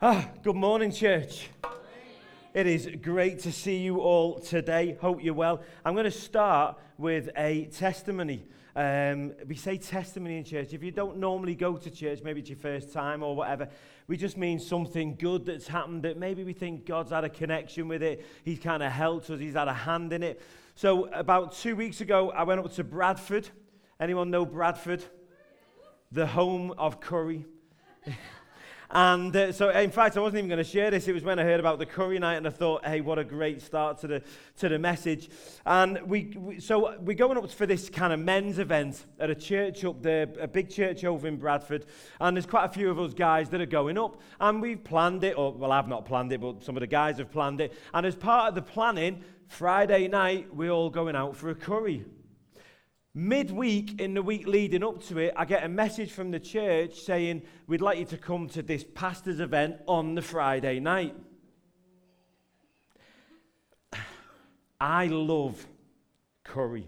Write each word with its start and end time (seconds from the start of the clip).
Ah, 0.00 0.28
good 0.44 0.54
morning, 0.54 0.92
church. 0.92 1.48
It 2.54 2.68
is 2.68 2.88
great 3.02 3.40
to 3.40 3.50
see 3.50 3.78
you 3.78 3.98
all 3.98 4.38
today. 4.38 4.96
Hope 5.00 5.24
you're 5.24 5.34
well. 5.34 5.60
I'm 5.84 5.94
going 5.94 6.04
to 6.04 6.12
start 6.12 6.78
with 6.98 7.30
a 7.36 7.64
testimony. 7.64 8.46
Um, 8.76 9.32
we 9.48 9.56
say 9.56 9.76
testimony 9.76 10.36
in 10.36 10.44
church. 10.44 10.72
If 10.72 10.84
you 10.84 10.92
don't 10.92 11.16
normally 11.16 11.56
go 11.56 11.76
to 11.76 11.90
church, 11.90 12.20
maybe 12.22 12.38
it's 12.38 12.48
your 12.48 12.60
first 12.60 12.92
time 12.92 13.24
or 13.24 13.34
whatever, 13.34 13.68
we 14.06 14.16
just 14.16 14.36
mean 14.36 14.60
something 14.60 15.16
good 15.16 15.44
that's 15.44 15.66
happened 15.66 16.04
that 16.04 16.16
maybe 16.16 16.44
we 16.44 16.52
think 16.52 16.86
God's 16.86 17.10
had 17.10 17.24
a 17.24 17.28
connection 17.28 17.88
with 17.88 18.04
it. 18.04 18.24
He's 18.44 18.60
kind 18.60 18.84
of 18.84 18.92
helped 18.92 19.28
us, 19.30 19.40
He's 19.40 19.54
had 19.54 19.66
a 19.66 19.74
hand 19.74 20.12
in 20.12 20.22
it. 20.22 20.40
So, 20.76 21.06
about 21.06 21.54
two 21.54 21.74
weeks 21.74 22.00
ago, 22.00 22.30
I 22.30 22.44
went 22.44 22.60
up 22.60 22.72
to 22.74 22.84
Bradford. 22.84 23.48
Anyone 23.98 24.30
know 24.30 24.46
Bradford? 24.46 25.02
The 26.12 26.28
home 26.28 26.72
of 26.78 27.00
curry. 27.00 27.46
And 28.90 29.36
uh, 29.36 29.52
so, 29.52 29.68
in 29.68 29.90
fact, 29.90 30.16
I 30.16 30.20
wasn't 30.20 30.38
even 30.38 30.48
going 30.48 30.64
to 30.64 30.64
share 30.64 30.90
this. 30.90 31.08
It 31.08 31.12
was 31.12 31.22
when 31.22 31.38
I 31.38 31.42
heard 31.42 31.60
about 31.60 31.78
the 31.78 31.84
curry 31.84 32.18
night, 32.18 32.36
and 32.36 32.46
I 32.46 32.50
thought, 32.50 32.86
hey, 32.86 33.02
what 33.02 33.18
a 33.18 33.24
great 33.24 33.60
start 33.60 33.98
to 33.98 34.06
the, 34.06 34.22
to 34.58 34.68
the 34.70 34.78
message. 34.78 35.28
And 35.66 36.00
we, 36.06 36.32
we, 36.36 36.58
so 36.58 36.96
we're 37.00 37.14
going 37.14 37.36
up 37.36 37.50
for 37.50 37.66
this 37.66 37.90
kind 37.90 38.14
of 38.14 38.20
men's 38.20 38.58
event 38.58 39.04
at 39.20 39.28
a 39.28 39.34
church 39.34 39.84
up 39.84 40.02
there, 40.02 40.26
a 40.40 40.48
big 40.48 40.70
church 40.70 41.04
over 41.04 41.28
in 41.28 41.36
Bradford. 41.36 41.84
And 42.18 42.34
there's 42.34 42.46
quite 42.46 42.64
a 42.64 42.72
few 42.72 42.90
of 42.90 42.98
us 42.98 43.12
guys 43.12 43.50
that 43.50 43.60
are 43.60 43.66
going 43.66 43.98
up. 43.98 44.22
And 44.40 44.62
we've 44.62 44.82
planned 44.82 45.22
it, 45.22 45.36
or, 45.36 45.52
well, 45.52 45.72
I've 45.72 45.88
not 45.88 46.06
planned 46.06 46.32
it, 46.32 46.40
but 46.40 46.64
some 46.64 46.74
of 46.76 46.80
the 46.80 46.86
guys 46.86 47.18
have 47.18 47.30
planned 47.30 47.60
it. 47.60 47.74
And 47.92 48.06
as 48.06 48.14
part 48.14 48.48
of 48.48 48.54
the 48.54 48.62
planning, 48.62 49.22
Friday 49.48 50.08
night, 50.08 50.54
we're 50.54 50.70
all 50.70 50.88
going 50.88 51.14
out 51.14 51.36
for 51.36 51.50
a 51.50 51.54
curry. 51.54 52.06
Midweek, 53.18 54.00
in 54.00 54.14
the 54.14 54.22
week 54.22 54.46
leading 54.46 54.84
up 54.84 55.02
to 55.06 55.18
it, 55.18 55.34
I 55.36 55.44
get 55.44 55.64
a 55.64 55.68
message 55.68 56.12
from 56.12 56.30
the 56.30 56.38
church 56.38 57.00
saying, 57.00 57.42
We'd 57.66 57.80
like 57.80 57.98
you 57.98 58.04
to 58.04 58.16
come 58.16 58.48
to 58.50 58.62
this 58.62 58.84
pastor's 58.94 59.40
event 59.40 59.78
on 59.88 60.14
the 60.14 60.22
Friday 60.22 60.78
night. 60.78 61.16
I 64.80 65.08
love 65.08 65.66
curry. 66.44 66.86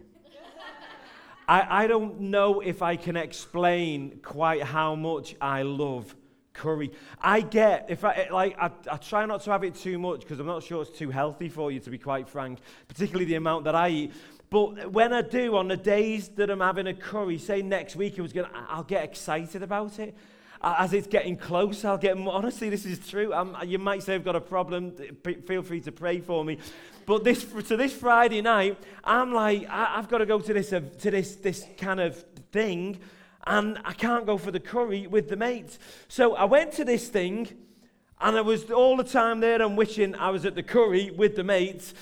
I, 1.48 1.82
I 1.82 1.86
don't 1.88 2.20
know 2.20 2.60
if 2.60 2.80
I 2.80 2.94
can 2.94 3.16
explain 3.16 4.20
quite 4.22 4.62
how 4.62 4.94
much 4.94 5.34
I 5.40 5.62
love 5.62 6.14
curry. 6.52 6.92
I 7.20 7.40
get, 7.40 7.86
if 7.88 8.04
I, 8.04 8.28
like, 8.30 8.56
I, 8.56 8.70
I 8.88 8.98
try 8.98 9.26
not 9.26 9.42
to 9.42 9.50
have 9.50 9.64
it 9.64 9.74
too 9.74 9.98
much 9.98 10.20
because 10.20 10.38
I'm 10.38 10.46
not 10.46 10.62
sure 10.62 10.82
it's 10.82 10.96
too 10.96 11.10
healthy 11.10 11.48
for 11.48 11.72
you, 11.72 11.80
to 11.80 11.90
be 11.90 11.98
quite 11.98 12.28
frank, 12.28 12.60
particularly 12.86 13.24
the 13.24 13.34
amount 13.34 13.64
that 13.64 13.74
I 13.74 13.88
eat. 13.88 14.12
But 14.50 14.90
when 14.90 15.12
I 15.12 15.22
do, 15.22 15.56
on 15.56 15.68
the 15.68 15.76
days 15.76 16.28
that 16.30 16.50
I'm 16.50 16.58
having 16.58 16.88
a 16.88 16.94
curry, 16.94 17.38
say 17.38 17.62
next 17.62 17.94
week, 17.94 18.18
I 18.18 18.22
was 18.22 18.32
gonna, 18.32 18.50
I'll 18.68 18.82
get 18.82 19.04
excited 19.04 19.62
about 19.62 20.00
it. 20.00 20.16
As 20.60 20.92
it's 20.92 21.06
getting 21.06 21.36
close, 21.36 21.84
I'll 21.84 21.96
get 21.96 22.18
more. 22.18 22.34
Honestly, 22.34 22.68
this 22.68 22.84
is 22.84 23.08
true. 23.08 23.32
I'm, 23.32 23.56
you 23.66 23.78
might 23.78 24.02
say 24.02 24.16
I've 24.16 24.24
got 24.24 24.36
a 24.36 24.40
problem. 24.40 24.94
Feel 25.46 25.62
free 25.62 25.80
to 25.82 25.92
pray 25.92 26.20
for 26.20 26.44
me. 26.44 26.58
But 27.06 27.24
this, 27.24 27.46
so 27.64 27.76
this 27.76 27.94
Friday 27.94 28.42
night, 28.42 28.76
I'm 29.04 29.32
like, 29.32 29.68
I, 29.70 29.94
have 29.94 30.08
got 30.08 30.18
to 30.18 30.26
go 30.26 30.40
to 30.40 30.52
this, 30.52 30.72
uh, 30.72 30.80
to 30.98 31.10
this, 31.10 31.36
this 31.36 31.64
kind 31.78 32.00
of 32.00 32.22
thing, 32.52 32.98
and 33.46 33.78
I 33.84 33.92
can't 33.92 34.26
go 34.26 34.36
for 34.36 34.50
the 34.50 34.60
curry 34.60 35.06
with 35.06 35.28
the 35.28 35.36
mates. 35.36 35.78
So 36.08 36.34
I 36.34 36.44
went 36.44 36.72
to 36.72 36.84
this 36.84 37.08
thing, 37.08 37.48
and 38.20 38.36
I 38.36 38.42
was 38.42 38.70
all 38.70 38.96
the 38.96 39.04
time 39.04 39.40
there 39.40 39.62
and 39.62 39.78
wishing 39.78 40.14
I 40.16 40.30
was 40.30 40.44
at 40.44 40.56
the 40.56 40.62
curry 40.62 41.10
with 41.10 41.36
the 41.36 41.44
mates. 41.44 41.94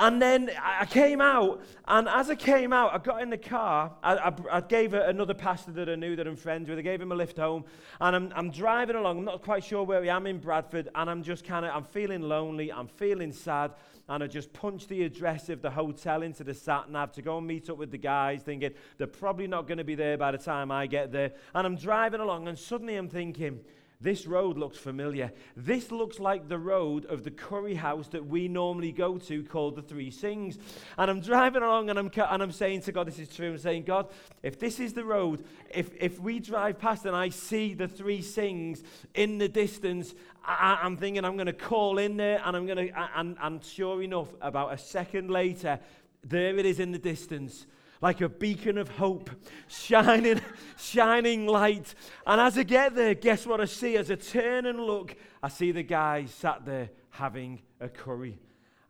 And 0.00 0.20
then 0.20 0.50
I 0.62 0.86
came 0.86 1.20
out, 1.20 1.62
and 1.86 2.08
as 2.08 2.30
I 2.30 2.34
came 2.34 2.72
out, 2.72 2.94
I 2.94 2.98
got 2.98 3.20
in 3.20 3.28
the 3.28 3.36
car. 3.36 3.92
I, 4.02 4.16
I, 4.16 4.34
I 4.50 4.60
gave 4.62 4.94
another 4.94 5.34
pastor 5.34 5.72
that 5.72 5.90
I 5.90 5.94
knew 5.94 6.16
that 6.16 6.26
I'm 6.26 6.36
friends 6.36 6.70
with. 6.70 6.78
I 6.78 6.82
gave 6.82 7.02
him 7.02 7.12
a 7.12 7.14
lift 7.14 7.36
home, 7.36 7.66
and 8.00 8.16
I'm, 8.16 8.32
I'm 8.34 8.50
driving 8.50 8.96
along. 8.96 9.18
I'm 9.18 9.24
not 9.26 9.42
quite 9.42 9.62
sure 9.62 9.82
where 9.82 10.02
I 10.02 10.06
am 10.06 10.26
in 10.26 10.38
Bradford, 10.38 10.88
and 10.94 11.10
I'm 11.10 11.22
just 11.22 11.44
kind 11.44 11.66
of, 11.66 11.74
I'm 11.74 11.84
feeling 11.84 12.22
lonely. 12.22 12.72
I'm 12.72 12.88
feeling 12.88 13.30
sad, 13.30 13.72
and 14.08 14.24
I 14.24 14.26
just 14.26 14.54
punched 14.54 14.88
the 14.88 15.04
address 15.04 15.50
of 15.50 15.60
the 15.60 15.70
hotel 15.70 16.22
into 16.22 16.44
the 16.44 16.54
sat 16.54 16.90
nav 16.90 17.12
to 17.12 17.20
go 17.20 17.36
and 17.36 17.46
meet 17.46 17.68
up 17.68 17.76
with 17.76 17.90
the 17.90 17.98
guys, 17.98 18.40
thinking 18.40 18.70
they're 18.96 19.06
probably 19.06 19.48
not 19.48 19.66
going 19.66 19.78
to 19.78 19.84
be 19.84 19.96
there 19.96 20.16
by 20.16 20.30
the 20.30 20.38
time 20.38 20.70
I 20.70 20.86
get 20.86 21.12
there. 21.12 21.32
And 21.54 21.66
I'm 21.66 21.76
driving 21.76 22.22
along, 22.22 22.48
and 22.48 22.58
suddenly 22.58 22.96
I'm 22.96 23.10
thinking 23.10 23.60
this 24.00 24.26
road 24.26 24.56
looks 24.56 24.78
familiar. 24.78 25.30
This 25.56 25.90
looks 25.90 26.18
like 26.18 26.48
the 26.48 26.58
road 26.58 27.04
of 27.04 27.22
the 27.22 27.30
curry 27.30 27.74
house 27.74 28.08
that 28.08 28.26
we 28.26 28.48
normally 28.48 28.92
go 28.92 29.18
to 29.18 29.42
called 29.44 29.76
the 29.76 29.82
Three 29.82 30.10
Singhs. 30.10 30.58
And 30.96 31.10
I'm 31.10 31.20
driving 31.20 31.62
along 31.62 31.90
and 31.90 31.98
I'm, 31.98 32.10
and 32.16 32.42
I'm 32.42 32.52
saying 32.52 32.82
to 32.82 32.92
God, 32.92 33.06
this 33.06 33.18
is 33.18 33.28
true. 33.28 33.52
I'm 33.52 33.58
saying, 33.58 33.82
God, 33.84 34.08
if 34.42 34.58
this 34.58 34.80
is 34.80 34.94
the 34.94 35.04
road, 35.04 35.44
if, 35.70 35.90
if 36.00 36.18
we 36.18 36.38
drive 36.38 36.78
past 36.78 37.04
and 37.04 37.14
I 37.14 37.28
see 37.28 37.74
the 37.74 37.88
Three 37.88 38.22
Singhs 38.22 38.82
in 39.14 39.36
the 39.36 39.48
distance, 39.48 40.14
I, 40.44 40.78
am 40.82 40.96
thinking 40.96 41.24
I'm 41.24 41.36
going 41.36 41.46
to 41.46 41.52
call 41.52 41.98
in 41.98 42.16
there 42.16 42.40
and 42.42 42.56
I'm 42.56 42.66
going 42.66 42.88
to, 42.88 43.18
and, 43.18 43.36
and 43.40 43.62
sure 43.62 44.02
enough, 44.02 44.28
about 44.40 44.72
a 44.72 44.78
second 44.78 45.30
later, 45.30 45.78
there 46.24 46.56
it 46.58 46.64
is 46.64 46.80
in 46.80 46.92
the 46.92 46.98
distance 46.98 47.66
like 48.00 48.20
a 48.20 48.28
beacon 48.28 48.78
of 48.78 48.88
hope, 48.88 49.30
shining, 49.68 50.40
shining 50.78 51.46
light. 51.46 51.94
And 52.26 52.40
as 52.40 52.56
I 52.56 52.62
get 52.62 52.94
there, 52.94 53.14
guess 53.14 53.46
what 53.46 53.60
I 53.60 53.66
see? 53.66 53.96
As 53.96 54.10
I 54.10 54.14
turn 54.14 54.66
and 54.66 54.80
look, 54.80 55.14
I 55.42 55.48
see 55.48 55.72
the 55.72 55.82
guy 55.82 56.24
sat 56.26 56.64
there 56.64 56.90
having 57.10 57.60
a 57.80 57.88
curry. 57.88 58.38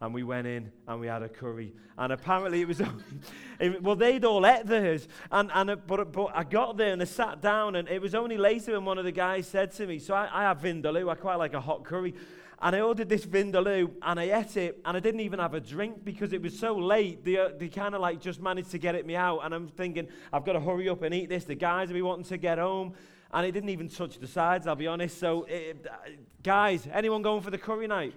And 0.02 0.14
we 0.14 0.22
went 0.22 0.46
in 0.46 0.72
and 0.88 0.98
we 0.98 1.08
had 1.08 1.22
a 1.22 1.28
curry. 1.28 1.74
And 1.98 2.12
apparently 2.12 2.62
it 2.62 2.68
was, 2.68 2.80
only, 3.60 3.78
well, 3.80 3.96
they'd 3.96 4.24
all 4.24 4.46
ate 4.46 4.64
theirs. 4.64 5.06
And, 5.30 5.50
and, 5.52 5.70
uh, 5.70 5.76
but, 5.76 6.00
uh, 6.00 6.04
but 6.04 6.30
I 6.34 6.44
got 6.44 6.78
there 6.78 6.92
and 6.92 7.02
I 7.02 7.04
sat 7.04 7.42
down, 7.42 7.76
and 7.76 7.86
it 7.86 8.00
was 8.00 8.14
only 8.14 8.38
later 8.38 8.72
when 8.72 8.86
one 8.86 8.96
of 8.96 9.04
the 9.04 9.12
guys 9.12 9.46
said 9.46 9.72
to 9.72 9.86
me, 9.86 9.98
So 9.98 10.14
I, 10.14 10.28
I 10.32 10.42
have 10.44 10.62
Vindaloo, 10.62 11.10
I 11.10 11.16
quite 11.16 11.34
like 11.34 11.52
a 11.52 11.60
hot 11.60 11.84
curry. 11.84 12.14
And 12.62 12.76
I 12.76 12.80
ordered 12.80 13.08
this 13.08 13.24
Vindaloo 13.24 13.90
and 14.02 14.20
I 14.20 14.38
ate 14.38 14.56
it 14.58 14.80
and 14.84 14.94
I 14.94 15.00
didn't 15.00 15.20
even 15.20 15.38
have 15.38 15.54
a 15.54 15.60
drink 15.60 16.04
because 16.04 16.34
it 16.34 16.42
was 16.42 16.58
so 16.58 16.76
late. 16.76 17.24
They, 17.24 17.38
uh, 17.38 17.50
they 17.58 17.68
kind 17.68 17.94
of 17.94 18.02
like 18.02 18.20
just 18.20 18.40
managed 18.40 18.70
to 18.72 18.78
get 18.78 18.94
it 18.94 19.06
me 19.06 19.16
out. 19.16 19.40
And 19.44 19.54
I'm 19.54 19.68
thinking, 19.68 20.08
I've 20.30 20.44
got 20.44 20.52
to 20.52 20.60
hurry 20.60 20.88
up 20.88 21.00
and 21.02 21.14
eat 21.14 21.30
this. 21.30 21.44
The 21.44 21.54
guys 21.54 21.88
will 21.88 21.94
be 21.94 22.02
wanting 22.02 22.26
to 22.26 22.36
get 22.36 22.58
home. 22.58 22.92
And 23.32 23.46
it 23.46 23.52
didn't 23.52 23.70
even 23.70 23.88
touch 23.88 24.18
the 24.18 24.26
sides, 24.26 24.66
I'll 24.66 24.74
be 24.74 24.88
honest. 24.88 25.18
So, 25.18 25.44
it, 25.44 25.86
uh, 25.88 26.10
guys, 26.42 26.86
anyone 26.92 27.22
going 27.22 27.40
for 27.40 27.50
the 27.50 27.58
curry 27.58 27.86
night? 27.86 28.14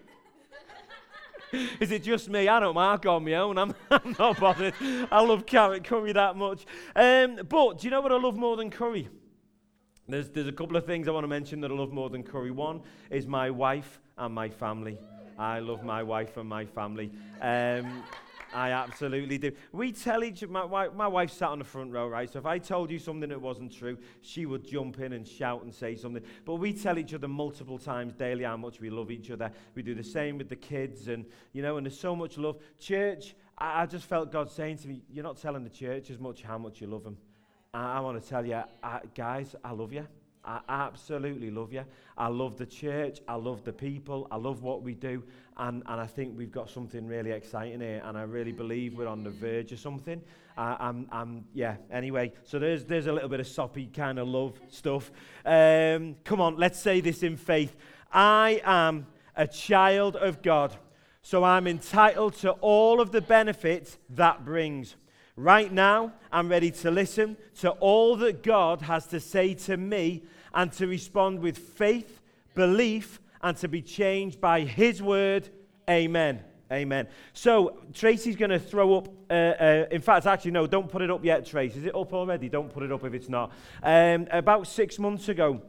Is 1.80 1.92
it 1.92 2.04
just 2.04 2.30
me? 2.30 2.48
I 2.48 2.60
don't 2.60 2.74
mark 2.74 3.06
on 3.06 3.24
my 3.24 3.36
own. 3.36 3.58
I'm, 3.58 3.74
I'm 3.92 4.16
not 4.20 4.40
bothered. 4.40 4.74
I 5.10 5.22
love 5.22 5.46
carrot 5.46 5.86
curry 5.86 6.12
that 6.14 6.36
much. 6.36 6.66
Um, 6.96 7.40
but 7.48 7.78
do 7.78 7.88
you 7.88 7.92
know 7.92 8.02
what 8.02 8.12
I 8.12 8.18
love 8.18 8.36
more 8.36 8.58
than 8.58 8.72
curry? 8.72 9.08
There's, 10.10 10.30
there's 10.30 10.48
a 10.48 10.52
couple 10.52 10.76
of 10.76 10.86
things 10.86 11.08
I 11.08 11.12
want 11.12 11.24
to 11.24 11.30
mention 11.30 11.62
that 11.62 11.72
I 11.72 11.76
love 11.76 11.94
more 11.94 12.10
than 12.10 12.24
curry. 12.24 12.52
One 12.52 12.82
is 13.10 13.26
my 13.26 13.50
wife 13.50 14.02
and 14.18 14.34
my 14.34 14.50
family. 14.50 14.98
I 15.38 15.60
love 15.60 15.84
my 15.84 16.04
wife 16.04 16.38
and 16.38 16.48
my 16.48 16.66
family. 16.66 17.12
Um, 17.42 18.04
I 18.54 18.72
absolutely 18.72 19.38
do. 19.38 19.52
We 19.72 19.92
tell 19.92 20.24
each 20.24 20.48
my, 20.48 20.66
my, 20.68 20.88
my 20.90 21.08
wife 21.08 21.32
sat 21.32 21.50
on 21.50 21.60
the 21.60 21.66
front 21.66 21.92
row, 21.92 22.08
right? 22.08 22.32
So 22.32 22.38
if 22.40 22.46
I 22.46 22.60
told 22.60 22.92
you 22.92 23.00
something 23.00 23.30
that 23.30 23.42
wasn't 23.42 23.72
true, 23.74 23.98
she 24.22 24.46
would 24.46 24.64
jump 24.64 25.00
in 25.00 25.14
and 25.14 25.28
shout 25.28 25.64
and 25.64 25.74
say 25.74 25.96
something. 25.96 26.24
But 26.46 26.56
we 26.56 26.72
tell 26.72 27.00
each 27.00 27.14
other 27.14 27.28
multiple 27.28 27.80
times 27.80 28.14
daily 28.14 28.44
how 28.44 28.58
much 28.58 28.80
we 28.80 28.90
love 28.90 29.10
each 29.10 29.32
other. 29.32 29.52
We 29.74 29.82
do 29.82 29.96
the 29.96 30.04
same 30.04 30.38
with 30.38 30.50
the 30.50 30.56
kids, 30.56 31.08
and 31.08 31.26
you 31.52 31.62
know, 31.62 31.78
and 31.78 31.86
there's 31.86 32.00
so 32.00 32.16
much 32.16 32.38
love. 32.38 32.58
Church, 32.80 33.36
I, 33.58 33.84
I 33.84 33.86
just 33.88 34.06
felt 34.06 34.32
God 34.32 34.52
saying 34.52 34.78
to 34.80 34.88
me, 34.88 35.02
"You're 35.12 35.24
not 35.24 35.42
telling 35.42 35.64
the 35.64 35.70
church 35.70 36.12
as 36.12 36.20
much 36.20 36.44
how 36.44 36.58
much 36.58 36.80
you 36.80 36.88
love 36.88 37.04
them." 37.04 37.18
I, 37.74 37.98
I 37.98 38.00
want 38.02 38.22
to 38.22 38.30
tell 38.30 38.46
you, 38.46 38.62
I, 38.84 39.00
guys, 39.16 39.56
I 39.64 39.72
love 39.72 39.92
you. 39.92 40.08
I 40.46 40.60
absolutely 40.68 41.52
love 41.52 41.72
you. 41.72 41.86
I 42.18 42.28
love 42.28 42.58
the 42.58 42.66
church. 42.66 43.22
I 43.28 43.36
love 43.36 43.64
the 43.64 43.72
people. 43.72 44.28
I 44.30 44.36
love 44.36 44.62
what 44.62 44.82
we 44.82 44.94
do. 44.94 45.24
And, 45.58 45.84
and 45.86 46.02
I 46.02 46.06
think 46.06 46.38
we've 46.38 46.52
got 46.52 46.70
something 46.70 47.08
really 47.08 47.32
exciting 47.32 47.80
here. 47.80 48.02
And 48.04 48.18
I 48.18 48.24
really 48.24 48.52
believe 48.52 48.98
we're 48.98 49.08
on 49.08 49.24
the 49.24 49.30
verge 49.30 49.72
of 49.72 49.80
something. 49.80 50.22
Uh, 50.58 50.76
I'm, 50.80 51.08
I'm, 51.12 51.46
yeah, 51.54 51.78
anyway. 51.92 52.34
So 52.44 52.60
there's, 52.60 52.84
there's 52.86 53.08
a 53.08 53.14
little 53.14 53.30
bit 53.30 53.40
of 53.40 53.48
soppy 53.48 53.88
kind 53.88 54.20
of 54.20 54.28
love 54.28 54.60
stuff. 54.70 55.12
Um, 55.46 56.16
come 56.24 56.42
on, 56.42 56.58
let's 56.58 56.80
say 56.80 57.00
this 57.00 57.24
in 57.24 57.38
faith. 57.38 57.76
I 58.12 58.62
am 58.66 59.08
a 59.36 59.48
child 59.48 60.16
of 60.16 60.42
God. 60.42 60.76
So 61.22 61.44
I'm 61.44 61.68
entitled 61.68 62.34
to 62.40 62.52
all 62.52 63.00
of 63.00 63.12
the 63.12 63.22
benefits 63.22 63.98
that 64.10 64.44
brings. 64.44 64.98
Right 65.36 65.72
now, 65.72 66.14
I'm 66.32 66.48
ready 66.48 66.70
to 66.70 66.92
listen 66.92 67.38
to 67.62 67.72
all 67.72 68.16
that 68.18 68.44
God 68.44 68.82
has 68.84 69.08
to 69.08 69.20
say 69.20 69.56
to 69.56 69.78
me 69.78 70.24
and 70.54 70.72
to 70.74 70.86
respond 70.86 71.40
with 71.40 71.58
faith, 71.58 72.22
belief, 72.54 73.20
and 73.42 73.58
to 73.58 73.68
be 73.68 73.82
changed 73.82 74.40
by 74.40 74.62
His 74.62 75.02
word. 75.02 75.50
Amen. 75.90 76.42
Amen. 76.72 77.08
So, 77.34 77.80
Tracy's 77.94 78.36
going 78.36 78.52
to 78.52 78.60
throw 78.60 78.96
up, 78.96 79.08
uh, 79.30 79.34
uh, 79.34 79.86
in 79.90 80.02
fact, 80.02 80.28
actually, 80.28 80.52
no, 80.52 80.68
don't 80.68 80.90
put 80.90 81.02
it 81.02 81.10
up 81.10 81.26
yet, 81.26 81.48
Tracy. 81.48 81.80
Is 81.80 81.86
it 81.86 81.96
up 81.96 82.14
already? 82.14 82.48
Don't 82.48 82.72
put 82.72 82.84
it 82.84 82.92
up 82.92 83.04
if 83.04 83.14
it's 83.16 83.30
not. 83.30 83.52
Um, 83.82 84.28
about 84.30 84.68
six 84.68 85.00
months 85.00 85.30
ago, 85.30 85.62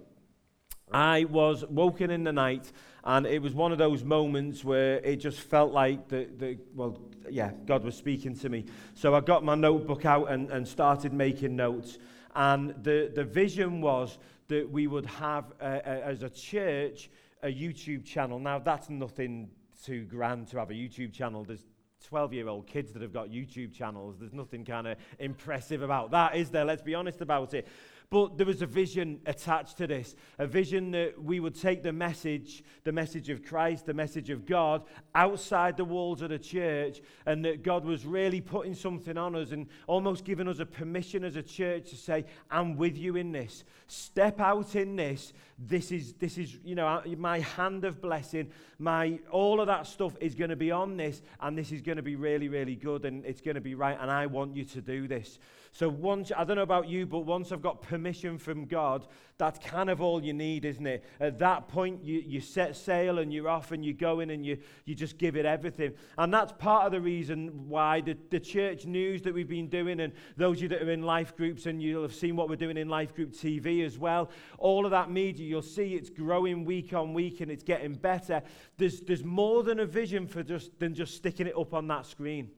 I 0.94 1.24
was 1.24 1.64
woken 1.64 2.12
in 2.12 2.22
the 2.22 2.32
night, 2.32 2.70
and 3.02 3.26
it 3.26 3.42
was 3.42 3.52
one 3.52 3.72
of 3.72 3.78
those 3.78 4.04
moments 4.04 4.62
where 4.62 4.98
it 4.98 5.16
just 5.16 5.40
felt 5.40 5.72
like 5.72 6.06
the, 6.06 6.28
the 6.38 6.56
well, 6.72 7.00
yeah, 7.28 7.50
God 7.66 7.82
was 7.82 7.96
speaking 7.96 8.36
to 8.36 8.48
me. 8.48 8.66
So 8.94 9.12
I 9.12 9.20
got 9.20 9.42
my 9.42 9.56
notebook 9.56 10.04
out 10.04 10.30
and, 10.30 10.48
and 10.50 10.66
started 10.66 11.12
making 11.12 11.56
notes. 11.56 11.98
And 12.36 12.76
the, 12.84 13.10
the 13.12 13.24
vision 13.24 13.80
was 13.80 14.18
that 14.46 14.70
we 14.70 14.86
would 14.86 15.06
have, 15.06 15.46
as 15.60 16.22
a 16.22 16.30
church, 16.30 17.10
a 17.42 17.48
YouTube 17.48 18.04
channel. 18.04 18.38
Now, 18.38 18.60
that's 18.60 18.88
nothing 18.88 19.50
too 19.84 20.04
grand 20.04 20.46
to 20.48 20.58
have 20.58 20.70
a 20.70 20.74
YouTube 20.74 21.12
channel. 21.12 21.42
There's 21.42 21.64
12 22.04 22.32
year 22.34 22.48
old 22.48 22.66
kids 22.66 22.92
that 22.92 23.02
have 23.02 23.12
got 23.12 23.30
YouTube 23.30 23.72
channels. 23.72 24.16
There's 24.18 24.32
nothing 24.32 24.64
kind 24.64 24.86
of 24.86 24.98
impressive 25.18 25.82
about 25.82 26.12
that, 26.12 26.36
is 26.36 26.50
there? 26.50 26.64
Let's 26.64 26.82
be 26.82 26.94
honest 26.94 27.20
about 27.20 27.52
it. 27.54 27.66
But 28.14 28.36
there 28.38 28.46
was 28.46 28.62
a 28.62 28.66
vision 28.66 29.18
attached 29.26 29.76
to 29.78 29.88
this 29.88 30.14
a 30.38 30.46
vision 30.46 30.92
that 30.92 31.20
we 31.20 31.40
would 31.40 31.60
take 31.60 31.82
the 31.82 31.92
message, 31.92 32.62
the 32.84 32.92
message 32.92 33.28
of 33.28 33.44
Christ, 33.44 33.86
the 33.86 33.92
message 33.92 34.30
of 34.30 34.46
God, 34.46 34.84
outside 35.16 35.76
the 35.76 35.84
walls 35.84 36.22
of 36.22 36.28
the 36.28 36.38
church, 36.38 37.00
and 37.26 37.44
that 37.44 37.64
God 37.64 37.84
was 37.84 38.06
really 38.06 38.40
putting 38.40 38.72
something 38.72 39.18
on 39.18 39.34
us 39.34 39.50
and 39.50 39.66
almost 39.88 40.24
giving 40.24 40.46
us 40.46 40.60
a 40.60 40.64
permission 40.64 41.24
as 41.24 41.34
a 41.34 41.42
church 41.42 41.90
to 41.90 41.96
say, 41.96 42.24
I'm 42.52 42.76
with 42.76 42.96
you 42.96 43.16
in 43.16 43.32
this. 43.32 43.64
Step 43.88 44.38
out 44.40 44.76
in 44.76 44.94
this. 44.94 45.32
This 45.58 45.90
is, 45.90 46.12
this 46.12 46.38
is, 46.38 46.56
you 46.64 46.76
know, 46.76 47.02
my 47.18 47.40
hand 47.40 47.84
of 47.84 48.00
blessing, 48.00 48.50
my, 48.78 49.18
all 49.30 49.60
of 49.60 49.66
that 49.66 49.88
stuff 49.88 50.16
is 50.20 50.36
going 50.36 50.50
to 50.50 50.56
be 50.56 50.70
on 50.70 50.96
this, 50.96 51.20
and 51.40 51.58
this 51.58 51.72
is 51.72 51.80
going 51.80 51.96
to 51.96 52.02
be 52.02 52.14
really, 52.14 52.48
really 52.48 52.76
good, 52.76 53.04
and 53.04 53.24
it's 53.24 53.40
going 53.40 53.56
to 53.56 53.60
be 53.60 53.74
right, 53.74 53.98
and 54.00 54.08
I 54.08 54.26
want 54.26 54.56
you 54.56 54.64
to 54.64 54.80
do 54.80 55.08
this. 55.08 55.40
So 55.74 55.88
once, 55.88 56.30
I 56.36 56.44
don't 56.44 56.54
know 56.54 56.62
about 56.62 56.88
you, 56.88 57.04
but 57.04 57.20
once 57.20 57.50
I've 57.50 57.60
got 57.60 57.82
permission 57.82 58.38
from 58.38 58.64
God, 58.64 59.08
that's 59.38 59.58
kind 59.58 59.90
of 59.90 60.00
all 60.00 60.22
you 60.22 60.32
need, 60.32 60.64
isn't 60.64 60.86
it? 60.86 61.02
At 61.18 61.40
that 61.40 61.66
point, 61.66 62.04
you, 62.04 62.22
you 62.24 62.40
set 62.40 62.76
sail 62.76 63.18
and 63.18 63.32
you're 63.32 63.48
off 63.48 63.72
and 63.72 63.84
you 63.84 63.92
go 63.92 64.20
in 64.20 64.30
and 64.30 64.46
you, 64.46 64.58
you 64.84 64.94
just 64.94 65.18
give 65.18 65.34
it 65.34 65.44
everything. 65.44 65.94
And 66.16 66.32
that's 66.32 66.52
part 66.52 66.86
of 66.86 66.92
the 66.92 67.00
reason 67.00 67.68
why 67.68 68.02
the, 68.02 68.16
the 68.30 68.38
church 68.38 68.86
news 68.86 69.22
that 69.22 69.34
we've 69.34 69.48
been 69.48 69.66
doing, 69.66 69.98
and 69.98 70.12
those 70.36 70.58
of 70.58 70.62
you 70.62 70.68
that 70.68 70.82
are 70.82 70.92
in 70.92 71.02
life 71.02 71.36
groups, 71.36 71.66
and 71.66 71.82
you'll 71.82 72.02
have 72.02 72.14
seen 72.14 72.36
what 72.36 72.48
we're 72.48 72.54
doing 72.54 72.76
in 72.76 72.88
Life 72.88 73.12
Group 73.12 73.32
TV 73.32 73.84
as 73.84 73.98
well, 73.98 74.30
all 74.58 74.84
of 74.84 74.92
that 74.92 75.10
media, 75.10 75.44
you'll 75.44 75.60
see 75.60 75.94
it's 75.94 76.08
growing 76.08 76.64
week 76.64 76.92
on 76.92 77.12
week 77.14 77.40
and 77.40 77.50
it's 77.50 77.64
getting 77.64 77.94
better. 77.94 78.42
There's, 78.76 79.00
there's 79.00 79.24
more 79.24 79.64
than 79.64 79.80
a 79.80 79.86
vision 79.86 80.28
for 80.28 80.44
just, 80.44 80.78
than 80.78 80.94
just 80.94 81.16
sticking 81.16 81.48
it 81.48 81.58
up 81.58 81.74
on 81.74 81.88
that 81.88 82.06
screen. 82.06 82.52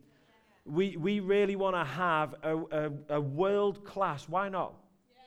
We, 0.67 0.97
we 0.97 1.21
really 1.21 1.57
want 1.57 1.77
to 1.77 1.85
have 1.85 2.35
a, 2.43 2.57
a, 2.57 2.91
a 3.11 3.21
world 3.21 3.85
class, 3.85 4.29
why 4.29 4.49
not? 4.49 4.75
Yeah. 5.15 5.23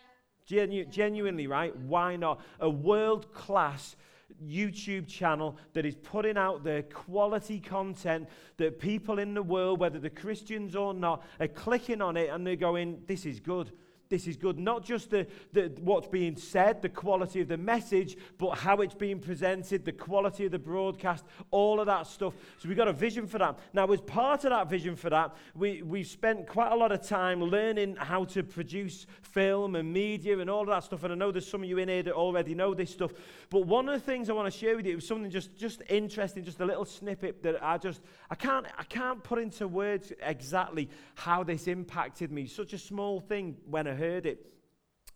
Genu- 0.46 0.86
genuinely, 0.86 1.48
right? 1.48 1.76
Why 1.76 2.18
not? 2.18 2.42
A 2.60 2.70
world 2.70 3.34
class 3.34 3.96
YouTube 4.46 5.08
channel 5.08 5.58
that 5.74 5.86
is 5.86 5.96
putting 5.96 6.38
out 6.38 6.64
the 6.64 6.86
quality 6.94 7.60
content 7.60 8.28
that 8.58 8.80
people 8.80 9.20
in 9.20 9.34
the 9.34 9.44
world, 9.44 9.80
whether 9.80 10.00
they're 10.00 10.10
Christians 10.10 10.76
or 10.76 10.94
not, 10.94 11.24
are 11.40 11.48
clicking 11.48 12.02
on 12.02 12.18
it 12.18 12.30
and 12.30 12.46
they're 12.46 12.56
going, 12.56 13.02
This 13.08 13.26
is 13.26 13.40
good 13.40 13.72
this 14.10 14.26
is 14.26 14.36
good. 14.38 14.58
Not 14.58 14.84
just 14.84 15.12
the, 15.12 15.28
the, 15.54 15.72
what's 15.82 16.08
being 16.08 16.36
said, 16.36 16.82
the 16.82 16.90
quality 16.90 17.42
of 17.42 17.48
the 17.48 17.58
message, 17.58 18.18
but 18.40 18.58
how 18.58 18.78
it's 18.78 18.96
being 18.96 19.20
presented, 19.20 19.86
the 19.86 19.92
quality 19.92 20.46
of 20.46 20.52
the 20.52 20.60
broadcast, 20.60 21.24
all 21.52 21.80
of 21.80 21.86
that 21.86 22.08
stuff. 22.08 22.34
So 22.58 22.68
we've 22.68 22.78
got 22.78 22.88
a 22.88 22.94
vision 22.94 23.28
for 23.28 23.38
that. 23.38 23.60
Now, 23.72 23.86
as 23.92 24.02
part 24.02 24.46
of 24.46 24.50
that 24.50 24.68
vision 24.68 24.96
for 24.96 25.12
that, 25.12 25.36
we, 25.54 25.84
we've 25.84 26.08
spent 26.08 26.48
quite 26.48 26.72
a 26.72 26.76
lot 26.76 26.92
of 26.92 27.08
time 27.08 27.44
learning 27.44 27.98
how 27.98 28.26
to 28.26 28.42
produce 28.42 29.06
film 29.22 29.76
and 29.76 29.94
media 29.94 30.40
and 30.40 30.50
all 30.50 30.62
of 30.62 30.70
that 30.70 30.84
stuff. 30.86 31.04
And 31.04 31.14
I 31.14 31.16
know 31.16 31.32
there's 31.32 31.48
some 31.48 31.62
of 31.62 31.70
you 31.70 31.78
in 31.78 31.88
here 31.88 32.02
that 32.04 32.14
already 32.14 32.56
know 32.56 32.74
this 32.74 32.90
stuff. 32.90 33.12
But 33.52 33.68
one 33.68 33.88
of 33.90 33.94
the 33.94 34.06
things 34.06 34.30
I 34.30 34.34
want 34.34 34.52
to 34.52 34.60
share 34.60 34.76
with 34.76 34.88
you 34.88 34.96
was 34.96 35.08
something 35.08 35.30
just, 35.30 35.56
just 35.56 35.84
interesting, 35.88 36.44
just 36.44 36.60
a 36.62 36.66
little 36.66 36.86
snippet 36.86 37.44
that 37.44 37.64
I 37.64 37.78
just, 37.78 38.02
I 38.32 38.36
can't, 38.36 38.66
I 38.76 38.84
can't 38.86 39.22
put 39.22 39.38
into 39.38 39.68
words 39.68 40.12
exactly 40.20 40.90
how 41.14 41.44
this 41.44 41.68
impacted 41.68 42.32
me. 42.32 42.48
Such 42.48 42.74
a 42.74 42.80
small 42.80 43.20
thing 43.20 43.56
when 43.70 43.88
I 43.88 43.99
heard 44.00 44.26
it. 44.26 44.59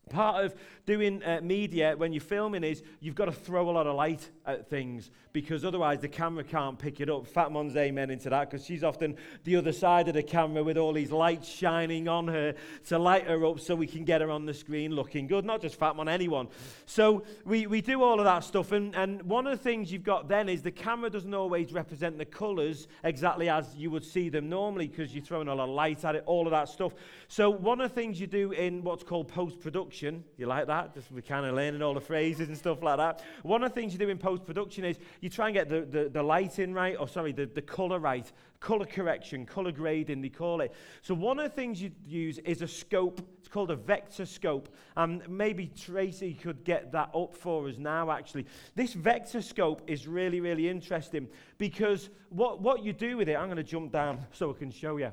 Part 0.10 0.44
of 0.44 0.54
doing 0.86 1.24
uh, 1.24 1.40
media 1.42 1.96
when 1.96 2.12
you're 2.12 2.22
filming 2.22 2.64
is 2.64 2.84
you've 3.00 3.16
got 3.16 3.26
to 3.26 3.32
throw 3.32 3.70
a 3.70 3.72
lot 3.72 3.88
of 3.88 3.96
light 3.96 4.30
at 4.46 4.70
things 4.70 5.10
because 5.32 5.64
otherwise 5.66 6.00
the 6.00 6.10
camera 6.10 6.44
can't 6.44 6.78
pick 6.78 7.00
it 7.00 7.10
up. 7.10 7.26
Fat 7.26 7.52
Mon's 7.52 7.76
amen 7.76 8.12
into 8.12 8.30
that 8.30 8.50
because 8.50 8.66
she's 8.66 8.84
often 8.84 9.16
the 9.46 9.56
other 9.56 9.72
side 9.72 10.08
of 10.10 10.14
the 10.14 10.22
camera 10.22 10.64
with 10.64 10.78
all 10.78 10.94
these 10.94 11.12
lights 11.12 11.50
shining 11.50 12.08
on 12.08 12.28
her 12.28 12.54
to 12.88 13.00
light 13.00 13.26
her 13.28 13.46
up 13.46 13.60
so 13.60 13.76
we 13.76 13.88
can 13.88 14.04
get 14.04 14.22
her 14.22 14.30
on 14.30 14.46
the 14.46 14.54
screen 14.54 14.92
looking 14.92 15.26
good. 15.26 15.46
Not 15.46 15.62
just 15.62 15.80
Fat 15.80 15.96
Mon, 15.96 16.10
anyone. 16.10 16.50
So 16.86 17.24
we, 17.46 17.66
we 17.66 17.82
do 17.82 18.04
all 18.04 18.20
of 18.20 18.26
that 18.26 18.44
stuff. 18.44 18.74
And, 18.74 18.94
and 18.96 19.24
one 19.24 19.48
of 19.48 19.58
the 19.58 19.64
things 19.64 19.92
you've 19.92 20.04
got 20.04 20.28
then 20.28 20.50
is 20.50 20.62
the 20.62 20.72
camera 20.72 21.10
doesn't 21.10 21.34
always 21.34 21.72
represent 21.72 22.18
the 22.18 22.26
colours 22.26 22.88
exactly 23.04 23.50
as 23.50 23.74
you 23.76 23.90
would 23.90 24.04
see 24.04 24.30
them 24.30 24.50
normally 24.50 24.88
because 24.88 25.16
you're 25.16 25.24
throwing 25.24 25.48
a 25.48 25.56
lot 25.56 25.70
of 25.70 25.76
light 25.76 26.04
at 26.04 26.16
it, 26.16 26.24
all 26.26 26.46
of 26.46 26.52
that 26.52 26.68
stuff. 26.68 26.94
So 27.30 27.50
one 27.50 27.82
of 27.82 27.90
the 27.90 27.96
things 27.96 28.20
you 28.20 28.28
do 28.28 28.52
in 28.52 28.84
what's 28.84 29.04
called 29.04 29.30
post 29.30 29.62
production, 29.62 29.93
you 30.02 30.48
like 30.48 30.68
that? 30.68 30.94
Just 30.94 31.12
we're 31.12 31.22
kind 31.22 31.46
of 31.46 31.56
learning 31.56 31.82
all 31.82 31.94
the 31.94 32.02
phrases 32.02 32.48
and 32.48 32.58
stuff 32.58 32.82
like 32.82 32.98
that. 32.98 33.24
One 33.44 33.64
of 33.64 33.70
the 33.70 33.76
things 33.76 33.94
you 33.94 34.00
do 34.00 34.10
in 34.10 34.18
post 34.18 34.46
production 34.46 34.86
is 34.86 34.98
you 35.22 35.30
try 35.30 35.48
and 35.48 35.54
get 35.54 35.70
the, 35.70 35.82
the, 35.82 36.10
the 36.10 36.24
lighting 36.24 36.74
right, 36.74 36.96
or 37.00 37.08
sorry, 37.08 37.32
the, 37.32 37.46
the 37.46 37.62
colour 37.62 38.00
right, 38.00 38.32
colour 38.60 38.86
correction, 38.86 39.46
colour 39.46 39.72
grading, 39.72 40.22
they 40.22 40.30
call 40.30 40.62
it. 40.62 40.74
So 41.02 41.14
one 41.14 41.38
of 41.38 41.44
the 41.44 41.56
things 41.56 41.82
you 41.82 41.92
use 42.06 42.40
is 42.40 42.62
a 42.62 42.68
scope. 42.68 43.22
It's 43.40 43.50
called 43.50 43.72
a 43.72 43.76
vector 43.76 44.26
scope. 44.26 44.70
And 44.96 45.28
maybe 45.28 45.68
Tracy 45.68 46.34
could 46.34 46.64
get 46.64 46.92
that 46.94 47.10
up 47.14 47.36
for 47.36 47.68
us 47.68 47.78
now, 47.78 48.10
actually. 48.10 48.46
This 48.76 48.94
vector 48.94 49.42
scope 49.42 49.82
is 49.86 50.08
really, 50.08 50.40
really 50.40 50.70
interesting 50.70 51.28
because 51.58 52.10
what, 52.30 52.62
what 52.62 52.84
you 52.84 52.94
do 52.94 53.18
with 53.18 53.30
it, 53.30 53.36
I'm 53.36 53.48
going 53.48 53.58
to 53.58 53.64
jump 53.64 53.92
down 53.92 54.26
so 54.32 54.50
I 54.50 54.58
can 54.58 54.72
show 54.72 54.98
you. 54.98 55.12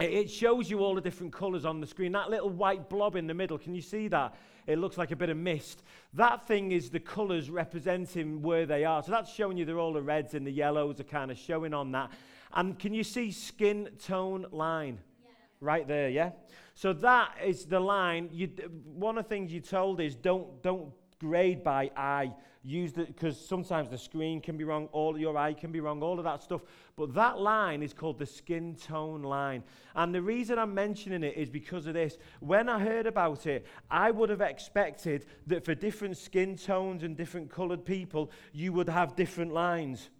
It 0.00 0.30
shows 0.30 0.70
you 0.70 0.78
all 0.78 0.94
the 0.94 1.00
different 1.00 1.32
colours 1.32 1.64
on 1.64 1.80
the 1.80 1.86
screen. 1.86 2.12
That 2.12 2.30
little 2.30 2.48
white 2.48 2.88
blob 2.88 3.14
in 3.14 3.26
the 3.26 3.34
middle, 3.34 3.58
can 3.58 3.74
you 3.74 3.82
see 3.82 4.08
that? 4.08 4.34
It 4.66 4.78
looks 4.78 4.96
like 4.96 5.10
a 5.10 5.16
bit 5.16 5.28
of 5.28 5.36
mist. 5.36 5.82
That 6.14 6.46
thing 6.46 6.72
is 6.72 6.88
the 6.88 7.00
colours 7.00 7.50
representing 7.50 8.42
where 8.42 8.64
they 8.64 8.84
are. 8.84 9.02
So 9.02 9.10
that's 9.10 9.32
showing 9.32 9.56
you 9.56 9.64
they're 9.64 9.78
all 9.78 9.92
the 9.92 10.02
reds 10.02 10.34
and 10.34 10.46
the 10.46 10.52
yellows 10.52 11.00
are 11.00 11.04
kind 11.04 11.30
of 11.30 11.36
showing 11.36 11.74
on 11.74 11.92
that. 11.92 12.10
And 12.54 12.78
can 12.78 12.94
you 12.94 13.04
see 13.04 13.32
skin 13.32 13.90
tone 14.02 14.46
line? 14.50 14.98
Yeah. 15.22 15.30
Right 15.60 15.86
there, 15.86 16.08
yeah? 16.08 16.30
So 16.74 16.92
that 16.94 17.34
is 17.44 17.66
the 17.66 17.80
line. 17.80 18.30
You, 18.32 18.48
one 18.84 19.18
of 19.18 19.24
the 19.24 19.28
things 19.28 19.52
you 19.52 19.60
told 19.60 20.00
is 20.00 20.14
don't, 20.14 20.62
don't 20.62 20.92
grade 21.22 21.62
by 21.62 21.90
eye. 21.96 22.32
Use 22.64 22.92
the 22.92 23.04
because 23.04 23.40
sometimes 23.40 23.88
the 23.90 23.98
screen 23.98 24.40
can 24.40 24.56
be 24.56 24.64
wrong, 24.64 24.88
all 24.92 25.18
your 25.18 25.36
eye 25.36 25.52
can 25.52 25.72
be 25.72 25.80
wrong, 25.80 26.02
all 26.02 26.18
of 26.18 26.24
that 26.24 26.42
stuff. 26.42 26.62
But 26.96 27.14
that 27.14 27.38
line 27.38 27.82
is 27.82 27.92
called 27.92 28.18
the 28.18 28.26
skin 28.26 28.76
tone 28.76 29.22
line. 29.22 29.64
And 29.96 30.14
the 30.14 30.22
reason 30.22 30.58
I'm 30.58 30.74
mentioning 30.74 31.24
it 31.24 31.36
is 31.36 31.48
because 31.48 31.86
of 31.86 31.94
this. 31.94 32.18
When 32.40 32.68
I 32.68 32.78
heard 32.78 33.06
about 33.06 33.46
it, 33.46 33.66
I 33.90 34.10
would 34.10 34.30
have 34.30 34.40
expected 34.40 35.26
that 35.46 35.64
for 35.64 35.74
different 35.74 36.16
skin 36.16 36.56
tones 36.56 37.02
and 37.02 37.16
different 37.16 37.50
colored 37.50 37.84
people, 37.84 38.30
you 38.52 38.72
would 38.72 38.88
have 38.88 39.16
different 39.16 39.52
lines. 39.52 40.10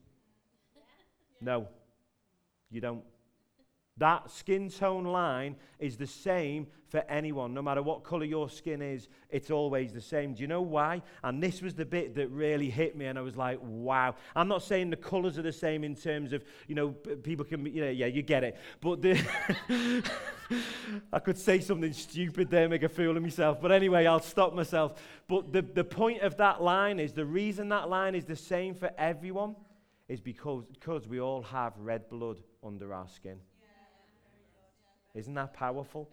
No, 1.41 1.69
you 2.71 2.81
don't. 2.81 3.05
That 3.99 4.31
skin 4.31 4.71
tone 4.71 5.05
line 5.05 5.57
is 5.79 5.97
the 5.97 6.07
same 6.07 6.67
for 6.89 7.05
anyone. 7.09 7.53
No 7.53 7.63
matter 7.63 7.83
what 7.83 8.05
color 8.05 8.25
your 8.25 8.49
skin 8.49 8.81
is, 8.81 9.09
it's 9.29 9.51
always 9.51 9.93
the 9.93 10.01
same. 10.01 10.35
Do 10.35 10.41
you 10.41 10.47
know 10.47 10.63
why? 10.63 11.03
And 11.23 11.43
this 11.43 11.61
was 11.61 11.75
the 11.75 11.85
bit 11.85 12.15
that 12.15 12.29
really 12.29 12.71
hit 12.71 12.97
me, 12.97 13.07
and 13.07 13.19
I 13.19 13.23
was 13.23 13.37
like, 13.37 13.59
wow. 13.63 14.15
I'm 14.35 14.49
not 14.49 14.63
saying 14.63 14.91
the 14.91 14.97
colors 14.97 15.39
are 15.39 15.43
the 15.43 15.53
same 15.53 15.85
in 15.85 15.95
terms 15.95 16.33
of, 16.33 16.43
you 16.69 16.75
know, 16.75 16.91
people 16.91 17.45
can, 17.45 17.67
you 17.67 17.83
know, 17.83 17.91
yeah, 17.91 18.07
you 18.07 18.23
get 18.23 18.45
it. 18.45 18.57
But 18.81 19.03
the 19.03 19.21
I 21.13 21.19
could 21.19 21.39
say 21.39 21.61
something 21.61 21.93
stupid 21.93 22.51
there, 22.51 22.69
make 22.69 22.83
a 22.83 22.89
fool 22.89 23.17
of 23.17 23.23
myself. 23.23 23.61
But 23.61 23.73
anyway, 23.73 24.07
I'll 24.07 24.21
stop 24.21 24.55
myself. 24.55 25.01
But 25.29 25.53
the, 25.53 25.63
the 25.63 25.85
point 25.85 26.23
of 26.23 26.37
that 26.39 26.63
line 26.63 26.99
is 26.99 27.13
the 27.13 27.27
reason 27.27 27.69
that 27.71 27.89
line 27.89 28.15
is 28.15 28.25
the 28.25 28.37
same 28.37 28.75
for 28.75 28.91
everyone 28.99 29.57
is 30.09 30.21
because, 30.21 30.65
because 30.73 31.07
we 31.07 31.21
all 31.21 31.43
have 31.43 31.73
red 31.79 32.09
blood 32.09 32.39
under 32.63 32.93
our 32.93 33.09
skin. 33.09 33.39
Isn't 35.15 35.35
that 35.35 35.53
powerful? 35.55 36.09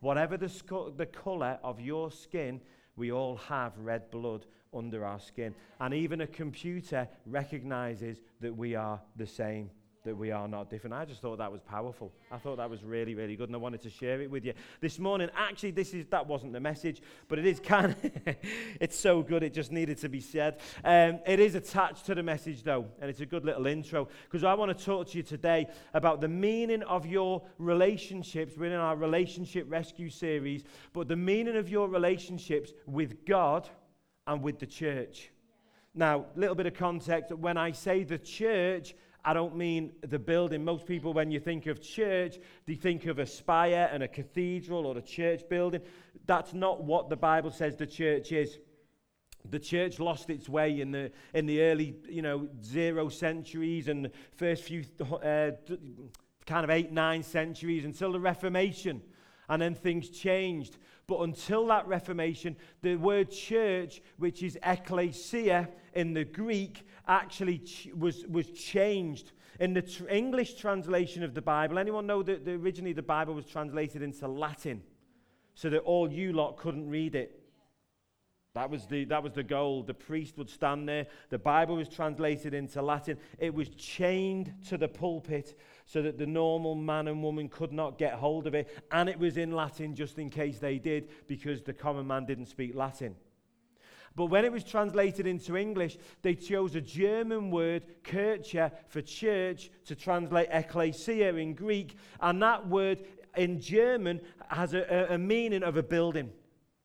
Whatever 0.00 0.36
the, 0.36 0.50
the 0.96 1.06
color 1.06 1.58
of 1.62 1.80
your 1.80 2.10
skin, 2.10 2.60
we 2.96 3.12
all 3.12 3.36
have 3.36 3.78
red 3.78 4.10
blood 4.10 4.46
under 4.74 5.04
our 5.04 5.20
skin. 5.20 5.54
And 5.80 5.94
even 5.94 6.22
a 6.22 6.26
computer 6.26 7.08
recognizes 7.26 8.22
that 8.40 8.56
we 8.56 8.74
are 8.74 9.00
the 9.16 9.26
same 9.26 9.70
that 10.04 10.16
we 10.16 10.32
are 10.32 10.48
not 10.48 10.68
different. 10.68 10.94
I 10.94 11.04
just 11.04 11.20
thought 11.20 11.38
that 11.38 11.52
was 11.52 11.60
powerful. 11.60 12.12
I 12.30 12.38
thought 12.38 12.56
that 12.56 12.68
was 12.68 12.82
really, 12.82 13.14
really 13.14 13.36
good, 13.36 13.48
and 13.48 13.54
I 13.54 13.58
wanted 13.58 13.82
to 13.82 13.90
share 13.90 14.20
it 14.20 14.30
with 14.30 14.44
you 14.44 14.52
this 14.80 14.98
morning. 14.98 15.28
Actually, 15.36 15.70
this 15.70 15.94
is 15.94 16.06
that 16.06 16.26
wasn't 16.26 16.52
the 16.52 16.60
message, 16.60 17.00
but 17.28 17.38
it 17.38 17.46
is 17.46 17.60
kind 17.60 17.92
of 17.92 18.10
it's 18.80 18.98
so 18.98 19.22
good. 19.22 19.42
It 19.42 19.54
just 19.54 19.70
needed 19.70 19.98
to 19.98 20.08
be 20.08 20.20
said. 20.20 20.58
Um, 20.84 21.20
it 21.26 21.38
is 21.38 21.54
attached 21.54 22.06
to 22.06 22.14
the 22.14 22.22
message 22.22 22.62
though, 22.62 22.86
and 23.00 23.08
it's 23.08 23.20
a 23.20 23.26
good 23.26 23.44
little 23.44 23.66
intro 23.66 24.08
because 24.24 24.44
I 24.44 24.54
want 24.54 24.76
to 24.76 24.84
talk 24.84 25.08
to 25.08 25.16
you 25.16 25.22
today 25.22 25.68
about 25.94 26.20
the 26.20 26.28
meaning 26.28 26.82
of 26.82 27.06
your 27.06 27.42
relationships. 27.58 28.54
We're 28.56 28.66
in 28.66 28.72
our 28.72 28.96
relationship 28.96 29.66
rescue 29.68 30.10
series, 30.10 30.64
but 30.92 31.06
the 31.06 31.16
meaning 31.16 31.56
of 31.56 31.68
your 31.68 31.88
relationships 31.88 32.72
with 32.86 33.24
God 33.24 33.68
and 34.26 34.42
with 34.42 34.58
the 34.58 34.66
church. 34.66 35.30
Now, 35.94 36.24
a 36.34 36.40
little 36.40 36.54
bit 36.54 36.66
of 36.66 36.74
context. 36.74 37.32
When 37.32 37.56
I 37.56 37.72
say 37.72 38.02
the 38.02 38.18
church, 38.18 38.94
I 39.24 39.32
don't 39.32 39.56
mean 39.56 39.92
the 40.00 40.18
building. 40.18 40.64
Most 40.64 40.84
people, 40.86 41.12
when 41.12 41.30
you 41.30 41.38
think 41.38 41.66
of 41.66 41.80
church, 41.80 42.38
they 42.66 42.74
think 42.74 43.06
of 43.06 43.18
a 43.18 43.26
spire 43.26 43.88
and 43.92 44.02
a 44.02 44.08
cathedral 44.08 44.86
or 44.86 44.98
a 44.98 45.02
church 45.02 45.48
building. 45.48 45.80
That's 46.26 46.52
not 46.52 46.82
what 46.82 47.08
the 47.08 47.16
Bible 47.16 47.50
says 47.50 47.76
the 47.76 47.86
church 47.86 48.32
is. 48.32 48.58
the 49.50 49.58
church 49.58 49.98
lost 49.98 50.30
its 50.30 50.48
way 50.48 50.80
in 50.80 50.92
the, 50.92 51.10
in 51.34 51.46
the 51.46 51.62
early, 51.62 51.96
you 52.08 52.22
know, 52.22 52.48
zero 52.62 53.08
centuries 53.08 53.88
and 53.88 54.10
first 54.36 54.62
few 54.62 54.84
uh, 55.00 55.50
kind 56.46 56.64
of 56.64 56.70
eight, 56.70 56.92
nine 56.92 57.22
centuries 57.22 57.84
until 57.84 58.12
the 58.12 58.20
Reformation. 58.20 59.02
And 59.48 59.60
then 59.60 59.74
things 59.74 60.08
changed. 60.08 60.78
But 61.06 61.20
until 61.20 61.66
that 61.66 61.86
Reformation, 61.86 62.56
the 62.80 62.96
word 62.96 63.30
church, 63.30 64.00
which 64.18 64.42
is 64.42 64.56
ecclesia 64.62 65.68
in 65.94 66.14
the 66.14 66.24
Greek, 66.24 66.86
actually 67.12 67.58
ch- 67.58 67.88
was, 67.96 68.24
was 68.26 68.48
changed. 68.50 69.32
In 69.60 69.74
the 69.74 69.82
tr- 69.82 70.08
English 70.08 70.54
translation 70.54 71.22
of 71.22 71.34
the 71.34 71.42
Bible, 71.42 71.78
anyone 71.78 72.06
know 72.06 72.22
that 72.22 72.44
the, 72.44 72.52
originally 72.52 72.94
the 72.94 73.02
Bible 73.02 73.34
was 73.34 73.44
translated 73.44 74.02
into 74.02 74.26
Latin 74.26 74.82
so 75.54 75.68
that 75.70 75.80
all 75.80 76.10
you 76.10 76.32
lot 76.32 76.56
couldn't 76.56 76.88
read 76.88 77.14
it? 77.14 77.38
That 78.54 78.68
was, 78.70 78.86
the, 78.86 79.04
that 79.06 79.22
was 79.22 79.32
the 79.32 79.42
goal. 79.42 79.82
The 79.82 79.94
priest 79.94 80.36
would 80.36 80.50
stand 80.50 80.86
there. 80.86 81.06
The 81.30 81.38
Bible 81.38 81.76
was 81.76 81.88
translated 81.88 82.52
into 82.52 82.82
Latin. 82.82 83.16
It 83.38 83.54
was 83.54 83.70
chained 83.70 84.52
to 84.68 84.76
the 84.76 84.88
pulpit 84.88 85.58
so 85.86 86.02
that 86.02 86.18
the 86.18 86.26
normal 86.26 86.74
man 86.74 87.08
and 87.08 87.22
woman 87.22 87.48
could 87.48 87.72
not 87.72 87.96
get 87.96 88.14
hold 88.14 88.46
of 88.46 88.54
it. 88.54 88.68
And 88.90 89.08
it 89.08 89.18
was 89.18 89.38
in 89.38 89.52
Latin 89.52 89.94
just 89.94 90.18
in 90.18 90.28
case 90.28 90.58
they 90.58 90.78
did, 90.78 91.08
because 91.26 91.62
the 91.62 91.72
common 91.72 92.06
man 92.06 92.26
didn't 92.26 92.46
speak 92.46 92.74
Latin. 92.74 93.16
But 94.14 94.26
when 94.26 94.44
it 94.44 94.52
was 94.52 94.64
translated 94.64 95.26
into 95.26 95.56
English, 95.56 95.98
they 96.22 96.34
chose 96.34 96.74
a 96.74 96.80
German 96.80 97.50
word, 97.50 97.84
kirche, 98.04 98.70
for 98.88 99.00
church, 99.00 99.70
to 99.86 99.94
translate 99.94 100.48
ecclesia 100.50 101.34
in 101.34 101.54
Greek. 101.54 101.96
And 102.20 102.42
that 102.42 102.68
word 102.68 103.04
in 103.36 103.60
German 103.60 104.20
has 104.48 104.74
a, 104.74 105.06
a, 105.10 105.18
meaning 105.18 105.62
of 105.62 105.76
a 105.76 105.82
building, 105.82 106.30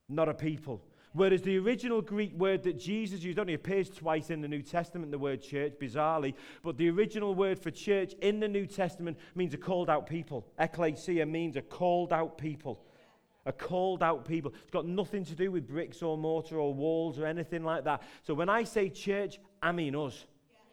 not 0.07 0.29
a 0.29 0.34
people. 0.34 0.81
Whereas 1.13 1.41
the 1.41 1.57
original 1.57 2.01
Greek 2.01 2.34
word 2.38 2.63
that 2.63 2.79
Jesus 2.79 3.24
used 3.24 3.39
only 3.39 3.55
appears 3.55 3.89
twice 3.89 4.29
in 4.29 4.41
the 4.41 4.48
New 4.48 4.62
Testament, 4.62 5.12
the 5.12 5.17
word 5.17 5.41
church, 5.41 5.74
bizarrely, 5.81 6.36
but 6.62 6.77
the 6.77 6.89
original 6.89 7.34
word 7.34 7.60
for 7.60 7.72
church 7.72 8.13
in 8.22 8.39
the 8.39 8.48
New 8.48 8.67
Testament 8.67 9.17
means 9.34 9.53
a 9.53 9.57
called 9.57 9.89
out 9.89 10.07
people. 10.07 10.46
Ecclesia 10.60 11.25
means 11.25 11.55
a 11.55 11.62
called 11.62 12.13
out 12.13 12.38
people. 12.38 12.84
A 13.48 13.54
called 13.54 14.04
out 14.04 14.25
people. 14.25 14.54
It's 14.62 14.72
got 14.72 14.86
nothing 14.86 15.24
to 15.24 15.34
do 15.34 15.51
with 15.51 15.68
bricks 15.68 16.04
or 16.04 16.18
mortar 16.18 16.60
or 16.60 16.74
walls 16.74 17.18
or 17.18 17.25
anything 17.25 17.63
like 17.63 17.86
that. 17.86 18.04
So 18.24 18.34
when 18.34 18.50
I 18.50 18.66
say 18.66 18.89
church, 18.89 19.39
I 19.63 19.72
mean 19.72 19.96
us. 19.96 20.25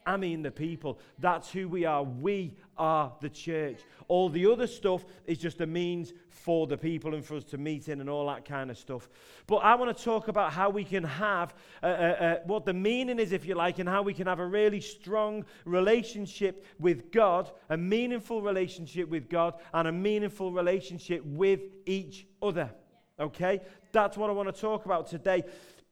I 0.06 0.16
mean 0.16 0.42
the 0.42 0.50
people. 0.50 0.99
That's 1.18 1.50
who 1.50 1.68
we 1.68 1.84
are. 1.84 2.02
We 2.02 2.54
are 2.76 3.12
the 3.20 3.30
church. 3.30 3.80
All 4.08 4.28
the 4.28 4.50
other 4.50 4.66
stuff 4.66 5.04
is 5.26 5.38
just 5.38 5.61
a 5.61 5.66
means 5.66 6.12
for 6.28 6.66
the 6.66 6.76
people 6.76 7.14
and 7.14 7.25
for 7.25 7.37
us 7.37 7.44
to 7.44 7.58
meet 7.58 7.88
in 7.88 8.00
and 8.00 8.11
all 8.11 8.26
that 8.26 8.44
kind 8.44 8.70
of 8.70 8.76
stuff. 8.76 9.08
But 9.46 9.56
I 9.56 9.75
want 9.76 9.96
to 9.96 10.04
talk 10.04 10.28
about 10.28 10.52
how 10.52 10.68
we 10.68 10.84
can 10.84 11.04
have 11.04 11.54
uh, 11.82 11.87
uh, 11.87 11.88
uh, 11.88 12.37
what 12.44 12.66
the 12.66 12.75
meaning 12.75 13.18
is, 13.18 13.32
if 13.32 13.46
you 13.46 13.54
like, 13.54 13.78
and 13.78 13.88
how 13.88 14.02
we 14.02 14.12
can 14.12 14.26
have 14.26 14.40
a 14.40 14.46
really 14.46 14.80
strong 14.80 15.44
relationship 15.64 16.66
with 16.78 17.11
God, 17.11 17.50
a 17.70 17.76
meaningful 17.76 18.42
relationship 18.42 19.08
with 19.08 19.30
God, 19.30 19.54
and 19.73 19.88
a 19.88 19.92
meaningful 19.92 20.52
relationship 20.52 21.25
with 21.25 21.61
each 21.87 22.26
other. 22.42 22.70
Okay? 23.18 23.61
That's 23.92 24.18
what 24.18 24.28
I 24.28 24.32
want 24.34 24.54
to 24.54 24.61
talk 24.61 24.84
about 24.84 25.06
today. 25.06 25.44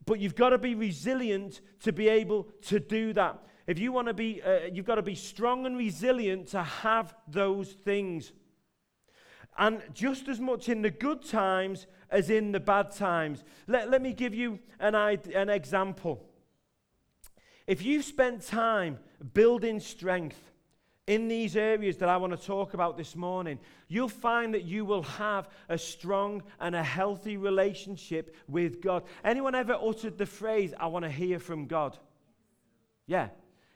But 0.05 0.19
you've 0.19 0.35
got 0.35 0.51
to 0.51 0.59
be 0.59 0.75
resilient 0.75 1.61
to 1.81 1.93
be 1.93 2.09
able 2.09 2.49
to 2.63 2.81
do 2.81 3.13
that. 3.13 3.39
If 3.67 3.79
you 3.79 3.93
want 3.93 4.09
to 4.09 4.15
be, 4.15 4.43
uh, 4.43 4.67
you've 4.73 4.87
got 4.87 4.97
to 4.97 5.03
be 5.03 5.15
strong 5.15 5.67
and 5.67 5.77
resilient 5.77 6.49
to 6.49 6.63
have 6.63 7.15
those 7.29 7.71
things. 7.73 8.33
And 9.59 9.83
just 9.93 10.29
as 10.29 10.41
much 10.41 10.69
in 10.69 10.83
the 10.83 10.91
good 10.91 11.25
times 11.25 11.87
as 12.13 12.31
in 12.31 12.53
the 12.53 12.61
bad 12.61 12.93
times. 12.93 13.43
Let, 13.67 13.91
let 13.91 14.03
me 14.03 14.13
give 14.13 14.35
you 14.35 14.61
an, 14.79 14.95
an 14.95 15.49
example. 15.49 16.25
If 17.67 17.83
you've 17.83 18.05
spent 18.05 18.47
time 18.47 18.99
building 19.33 19.81
strength 19.81 20.39
in 21.07 21.27
these 21.27 21.57
areas 21.57 21.97
that 21.99 22.09
I 22.09 22.17
want 22.17 22.39
to 22.39 22.47
talk 22.47 22.75
about 22.75 22.97
this 22.97 23.17
morning, 23.17 23.59
you'll 23.89 24.09
find 24.09 24.55
that 24.55 24.65
you 24.65 24.85
will 24.85 25.03
have 25.03 25.49
a 25.69 25.79
strong 25.79 26.43
and 26.61 26.77
a 26.77 26.83
healthy 26.83 27.37
relationship 27.37 28.37
with 28.47 28.81
God. 28.81 29.05
Anyone 29.25 29.55
ever 29.55 29.75
uttered 29.75 30.19
the 30.19 30.27
phrase, 30.27 30.75
I 30.79 30.87
want 30.87 31.05
to 31.05 31.11
hear 31.11 31.39
from 31.39 31.67
God? 31.67 31.99
Yeah, 33.07 33.29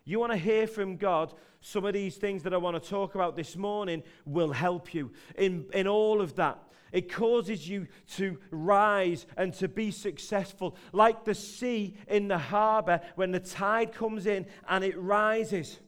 you 0.06 0.20
want 0.20 0.32
to 0.32 0.38
hear 0.38 0.66
from 0.66 0.96
God, 0.96 1.34
some 1.60 1.84
of 1.84 1.92
these 1.92 2.16
things 2.16 2.44
that 2.44 2.54
I 2.54 2.56
want 2.56 2.80
to 2.80 2.88
talk 2.88 3.16
about 3.16 3.34
this 3.34 3.56
morning 3.56 4.04
will 4.24 4.52
help 4.52 4.94
you 4.94 5.10
in, 5.36 5.66
in 5.74 5.88
all 5.88 6.20
of 6.20 6.36
that. 6.36 6.62
It 6.92 7.12
causes 7.12 7.68
you 7.68 7.88
to 8.14 8.38
rise 8.50 9.26
and 9.36 9.52
to 9.54 9.66
be 9.66 9.90
successful, 9.90 10.76
like 10.92 11.24
the 11.24 11.34
sea 11.34 11.96
in 12.06 12.28
the 12.28 12.38
harbor 12.38 13.00
when 13.16 13.32
the 13.32 13.40
tide 13.40 13.92
comes 13.92 14.26
in 14.26 14.46
and 14.68 14.84
it 14.84 14.96
rises 14.96 15.80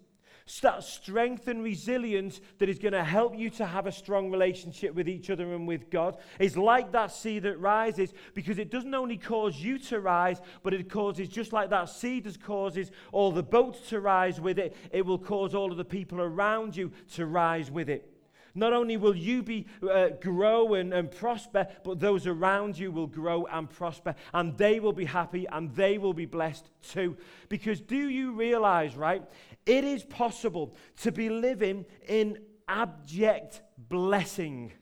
that 0.62 0.82
strength 0.82 1.46
and 1.46 1.62
resilience 1.62 2.40
that 2.58 2.68
is 2.68 2.78
going 2.78 2.92
to 2.92 3.04
help 3.04 3.36
you 3.36 3.50
to 3.50 3.66
have 3.66 3.86
a 3.86 3.92
strong 3.92 4.30
relationship 4.30 4.94
with 4.94 5.08
each 5.08 5.30
other 5.30 5.54
and 5.54 5.68
with 5.68 5.90
God 5.90 6.16
is 6.38 6.56
like 6.56 6.92
that 6.92 7.12
sea 7.12 7.38
that 7.40 7.58
rises 7.58 8.12
because 8.34 8.58
it 8.58 8.70
doesn't 8.70 8.94
only 8.94 9.16
cause 9.16 9.56
you 9.56 9.78
to 9.78 10.00
rise, 10.00 10.40
but 10.62 10.74
it 10.74 10.90
causes, 10.90 11.28
just 11.28 11.52
like 11.52 11.70
that 11.70 11.88
sea 11.88 12.20
does 12.20 12.36
causes 12.36 12.90
all 13.12 13.30
the 13.30 13.42
boats 13.42 13.88
to 13.90 14.00
rise 14.00 14.40
with 14.40 14.58
it, 14.58 14.74
it 14.90 15.04
will 15.04 15.18
cause 15.18 15.54
all 15.54 15.70
of 15.70 15.76
the 15.76 15.84
people 15.84 16.20
around 16.20 16.76
you 16.76 16.92
to 17.14 17.26
rise 17.26 17.70
with 17.70 17.88
it. 17.88 18.10
Not 18.54 18.72
only 18.72 18.96
will 18.96 19.14
you 19.14 19.42
be 19.42 19.66
uh, 19.88 20.08
grow 20.20 20.74
and, 20.74 20.92
and 20.92 21.10
prosper, 21.10 21.68
but 21.84 22.00
those 22.00 22.26
around 22.26 22.76
you 22.76 22.90
will 22.90 23.06
grow 23.06 23.46
and 23.46 23.70
prosper, 23.70 24.16
and 24.34 24.56
they 24.58 24.80
will 24.80 24.92
be 24.92 25.04
happy 25.04 25.46
and 25.52 25.74
they 25.76 25.96
will 25.96 26.12
be 26.12 26.26
blessed 26.26 26.68
too. 26.82 27.16
Because 27.48 27.80
do 27.80 28.08
you 28.08 28.32
realize, 28.32 28.96
right? 28.96 29.22
It 29.66 29.84
is 29.84 30.04
possible 30.04 30.74
to 31.02 31.12
be 31.12 31.28
living 31.28 31.84
in 32.06 32.38
abject 32.66 33.62
blessing. 33.76 34.72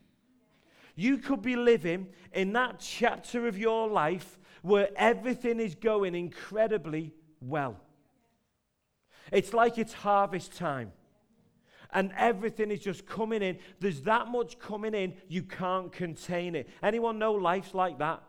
You 0.95 1.17
could 1.17 1.41
be 1.41 1.55
living 1.55 2.07
in 2.33 2.53
that 2.53 2.79
chapter 2.79 3.47
of 3.47 3.57
your 3.57 3.87
life 3.87 4.39
where 4.61 4.89
everything 4.95 5.59
is 5.59 5.75
going 5.75 6.15
incredibly 6.15 7.13
well. 7.39 7.79
It's 9.31 9.53
like 9.53 9.77
it's 9.77 9.93
harvest 9.93 10.55
time 10.55 10.91
and 11.93 12.11
everything 12.17 12.71
is 12.71 12.79
just 12.79 13.05
coming 13.05 13.41
in. 13.41 13.59
There's 13.79 14.01
that 14.01 14.27
much 14.27 14.59
coming 14.59 14.93
in, 14.93 15.13
you 15.27 15.43
can't 15.43 15.91
contain 15.91 16.55
it. 16.55 16.67
Anyone 16.81 17.19
know 17.19 17.33
life's 17.33 17.73
like 17.73 17.99
that? 17.99 18.23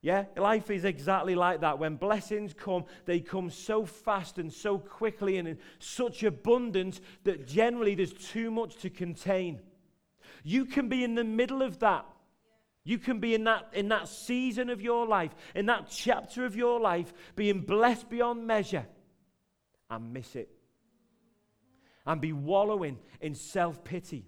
Yeah, 0.00 0.26
life 0.36 0.70
is 0.70 0.84
exactly 0.84 1.34
like 1.34 1.62
that. 1.62 1.78
When 1.78 1.96
blessings 1.96 2.54
come, 2.54 2.84
they 3.04 3.18
come 3.18 3.50
so 3.50 3.84
fast 3.84 4.38
and 4.38 4.52
so 4.52 4.78
quickly 4.78 5.38
and 5.38 5.48
in 5.48 5.58
such 5.80 6.22
abundance 6.22 7.00
that 7.24 7.48
generally 7.48 7.96
there's 7.96 8.12
too 8.12 8.50
much 8.50 8.76
to 8.76 8.90
contain. 8.90 9.60
You 10.44 10.66
can 10.66 10.88
be 10.88 11.02
in 11.02 11.16
the 11.16 11.24
middle 11.24 11.62
of 11.62 11.80
that. 11.80 12.06
You 12.84 12.98
can 12.98 13.18
be 13.18 13.34
in 13.34 13.44
that, 13.44 13.68
in 13.72 13.88
that 13.88 14.08
season 14.08 14.70
of 14.70 14.80
your 14.80 15.06
life, 15.06 15.34
in 15.54 15.66
that 15.66 15.88
chapter 15.90 16.44
of 16.46 16.54
your 16.56 16.80
life, 16.80 17.12
being 17.34 17.60
blessed 17.60 18.08
beyond 18.08 18.46
measure 18.46 18.86
and 19.90 20.12
miss 20.12 20.36
it 20.36 20.48
and 22.06 22.20
be 22.20 22.32
wallowing 22.32 22.98
in 23.20 23.34
self 23.34 23.84
pity 23.84 24.24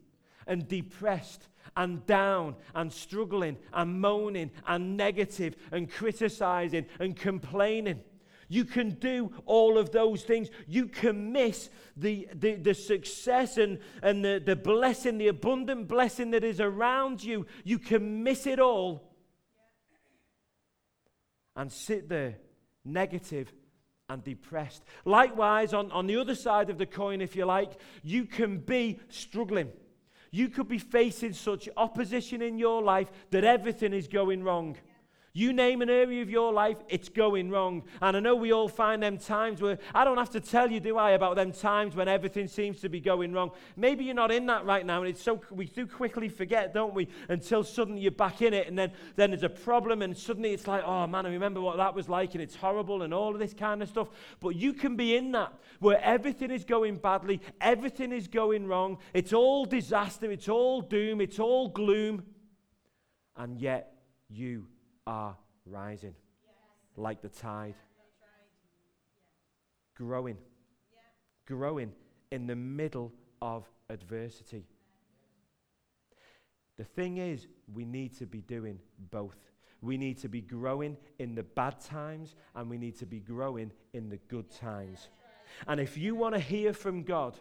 and 0.47 0.69
depressed 0.69 1.49
and 1.77 2.05
down 2.07 2.57
and 2.75 2.93
struggling 2.93 3.57
and 3.73 4.01
moaning 4.01 4.51
and 4.67 4.97
negative 4.97 5.57
and 5.73 5.91
criticizing 5.91 6.87
and 6.99 7.17
complaining. 7.17 8.01
You 8.49 8.65
can 8.65 8.91
do 8.95 9.33
all 9.47 9.79
of 9.79 9.93
those 9.93 10.23
things. 10.23 10.51
You 10.67 10.87
can 10.87 11.33
miss 11.33 11.71
the, 11.97 12.29
the, 12.35 12.57
the 12.57 12.75
success 12.75 13.57
and, 13.59 13.79
and 14.03 14.25
the, 14.25 14.43
the 14.45 14.57
blessing, 14.57 15.19
the 15.19 15.29
abundant 15.29 15.87
blessing 15.87 16.33
that 16.33 16.43
is 16.43 16.61
around 16.61 17.23
you. 17.23 17.47
You 17.63 17.79
can 17.79 18.25
miss 18.25 18.49
it 18.49 18.59
all 18.59 19.15
and 21.55 21.71
sit 21.71 22.09
there 22.09 22.39
negative 22.85 23.53
and 24.09 24.25
depressed. 24.25 24.83
Likewise, 25.05 25.73
on, 25.73 25.93
on 25.93 26.09
the 26.09 26.17
other 26.17 26.35
side 26.35 26.71
of 26.71 26.79
the 26.79 26.87
coin, 26.87 27.21
if 27.21 27.37
you 27.37 27.45
like, 27.45 27.73
you 28.03 28.25
can 28.25 28.59
be 28.59 28.99
struggling. 29.09 29.71
You 30.31 30.49
could 30.49 30.69
be 30.69 30.79
facing 30.79 31.33
such 31.33 31.69
opposition 31.77 32.43
in 32.43 32.59
your 32.59 32.83
life 32.83 33.11
that 33.31 33.45
everything 33.45 33.93
is 33.93 34.07
going 34.07 34.45
wrong. 34.45 34.77
You 35.33 35.53
name 35.53 35.81
an 35.81 35.89
area 35.89 36.23
of 36.23 36.31
your 36.31 36.53
life, 36.53 36.79
it's 36.89 37.09
going 37.09 37.51
wrong. 37.51 37.85
And 38.03 38.17
I 38.17 38.21
know 38.21 38.35
we 38.35 38.53
all 38.53 38.69
find 38.69 39.01
them 39.01 39.17
times 39.17 39.63
where, 39.63 39.79
I 39.95 40.03
don't 40.03 40.17
have 40.17 40.31
to 40.31 40.41
tell 40.41 40.69
you, 40.69 40.81
do 40.81 40.99
I, 40.99 41.13
about 41.13 41.37
them 41.37 41.53
times 41.53 41.95
when 41.95 42.09
everything 42.09 42.49
seems 42.49 42.81
to 42.81 42.89
be 42.89 42.99
going 42.99 43.33
wrong. 43.33 43.53
Maybe 43.77 44.05
you're 44.05 44.15
not 44.15 44.33
in 44.33 44.47
that 44.47 44.65
right 44.65 44.85
now, 44.85 45.01
and 45.03 45.09
it's 45.09 45.23
so, 45.23 45.41
we 45.53 45.67
do 45.67 45.87
quickly 45.87 46.29
forget, 46.29 46.75
don't 46.75 46.95
we, 46.95 47.07
until 47.29 47.63
suddenly 47.63 48.01
you're 48.01 48.11
back 48.11 48.43
in 48.43 48.53
it, 48.53 48.67
and 48.67 48.77
then, 48.77 48.91
then 49.15 49.31
there's 49.31 49.45
a 49.45 49.49
problem, 49.49 50.03
and 50.03 50.17
suddenly 50.17 50.53
it's 50.53 50.67
like, 50.67 50.83
oh 50.85 51.07
man, 51.07 51.27
I 51.27 51.31
remember 51.31 51.61
what 51.61 51.77
that 51.77 51.95
was 51.95 52.09
like, 52.09 52.35
and 52.35 52.43
it's 52.43 52.57
horrible, 52.57 53.03
and 53.03 53.15
all 53.15 53.33
of 53.33 53.39
this 53.39 53.55
kind 53.55 53.83
of 53.85 53.89
stuff. 53.89 54.09
But 54.41 54.57
you 54.57 54.73
can 54.73 54.97
be 54.97 55.15
in 55.15 55.31
that 55.33 55.53
where 55.79 56.03
everything 56.03 56.51
is 56.51 56.65
going 56.65 56.97
badly, 56.97 57.41
everything 57.61 58.11
is 58.11 58.27
going 58.27 58.67
wrong, 58.67 58.99
it's 59.15 59.33
all 59.33 59.65
disaster, 59.65 60.29
it's 60.33 60.49
all 60.49 60.81
doom, 60.81 61.21
it's 61.21 61.39
all 61.39 61.69
gloom, 61.69 62.25
and 63.37 63.61
yet 63.61 63.95
you 64.29 64.67
are 65.07 65.37
rising 65.67 66.15
like 66.97 67.23
the 67.23 67.29
tide. 67.29 67.75
growing. 69.97 70.39
Growing 71.47 71.93
in 72.31 72.47
the 72.47 72.57
middle 72.57 73.13
of 73.43 73.69
adversity. 73.91 74.65
The 76.79 76.85
thing 76.85 77.19
is, 77.19 77.47
we 77.75 77.85
need 77.85 78.17
to 78.19 78.27
be 78.27 78.41
doing 78.41 78.79
both. 79.11 79.37
We 79.83 79.99
need 79.99 80.19
to 80.19 80.29
be 80.29 80.41
growing 80.41 80.97
in 81.19 81.35
the 81.35 81.43
bad 81.43 81.81
times 81.81 82.35
and 82.55 82.71
we 82.71 82.79
need 82.79 82.99
to 82.99 83.07
be 83.07 83.21
growing 83.21 83.73
in 83.93 84.09
the 84.09 84.19
good 84.29 84.51
times. 84.51 85.09
And 85.67 85.81
if 85.81 85.99
you 85.99 86.15
want 86.15 86.35
to 86.35 86.41
hear 86.41 86.73
from 86.73 87.03
God, 87.03 87.37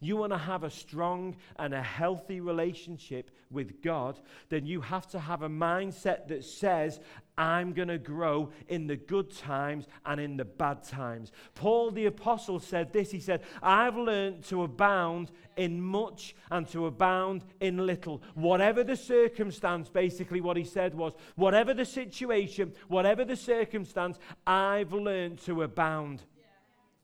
you 0.00 0.16
want 0.16 0.32
to 0.32 0.38
have 0.38 0.64
a 0.64 0.70
strong 0.70 1.36
and 1.56 1.74
a 1.74 1.82
healthy 1.82 2.40
relationship 2.40 3.30
with 3.50 3.82
God, 3.82 4.20
then 4.48 4.66
you 4.66 4.80
have 4.80 5.06
to 5.08 5.18
have 5.18 5.42
a 5.42 5.48
mindset 5.48 6.28
that 6.28 6.44
says, 6.44 7.00
I'm 7.36 7.72
going 7.72 7.88
to 7.88 7.98
grow 7.98 8.50
in 8.68 8.86
the 8.86 8.96
good 8.96 9.34
times 9.36 9.86
and 10.06 10.20
in 10.20 10.36
the 10.36 10.44
bad 10.44 10.84
times. 10.84 11.32
Paul 11.54 11.90
the 11.90 12.06
Apostle 12.06 12.60
said 12.60 12.92
this 12.92 13.10
He 13.10 13.20
said, 13.20 13.42
I've 13.62 13.96
learned 13.96 14.44
to 14.44 14.62
abound 14.62 15.30
in 15.56 15.80
much 15.80 16.34
and 16.50 16.68
to 16.68 16.86
abound 16.86 17.44
in 17.60 17.86
little. 17.86 18.22
Whatever 18.34 18.84
the 18.84 18.96
circumstance, 18.96 19.88
basically, 19.88 20.40
what 20.40 20.56
he 20.56 20.64
said 20.64 20.94
was, 20.94 21.14
whatever 21.36 21.74
the 21.74 21.84
situation, 21.84 22.72
whatever 22.88 23.24
the 23.24 23.36
circumstance, 23.36 24.18
I've 24.46 24.92
learned 24.92 25.38
to 25.40 25.62
abound. 25.62 26.22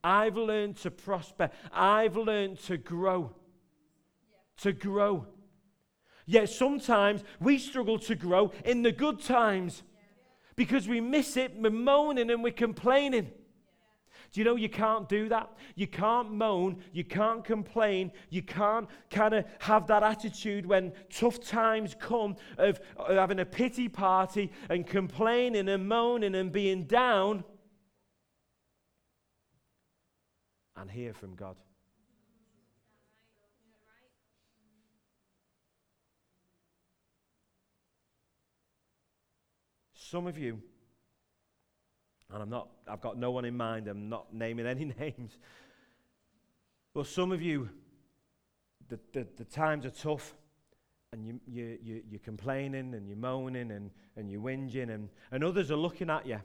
I've 0.02 0.37
learned 0.37 0.76
to 0.78 0.90
prosper. 0.90 1.50
I've 1.73 2.16
learned 2.16 2.59
to 2.64 2.76
grow. 2.76 3.35
To 4.59 4.73
grow. 4.73 5.26
Yet 6.26 6.49
sometimes 6.49 7.25
we 7.40 7.59
struggle 7.59 7.99
to 8.00 8.14
grow 8.14 8.52
in 8.64 8.83
the 8.83 8.92
good 8.92 9.21
times 9.21 9.83
because 10.57 10.87
we 10.87 11.00
miss 11.00 11.37
it, 11.37 11.54
we're 11.57 11.71
moaning 11.71 12.30
and 12.30 12.42
we're 12.42 12.52
complaining. 12.52 13.30
Do 14.33 14.40
you 14.40 14.45
know 14.45 14.54
you 14.54 14.69
can't 14.69 15.09
do 15.09 15.28
that? 15.28 15.50
You 15.75 15.88
can't 15.88 16.30
moan, 16.30 16.85
you 16.92 17.02
can't 17.02 17.45
complain, 17.45 18.12
you 18.28 18.42
can't 18.42 18.88
kind 19.11 19.35
of 19.35 19.45
have 19.59 19.88
that 19.88 20.04
attitude 20.04 20.66
when 20.66 20.92
tough 21.12 21.40
times 21.40 21.97
come 21.99 22.37
of, 22.57 22.78
of 22.97 23.16
having 23.16 23.40
a 23.40 23.45
pity 23.45 23.88
party 23.88 24.52
and 24.69 24.87
complaining 24.87 25.69
and 25.69 25.88
moaning 25.88 26.37
and 26.37 26.52
being 26.52 26.85
down 26.85 27.42
and 30.80 30.90
hear 30.90 31.12
from 31.12 31.34
God. 31.34 31.56
Some 39.92 40.26
of 40.26 40.38
you, 40.38 40.60
and 42.32 42.42
I'm 42.42 42.49
not, 42.49 42.68
I've 42.88 43.02
got 43.02 43.18
no 43.18 43.30
one 43.30 43.44
in 43.44 43.56
mind, 43.56 43.88
I'm 43.88 44.08
not 44.08 44.32
naming 44.32 44.66
any 44.66 44.87
names, 44.99 45.37
but 46.94 47.06
some 47.06 47.30
of 47.30 47.42
you, 47.42 47.68
the, 48.88 48.99
the, 49.12 49.26
the 49.37 49.44
times 49.44 49.84
are 49.84 49.90
tough 49.90 50.34
and 51.12 51.26
you, 51.26 51.40
you, 51.46 51.78
you, 51.82 52.02
you're 52.08 52.20
complaining 52.20 52.94
and 52.94 53.06
you're 53.06 53.18
moaning 53.18 53.70
and, 53.70 53.90
and 54.16 54.30
you're 54.30 54.40
whinging, 54.40 54.90
and, 54.92 55.10
and 55.30 55.44
others 55.44 55.70
are 55.70 55.76
looking 55.76 56.08
at 56.08 56.26
you 56.26 56.40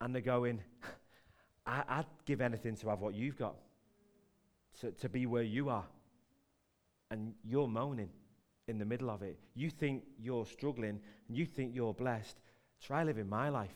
and 0.00 0.14
they're 0.14 0.22
going, 0.22 0.60
I, 1.66 1.98
would 1.98 2.06
give 2.26 2.40
anything 2.40 2.76
to 2.76 2.88
have 2.88 3.00
what 3.00 3.14
you've 3.14 3.38
got, 3.38 3.56
to, 4.80 4.90
to 4.92 5.08
be 5.08 5.26
where 5.26 5.42
you 5.42 5.68
are. 5.68 5.86
And 7.10 7.34
you're 7.44 7.68
moaning 7.68 8.10
in 8.68 8.78
the 8.78 8.84
middle 8.84 9.10
of 9.10 9.22
it. 9.22 9.38
You 9.54 9.70
think 9.70 10.04
you're 10.18 10.46
struggling, 10.46 11.00
and 11.28 11.36
you 11.36 11.46
think 11.46 11.74
you're 11.74 11.94
blessed. 11.94 12.36
Try 12.82 13.04
living 13.04 13.28
my 13.28 13.48
life, 13.48 13.74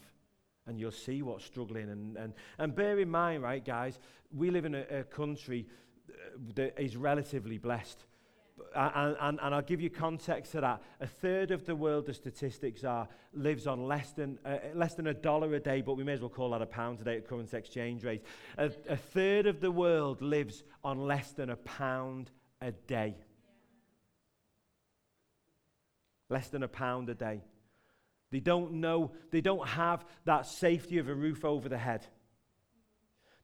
and 0.67 0.79
you'll 0.79 0.91
see 0.91 1.23
what's 1.23 1.45
struggling. 1.45 1.89
And, 1.91 2.17
and, 2.17 2.33
and 2.59 2.75
bear 2.75 2.99
in 2.99 3.11
mind, 3.11 3.43
right, 3.43 3.65
guys, 3.65 3.99
we 4.35 4.51
live 4.51 4.65
in 4.65 4.75
a, 4.75 4.85
a 4.91 5.05
country 5.05 5.67
uh, 6.11 6.13
that 6.55 6.81
is 6.81 6.97
relatively 6.97 7.59
blessed. 7.59 8.05
And, 8.75 9.17
and, 9.21 9.39
and, 9.43 9.55
I'll 9.55 9.63
give 9.63 9.81
you 9.81 9.91
context 9.91 10.53
to 10.53 10.61
that. 10.61 10.83
A 11.01 11.07
third 11.07 11.51
of 11.51 11.67
the 11.67 11.75
world, 11.75 12.07
the 12.07 12.15
statistics 12.15 12.85
are, 12.85 13.09
lives 13.33 13.67
on 13.67 13.87
less 13.87 14.13
than, 14.13 14.39
uh, 14.45 14.59
less 14.75 14.95
than 14.95 15.07
a 15.07 15.15
dollar 15.15 15.55
a 15.55 15.61
day, 15.61 15.81
but 15.81 15.95
we 15.97 16.05
may 16.05 16.13
as 16.13 16.21
well 16.21 16.29
call 16.29 16.51
that 16.51 16.63
a 16.63 16.67
pound 16.67 16.99
today 16.99 17.17
at 17.17 17.29
current 17.29 17.53
exchange 17.55 18.05
rate. 18.05 18.23
A, 18.57 18.71
a 18.89 18.97
third 18.97 19.47
of 19.47 19.61
the 19.61 19.71
world 19.71 20.23
lives 20.23 20.65
on 20.85 21.07
less 21.07 21.33
than 21.33 21.51
a 21.51 21.57
pound 21.57 22.31
a 22.61 22.73
day. 22.73 23.17
Less 26.29 26.49
than 26.49 26.63
a 26.63 26.69
pound 26.69 27.09
a 27.09 27.15
day. 27.15 27.43
They 28.31 28.41
don't 28.41 28.75
know, 28.75 29.13
they 29.31 29.41
don't 29.41 29.67
have 29.67 30.05
that 30.25 30.47
safety 30.47 30.99
of 30.99 31.09
a 31.09 31.15
roof 31.15 31.45
over 31.45 31.69
the 31.69 31.79
head. 31.79 32.07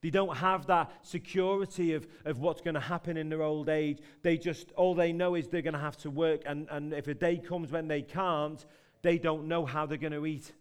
They 0.04 0.10
don't 0.10 0.36
have 0.36 0.66
that 0.66 0.92
security 1.00 1.94
of, 1.94 2.06
of 2.26 2.38
what's 2.38 2.60
going 2.60 2.74
to 2.74 2.80
happen 2.80 3.16
in 3.16 3.30
their 3.30 3.40
old 3.40 3.70
age. 3.70 4.00
They 4.20 4.36
just, 4.36 4.70
all 4.72 4.94
they 4.94 5.14
know 5.14 5.34
is 5.34 5.48
they're 5.48 5.62
going 5.62 5.72
to 5.72 5.80
have 5.80 5.96
to 6.02 6.10
work. 6.10 6.42
And, 6.44 6.68
and 6.70 6.92
if 6.92 7.08
a 7.08 7.14
day 7.14 7.38
comes 7.38 7.72
when 7.72 7.88
they 7.88 8.02
can't, 8.02 8.62
they 9.00 9.16
don't 9.16 9.48
know 9.48 9.64
how 9.64 9.86
they're 9.86 9.96
going 9.96 10.12
to 10.12 10.26
eat. 10.26 10.52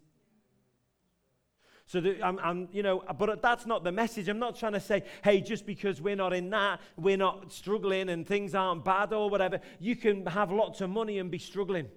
So, 1.88 2.00
that 2.00 2.24
I'm, 2.24 2.40
I'm, 2.40 2.70
you 2.72 2.84
know, 2.84 3.04
but 3.20 3.42
that's 3.42 3.66
not 3.66 3.84
the 3.84 3.92
message. 3.92 4.30
I'm 4.30 4.40
not 4.40 4.56
trying 4.56 4.72
to 4.72 4.80
say, 4.80 5.04
hey, 5.26 5.42
just 5.42 5.66
because 5.66 6.00
we're 6.00 6.16
not 6.16 6.32
in 6.32 6.50
that, 6.52 6.80
we're 6.96 7.18
not 7.18 7.52
struggling 7.52 8.08
and 8.08 8.26
things 8.26 8.56
aren't 8.56 8.86
bad 8.86 9.12
or 9.12 9.30
whatever. 9.30 9.60
You 9.78 9.98
can 9.98 10.26
have 10.26 10.54
lots 10.54 10.80
of 10.80 10.90
money 10.90 11.20
and 11.20 11.30
be 11.30 11.38
struggling. 11.38 11.90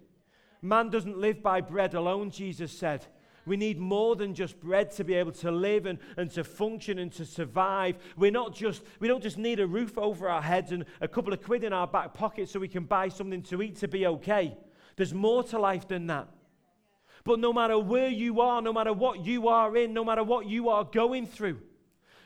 Man 0.63 0.91
doesn't 0.91 1.17
live 1.17 1.45
by 1.45 1.61
bread 1.61 1.95
alone, 1.95 2.33
Jesus 2.33 2.77
said. 2.77 3.07
We 3.47 3.57
need 3.57 3.79
more 3.79 4.17
than 4.17 4.35
just 4.35 4.61
bread 4.61 4.91
to 4.93 5.05
be 5.05 5.15
able 5.15 5.33
to 5.33 5.51
live 5.53 5.87
and, 5.87 5.99
and 6.17 6.31
to 6.33 6.43
function 6.43 6.99
and 6.99 7.13
to 7.13 7.25
survive. 7.25 7.97
We're 8.17 8.33
not 8.33 8.55
just, 8.55 8.83
we 8.99 9.07
don't 9.07 9.23
just 9.23 9.39
need 9.39 9.61
a 9.61 9.67
roof 9.67 9.97
over 9.97 10.29
our 10.29 10.43
heads 10.43 10.73
and 10.73 10.85
a 11.01 11.07
couple 11.07 11.33
of 11.33 11.43
quid 11.43 11.63
in 11.63 11.73
our 11.73 11.87
back 11.87 12.13
pocket 12.13 12.49
so 12.49 12.59
we 12.59 12.69
can 12.69 12.85
buy 12.85 13.09
something 13.09 13.43
to 13.45 13.63
eat 13.63 13.77
to 13.77 13.89
be 13.89 14.07
okay. 14.07 14.57
There's 14.97 15.15
more 15.15 15.45
to 15.45 15.59
life 15.59 15.87
than 15.87 16.09
that. 16.09 16.29
But 17.23 17.39
no 17.39 17.53
matter 17.53 17.79
where 17.79 18.09
you 18.09 18.41
are, 18.41 18.61
no 18.61 18.73
matter 18.73 18.93
what 18.93 19.25
you 19.25 19.49
are 19.49 19.77
in, 19.77 19.93
no 19.95 20.05
matter 20.05 20.25
what 20.25 20.47
you 20.47 20.69
are 20.69 20.85
going 20.85 21.27
through, 21.27 21.61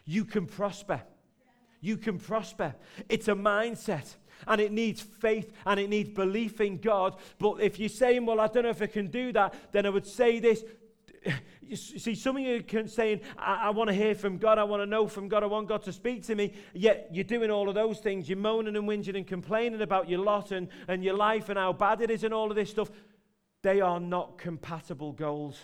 you 0.04 0.24
can 0.24 0.46
prosper. 0.46 1.02
You 1.80 1.96
can 1.96 2.18
prosper. 2.18 2.74
It's 3.08 3.28
a 3.28 3.34
mindset 3.34 4.14
and 4.46 4.60
it 4.60 4.72
needs 4.72 5.00
faith 5.00 5.52
and 5.66 5.78
it 5.80 5.88
needs 5.88 6.10
belief 6.10 6.60
in 6.60 6.78
God. 6.78 7.16
But 7.38 7.60
if 7.60 7.78
you're 7.78 7.88
saying, 7.88 8.26
well, 8.26 8.40
I 8.40 8.46
don't 8.46 8.64
know 8.64 8.70
if 8.70 8.82
I 8.82 8.86
can 8.86 9.08
do 9.08 9.32
that, 9.32 9.54
then 9.72 9.86
I 9.86 9.90
would 9.90 10.06
say 10.06 10.38
this 10.38 10.64
you 11.62 11.76
see, 11.76 12.14
some 12.14 12.36
of 12.36 12.42
you 12.42 12.64
are 12.74 12.88
saying, 12.88 13.20
I, 13.38 13.66
I 13.66 13.70
want 13.70 13.88
to 13.88 13.94
hear 13.94 14.14
from 14.14 14.38
God, 14.38 14.58
I 14.58 14.64
want 14.64 14.82
to 14.82 14.86
know 14.86 15.06
from 15.06 15.28
God, 15.28 15.42
I 15.42 15.46
want 15.46 15.68
God 15.68 15.82
to 15.84 15.92
speak 15.92 16.24
to 16.26 16.34
me, 16.34 16.54
yet 16.74 17.08
you're 17.12 17.24
doing 17.24 17.50
all 17.50 17.68
of 17.68 17.74
those 17.74 18.00
things. 18.00 18.28
You're 18.28 18.38
moaning 18.38 18.76
and 18.76 18.88
whinging 18.88 19.16
and 19.16 19.26
complaining 19.26 19.82
about 19.82 20.08
your 20.08 20.20
lot 20.20 20.50
and, 20.50 20.68
and 20.88 21.04
your 21.04 21.14
life 21.14 21.48
and 21.48 21.58
how 21.58 21.72
bad 21.72 22.00
it 22.00 22.10
is 22.10 22.24
and 22.24 22.32
all 22.32 22.50
of 22.50 22.56
this 22.56 22.70
stuff. 22.70 22.90
They 23.62 23.80
are 23.80 24.00
not 24.00 24.38
compatible 24.38 25.12
goals. 25.12 25.58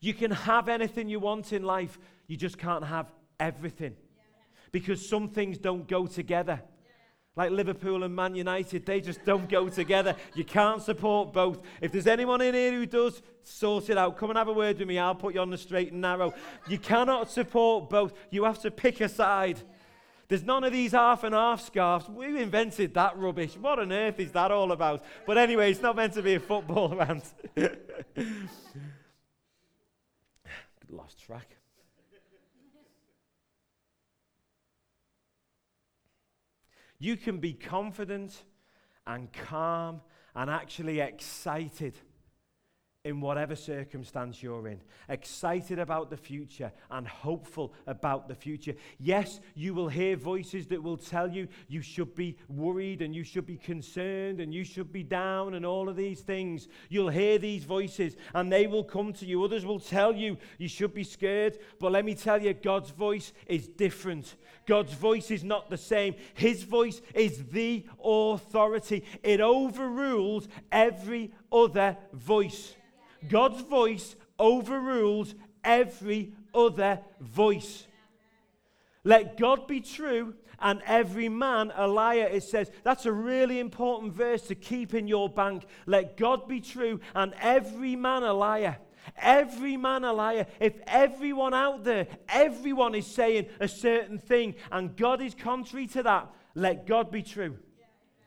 You 0.00 0.14
can 0.14 0.30
have 0.30 0.68
anything 0.68 1.08
you 1.08 1.20
want 1.20 1.52
in 1.52 1.62
life, 1.62 1.98
you 2.26 2.36
just 2.36 2.58
can't 2.58 2.84
have 2.84 3.12
everything. 3.38 3.96
Because 4.70 5.06
some 5.06 5.28
things 5.28 5.58
don't 5.58 5.86
go 5.86 6.06
together. 6.06 6.62
Like 7.34 7.50
Liverpool 7.50 8.04
and 8.04 8.14
Man 8.14 8.34
United, 8.34 8.84
they 8.84 9.00
just 9.00 9.24
don't 9.24 9.48
go 9.48 9.70
together. 9.70 10.14
You 10.34 10.44
can't 10.44 10.82
support 10.82 11.32
both. 11.32 11.62
If 11.80 11.90
there's 11.90 12.06
anyone 12.06 12.42
in 12.42 12.54
here 12.54 12.72
who 12.72 12.84
does, 12.84 13.22
sort 13.42 13.88
it 13.88 13.96
out. 13.96 14.18
Come 14.18 14.28
and 14.30 14.38
have 14.38 14.48
a 14.48 14.52
word 14.52 14.78
with 14.78 14.86
me. 14.86 14.98
I'll 14.98 15.14
put 15.14 15.34
you 15.34 15.40
on 15.40 15.48
the 15.48 15.56
straight 15.56 15.92
and 15.92 16.02
narrow. 16.02 16.34
You 16.68 16.76
cannot 16.78 17.30
support 17.30 17.88
both. 17.88 18.12
You 18.30 18.44
have 18.44 18.60
to 18.60 18.70
pick 18.70 19.00
a 19.00 19.08
side. 19.08 19.62
There's 20.28 20.44
none 20.44 20.62
of 20.64 20.72
these 20.72 20.92
half 20.92 21.24
and 21.24 21.34
half 21.34 21.64
scarves. 21.64 22.06
We 22.08 22.40
invented 22.40 22.92
that 22.94 23.16
rubbish. 23.18 23.56
What 23.56 23.78
on 23.78 23.92
earth 23.92 24.20
is 24.20 24.32
that 24.32 24.50
all 24.50 24.72
about? 24.72 25.02
But 25.26 25.38
anyway, 25.38 25.70
it's 25.70 25.82
not 25.82 25.96
meant 25.96 26.12
to 26.14 26.22
be 26.22 26.34
a 26.34 26.40
football 26.40 26.88
rant. 26.96 27.24
Lost 30.90 31.18
track. 31.18 31.56
You 37.02 37.16
can 37.16 37.38
be 37.38 37.52
confident 37.52 38.44
and 39.08 39.32
calm 39.32 40.02
and 40.36 40.48
actually 40.48 41.00
excited 41.00 41.94
in 43.04 43.20
whatever 43.20 43.56
circumstance 43.56 44.44
you're 44.44 44.68
in, 44.68 44.80
excited 45.08 45.80
about 45.80 46.08
the 46.08 46.16
future 46.16 46.70
and 46.88 47.04
hopeful 47.04 47.74
about 47.88 48.28
the 48.28 48.34
future. 48.34 48.76
Yes, 49.00 49.40
you 49.56 49.74
will 49.74 49.88
hear 49.88 50.14
voices 50.14 50.68
that 50.68 50.80
will 50.80 50.96
tell 50.96 51.28
you 51.28 51.48
you 51.66 51.82
should 51.82 52.14
be 52.14 52.36
worried 52.48 53.02
and 53.02 53.12
you 53.12 53.24
should 53.24 53.44
be 53.44 53.56
concerned 53.56 54.38
and 54.40 54.54
you 54.54 54.62
should 54.62 54.92
be 54.92 55.02
down 55.02 55.54
and 55.54 55.66
all 55.66 55.88
of 55.88 55.96
these 55.96 56.20
things. 56.20 56.68
You'll 56.90 57.08
hear 57.08 57.38
these 57.38 57.64
voices 57.64 58.14
and 58.34 58.52
they 58.52 58.68
will 58.68 58.84
come 58.84 59.12
to 59.14 59.26
you. 59.26 59.42
Others 59.42 59.66
will 59.66 59.80
tell 59.80 60.14
you 60.14 60.38
you 60.58 60.68
should 60.68 60.94
be 60.94 61.02
scared, 61.02 61.58
but 61.80 61.90
let 61.90 62.04
me 62.04 62.14
tell 62.14 62.40
you, 62.40 62.54
God's 62.54 62.90
voice 62.90 63.32
is 63.48 63.66
different. 63.66 64.36
God's 64.64 64.94
voice 64.94 65.32
is 65.32 65.42
not 65.42 65.70
the 65.70 65.76
same. 65.76 66.14
His 66.34 66.62
voice 66.62 67.02
is 67.16 67.46
the 67.46 67.84
authority, 68.00 69.02
it 69.24 69.40
overrules 69.40 70.46
every 70.70 71.32
other 71.50 71.96
voice. 72.12 72.76
God's 73.28 73.62
voice 73.62 74.16
overrules 74.38 75.34
every 75.64 76.32
other 76.54 77.00
voice. 77.20 77.86
Let 79.04 79.36
God 79.36 79.66
be 79.66 79.80
true 79.80 80.34
and 80.60 80.80
every 80.86 81.28
man 81.28 81.72
a 81.74 81.88
liar. 81.88 82.28
It 82.30 82.44
says 82.44 82.70
that's 82.84 83.06
a 83.06 83.12
really 83.12 83.58
important 83.58 84.12
verse 84.12 84.42
to 84.48 84.54
keep 84.54 84.94
in 84.94 85.08
your 85.08 85.28
bank. 85.28 85.64
Let 85.86 86.16
God 86.16 86.46
be 86.46 86.60
true 86.60 87.00
and 87.14 87.34
every 87.40 87.96
man 87.96 88.22
a 88.22 88.32
liar. 88.32 88.78
Every 89.16 89.76
man 89.76 90.04
a 90.04 90.12
liar. 90.12 90.46
If 90.60 90.74
everyone 90.86 91.54
out 91.54 91.82
there, 91.82 92.06
everyone 92.28 92.94
is 92.94 93.06
saying 93.06 93.46
a 93.58 93.66
certain 93.66 94.18
thing 94.18 94.54
and 94.70 94.96
God 94.96 95.20
is 95.20 95.34
contrary 95.34 95.88
to 95.88 96.04
that, 96.04 96.30
let 96.54 96.86
God 96.86 97.10
be 97.10 97.22
true. 97.22 97.58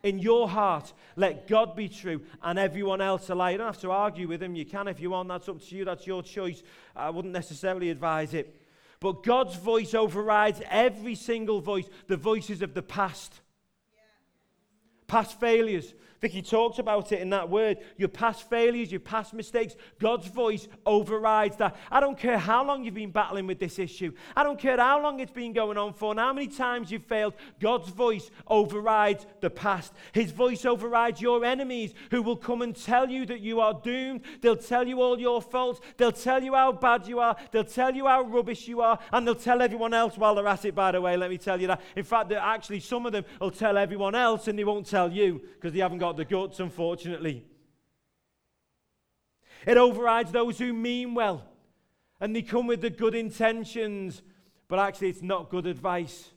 In 0.06 0.20
your 0.20 0.48
heart, 0.48 0.94
let 1.16 1.48
God 1.48 1.76
be 1.76 1.90
true 1.90 2.22
and 2.44 2.60
everyone 2.60 3.02
else 3.02 3.28
a 3.32 3.34
liar. 3.34 3.54
You 3.54 3.58
don't 3.58 3.66
have 3.66 3.82
to 3.82 3.90
argue 3.90 4.28
with 4.28 4.44
him. 4.44 4.54
You 4.54 4.64
can 4.64 4.88
if 4.88 5.00
you 5.00 5.10
want. 5.10 5.30
That's 5.30 5.50
up 5.50 5.60
to 5.60 5.76
you. 5.76 5.84
That's 5.84 6.06
your 6.06 6.22
choice. 6.22 6.62
I 6.96 7.10
wouldn't 7.10 7.34
necessarily 7.34 7.90
advise 7.90 8.36
it. 8.36 8.62
But 9.00 9.24
God's 9.24 9.56
voice 9.56 9.96
overrides 9.96 10.62
every 10.70 11.16
single 11.16 11.60
voice, 11.60 11.90
the 12.06 12.18
voices 12.18 12.62
of 12.62 12.76
the 12.76 12.84
past. 12.84 13.42
Past 15.08 15.40
failures, 15.40 15.96
Vicky 16.26 16.42
talked 16.42 16.80
about 16.80 17.12
it 17.12 17.20
in 17.22 17.30
that 17.30 17.52
word. 17.52 17.78
Your 17.98 18.10
past 18.10 18.50
failures, 18.50 18.90
your 18.90 19.00
past 19.00 19.32
mistakes, 19.32 19.76
God's 20.00 20.26
voice 20.26 20.68
overrides 20.84 21.56
that. 21.58 21.76
I 21.92 22.00
don't 22.00 22.18
care 22.18 22.40
how 22.40 22.66
long 22.66 22.84
you've 22.84 22.96
been 22.96 23.12
battling 23.12 23.46
with 23.46 23.60
this 23.60 23.78
issue. 23.78 24.12
I 24.36 24.42
don't 24.42 24.58
care 24.58 24.76
how 24.78 25.04
long 25.04 25.20
it's 25.20 25.32
been 25.32 25.54
going 25.54 25.78
on 25.78 25.94
for 25.94 26.10
and 26.10 26.20
how 26.20 26.34
many 26.34 26.48
times 26.48 26.90
you've 26.90 27.04
failed. 27.04 27.36
God's 27.60 27.90
voice 27.90 28.32
overrides 28.48 29.28
the 29.40 29.52
past. 29.52 29.94
His 30.14 30.32
voice 30.32 30.66
overrides 30.66 31.22
your 31.22 31.46
enemies 31.46 31.94
who 32.10 32.24
will 32.24 32.38
come 32.38 32.64
and 32.64 32.76
tell 32.76 33.08
you 33.08 33.28
that 33.28 33.42
you 33.42 33.60
are 33.60 33.80
doomed. 33.84 34.22
They'll 34.42 34.58
tell 34.58 34.88
you 34.88 35.04
all 35.04 35.20
your 35.20 35.44
faults. 35.44 35.80
They'll 35.98 36.12
tell 36.12 36.42
you 36.42 36.56
how 36.56 36.72
bad 36.72 37.08
you 37.08 37.20
are. 37.20 37.36
They'll 37.52 37.66
tell 37.66 37.94
you 37.94 38.08
how 38.08 38.24
rubbish 38.24 38.68
you 38.68 38.82
are. 38.82 38.98
And 39.12 39.28
they'll 39.28 39.36
tell 39.36 39.62
everyone 39.62 39.94
else 39.94 40.18
while 40.18 40.34
they're 40.34 40.48
at 40.48 40.66
it, 40.66 40.74
by 40.74 40.92
the 40.92 41.02
way. 41.02 41.18
Let 41.18 41.30
me 41.30 41.38
tell 41.38 41.62
you 41.62 41.68
that. 41.68 41.82
In 41.96 42.04
fact, 42.04 42.32
actually, 42.32 42.80
some 42.80 43.06
of 43.06 43.12
them 43.12 43.26
will 43.40 43.52
tell 43.52 43.78
everyone 43.78 44.16
else 44.16 44.48
and 44.48 44.58
they 44.58 44.64
won't 44.64 44.88
tell 44.88 45.12
you 45.12 45.40
because 45.54 45.72
they 45.72 45.82
haven't 45.82 46.00
got 46.00 46.15
the 46.18 46.26
guts, 46.26 46.60
unfortunately. 46.60 47.46
It 49.66 49.78
overrides 49.78 50.32
those 50.32 50.60
who 50.60 50.74
mean 50.74 51.16
well 51.16 51.44
and 52.20 52.36
they 52.36 52.42
come 52.42 52.68
with 52.68 52.82
the 52.82 52.90
good 52.90 53.16
intentions, 53.16 54.22
but 54.68 54.80
actually 54.80 55.10
it's 55.10 55.22
not 55.22 55.50
good 55.50 55.66
advice. 55.66 56.32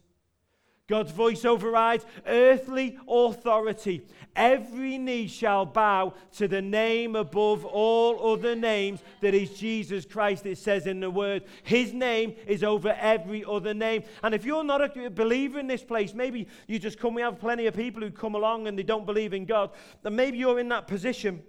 God's 0.88 1.12
voice 1.12 1.44
overrides 1.44 2.06
earthly 2.26 2.98
authority. 3.06 4.06
Every 4.34 4.96
knee 4.96 5.26
shall 5.26 5.66
bow 5.66 6.14
to 6.36 6.48
the 6.48 6.62
name 6.62 7.14
above 7.14 7.64
all 7.66 8.32
other 8.32 8.56
names 8.56 9.00
that 9.20 9.34
is 9.34 9.50
Jesus 9.50 10.06
Christ, 10.06 10.46
it 10.46 10.56
says 10.56 10.86
in 10.86 11.00
the 11.00 11.10
word. 11.10 11.44
His 11.62 11.92
name 11.92 12.34
is 12.46 12.64
over 12.64 12.96
every 12.98 13.44
other 13.44 13.74
name. 13.74 14.02
And 14.22 14.34
if 14.34 14.46
you're 14.46 14.64
not 14.64 14.96
a 14.96 15.10
believer 15.10 15.58
in 15.58 15.66
this 15.66 15.84
place, 15.84 16.14
maybe 16.14 16.48
you 16.66 16.78
just 16.78 16.98
come, 16.98 17.12
we 17.14 17.22
have 17.22 17.38
plenty 17.38 17.66
of 17.66 17.76
people 17.76 18.02
who 18.02 18.10
come 18.10 18.34
along 18.34 18.66
and 18.66 18.78
they 18.78 18.82
don't 18.82 19.04
believe 19.04 19.34
in 19.34 19.44
God, 19.44 19.72
then 20.02 20.16
maybe 20.16 20.38
you're 20.38 20.58
in 20.58 20.68
that 20.70 20.86
position 20.86 21.42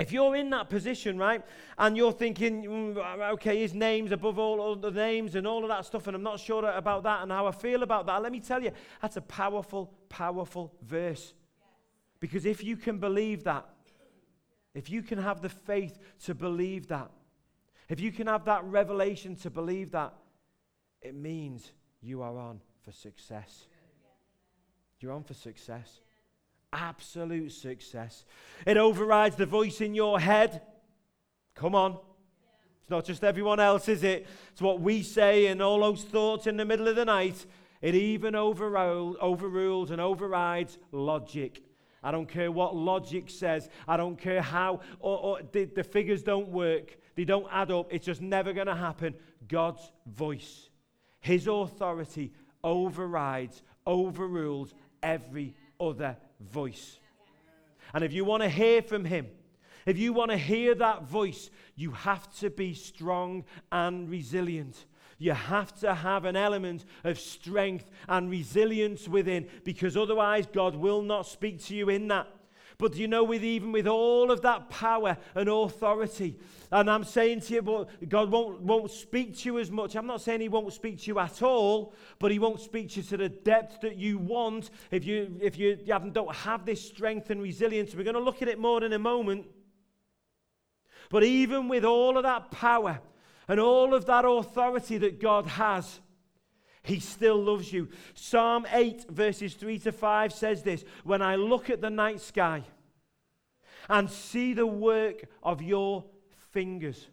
if 0.00 0.12
you're 0.12 0.36
in 0.36 0.50
that 0.50 0.68
position, 0.68 1.18
right, 1.18 1.42
and 1.76 1.96
you're 1.96 2.12
thinking, 2.12 2.64
mm, 2.64 3.32
okay, 3.32 3.60
his 3.60 3.74
name's 3.74 4.12
above 4.12 4.38
all 4.38 4.72
other 4.72 4.90
names 4.90 5.34
and 5.34 5.46
all 5.46 5.62
of 5.64 5.68
that 5.68 5.84
stuff, 5.84 6.06
and 6.06 6.14
I'm 6.14 6.22
not 6.22 6.38
sure 6.38 6.70
about 6.70 7.02
that 7.02 7.22
and 7.22 7.32
how 7.32 7.46
I 7.46 7.50
feel 7.50 7.82
about 7.82 8.06
that, 8.06 8.22
let 8.22 8.30
me 8.30 8.40
tell 8.40 8.62
you, 8.62 8.70
that's 9.02 9.16
a 9.16 9.22
powerful, 9.22 9.92
powerful 10.08 10.72
verse. 10.82 11.34
Because 12.20 12.46
if 12.46 12.62
you 12.62 12.76
can 12.76 12.98
believe 12.98 13.44
that, 13.44 13.68
if 14.74 14.88
you 14.88 15.02
can 15.02 15.18
have 15.18 15.40
the 15.40 15.48
faith 15.48 15.98
to 16.24 16.34
believe 16.34 16.88
that, 16.88 17.10
if 17.88 17.98
you 17.98 18.12
can 18.12 18.26
have 18.26 18.44
that 18.44 18.64
revelation 18.64 19.34
to 19.36 19.50
believe 19.50 19.90
that, 19.92 20.14
it 21.00 21.14
means 21.14 21.72
you 22.00 22.22
are 22.22 22.38
on 22.38 22.60
for 22.82 22.92
success. 22.92 23.66
You're 25.00 25.12
on 25.12 25.24
for 25.24 25.34
success 25.34 26.00
absolute 26.72 27.52
success. 27.52 28.24
It 28.66 28.76
overrides 28.76 29.36
the 29.36 29.46
voice 29.46 29.80
in 29.80 29.94
your 29.94 30.20
head. 30.20 30.62
Come 31.54 31.74
on. 31.74 31.98
It's 32.80 32.90
not 32.90 33.04
just 33.04 33.24
everyone 33.24 33.60
else, 33.60 33.88
is 33.88 34.02
it? 34.02 34.26
It's 34.52 34.62
what 34.62 34.80
we 34.80 35.02
say 35.02 35.46
and 35.46 35.60
all 35.60 35.80
those 35.80 36.04
thoughts 36.04 36.46
in 36.46 36.56
the 36.56 36.64
middle 36.64 36.88
of 36.88 36.96
the 36.96 37.04
night. 37.04 37.44
It 37.80 37.94
even 37.94 38.34
overrules 38.34 39.90
and 39.90 40.00
overrides 40.00 40.78
logic. 40.90 41.62
I 42.02 42.10
don't 42.10 42.28
care 42.28 42.50
what 42.50 42.76
logic 42.76 43.28
says. 43.28 43.68
I 43.86 43.96
don't 43.96 44.16
care 44.16 44.40
how 44.40 44.80
or, 45.00 45.18
or 45.18 45.40
the, 45.52 45.64
the 45.64 45.84
figures 45.84 46.22
don't 46.22 46.48
work. 46.48 46.96
They 47.14 47.24
don't 47.24 47.46
add 47.50 47.70
up. 47.70 47.92
It's 47.92 48.06
just 48.06 48.22
never 48.22 48.52
going 48.52 48.68
to 48.68 48.74
happen. 48.74 49.14
God's 49.48 49.92
voice, 50.06 50.70
His 51.20 51.46
authority 51.46 52.32
overrides, 52.62 53.62
overrules 53.86 54.74
every 55.02 55.54
other 55.80 56.16
voice. 56.40 56.98
And 57.94 58.04
if 58.04 58.12
you 58.12 58.24
want 58.24 58.42
to 58.42 58.48
hear 58.48 58.82
from 58.82 59.04
Him, 59.04 59.26
if 59.86 59.98
you 59.98 60.12
want 60.12 60.30
to 60.30 60.36
hear 60.36 60.74
that 60.74 61.04
voice, 61.04 61.50
you 61.74 61.92
have 61.92 62.30
to 62.40 62.50
be 62.50 62.74
strong 62.74 63.44
and 63.72 64.10
resilient. 64.10 64.84
You 65.18 65.32
have 65.32 65.78
to 65.80 65.94
have 65.94 66.24
an 66.24 66.36
element 66.36 66.84
of 67.04 67.18
strength 67.18 67.90
and 68.08 68.30
resilience 68.30 69.08
within 69.08 69.48
because 69.64 69.96
otherwise 69.96 70.46
God 70.46 70.76
will 70.76 71.02
not 71.02 71.26
speak 71.26 71.64
to 71.64 71.74
you 71.74 71.88
in 71.88 72.08
that. 72.08 72.28
But 72.78 72.94
you 72.94 73.08
know, 73.08 73.24
with 73.24 73.42
even 73.42 73.72
with 73.72 73.88
all 73.88 74.30
of 74.30 74.42
that 74.42 74.70
power 74.70 75.16
and 75.34 75.48
authority, 75.48 76.38
and 76.70 76.88
I'm 76.88 77.02
saying 77.02 77.40
to 77.42 77.54
you, 77.54 77.62
but 77.62 78.08
God 78.08 78.30
won't, 78.30 78.60
won't 78.60 78.92
speak 78.92 79.36
to 79.38 79.46
you 79.46 79.58
as 79.58 79.68
much. 79.68 79.96
I'm 79.96 80.06
not 80.06 80.20
saying 80.20 80.40
He 80.40 80.48
won't 80.48 80.72
speak 80.72 81.00
to 81.00 81.06
you 81.08 81.18
at 81.18 81.42
all, 81.42 81.92
but 82.20 82.30
He 82.30 82.38
won't 82.38 82.60
speak 82.60 82.90
to 82.90 83.00
you 83.00 83.02
to 83.02 83.16
the 83.16 83.28
depth 83.30 83.80
that 83.80 83.96
you 83.96 84.18
want 84.18 84.70
if 84.92 85.04
you 85.04 85.36
if 85.40 85.58
you, 85.58 85.76
you 85.84 85.92
haven't, 85.92 86.12
don't 86.12 86.32
have 86.32 86.64
this 86.64 86.80
strength 86.80 87.30
and 87.30 87.42
resilience. 87.42 87.96
We're 87.96 88.04
going 88.04 88.14
to 88.14 88.20
look 88.20 88.42
at 88.42 88.48
it 88.48 88.60
more 88.60 88.84
in 88.84 88.92
a 88.92 88.98
moment. 88.98 89.46
But 91.10 91.24
even 91.24 91.66
with 91.66 91.84
all 91.84 92.16
of 92.16 92.22
that 92.22 92.52
power 92.52 93.00
and 93.48 93.58
all 93.58 93.92
of 93.92 94.06
that 94.06 94.24
authority 94.24 94.98
that 94.98 95.20
God 95.20 95.46
has, 95.46 95.98
he 96.82 97.00
still 97.00 97.42
loves 97.42 97.72
you. 97.72 97.88
Psalm 98.14 98.66
8, 98.70 99.06
verses 99.10 99.54
3 99.54 99.78
to 99.80 99.92
5 99.92 100.32
says 100.32 100.62
this 100.62 100.84
When 101.04 101.22
I 101.22 101.36
look 101.36 101.70
at 101.70 101.80
the 101.80 101.90
night 101.90 102.20
sky 102.20 102.64
and 103.88 104.10
see 104.10 104.52
the 104.52 104.66
work 104.66 105.24
of 105.42 105.62
your 105.62 106.04
fingers. 106.50 107.08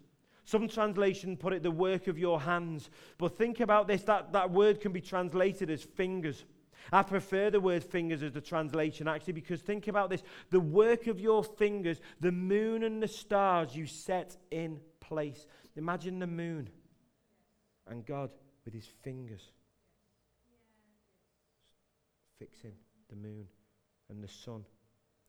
Some 0.45 0.67
translation 0.67 1.37
put 1.37 1.53
it 1.53 1.63
the 1.63 1.71
work 1.71 2.07
of 2.07 2.19
your 2.19 2.39
hands. 2.39 2.89
But 3.17 3.37
think 3.37 3.59
about 3.59 3.87
this 3.87 4.03
that, 4.03 4.33
that 4.33 4.51
word 4.51 4.79
can 4.79 4.91
be 4.91 5.01
translated 5.01 5.69
as 5.69 5.83
fingers. 5.83 6.45
I 6.91 7.01
prefer 7.01 7.49
the 7.49 7.59
word 7.59 7.83
fingers 7.83 8.21
as 8.21 8.33
the 8.33 8.41
translation 8.41 9.07
actually 9.07 9.33
because 9.33 9.59
think 9.61 9.87
about 9.87 10.11
this 10.11 10.21
the 10.51 10.59
work 10.59 11.07
of 11.07 11.19
your 11.19 11.43
fingers, 11.43 11.99
the 12.19 12.31
moon 12.31 12.83
and 12.83 13.01
the 13.01 13.07
stars 13.07 13.75
you 13.75 13.87
set 13.87 14.37
in 14.51 14.79
place. 14.99 15.47
Imagine 15.75 16.19
the 16.19 16.27
moon 16.27 16.69
and 17.87 18.05
God 18.05 18.29
with 18.65 18.73
his 18.75 18.85
fingers 19.03 19.51
fixing 22.45 22.73
the 23.09 23.15
moon 23.15 23.47
and 24.09 24.23
the 24.23 24.27
sun, 24.27 24.63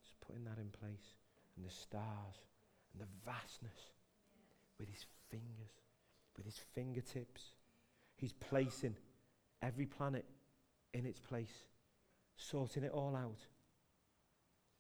just 0.02 0.20
putting 0.20 0.44
that 0.44 0.58
in 0.58 0.68
place, 0.68 1.14
and 1.56 1.66
the 1.66 1.70
stars 1.70 2.44
and 2.92 3.00
the 3.00 3.06
vastness 3.24 3.92
with 4.78 4.88
his 4.88 5.06
fingers, 5.30 5.72
with 6.36 6.44
his 6.44 6.60
fingertips. 6.74 7.52
He's 8.16 8.32
placing 8.32 8.96
every 9.62 9.86
planet 9.86 10.24
in 10.92 11.06
its 11.06 11.20
place, 11.20 11.64
sorting 12.36 12.82
it 12.82 12.92
all 12.92 13.16
out 13.16 13.40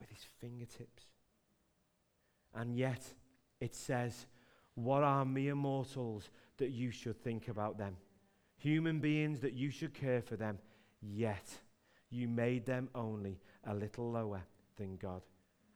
with 0.00 0.10
his 0.10 0.24
fingertips. 0.40 1.04
And 2.54 2.76
yet, 2.76 3.02
it 3.60 3.74
says, 3.74 4.26
What 4.74 5.02
are 5.02 5.24
mere 5.24 5.54
mortals 5.54 6.30
that 6.58 6.70
you 6.70 6.90
should 6.90 7.22
think 7.22 7.48
about 7.48 7.78
them? 7.78 7.96
Human 8.58 9.00
beings 9.00 9.40
that 9.40 9.52
you 9.52 9.70
should 9.70 9.94
care 9.94 10.22
for 10.22 10.36
them, 10.36 10.58
yet 11.00 11.46
you 12.10 12.28
made 12.28 12.64
them 12.64 12.88
only 12.94 13.38
a 13.64 13.74
little 13.74 14.10
lower 14.10 14.42
than 14.76 14.96
God 14.96 15.22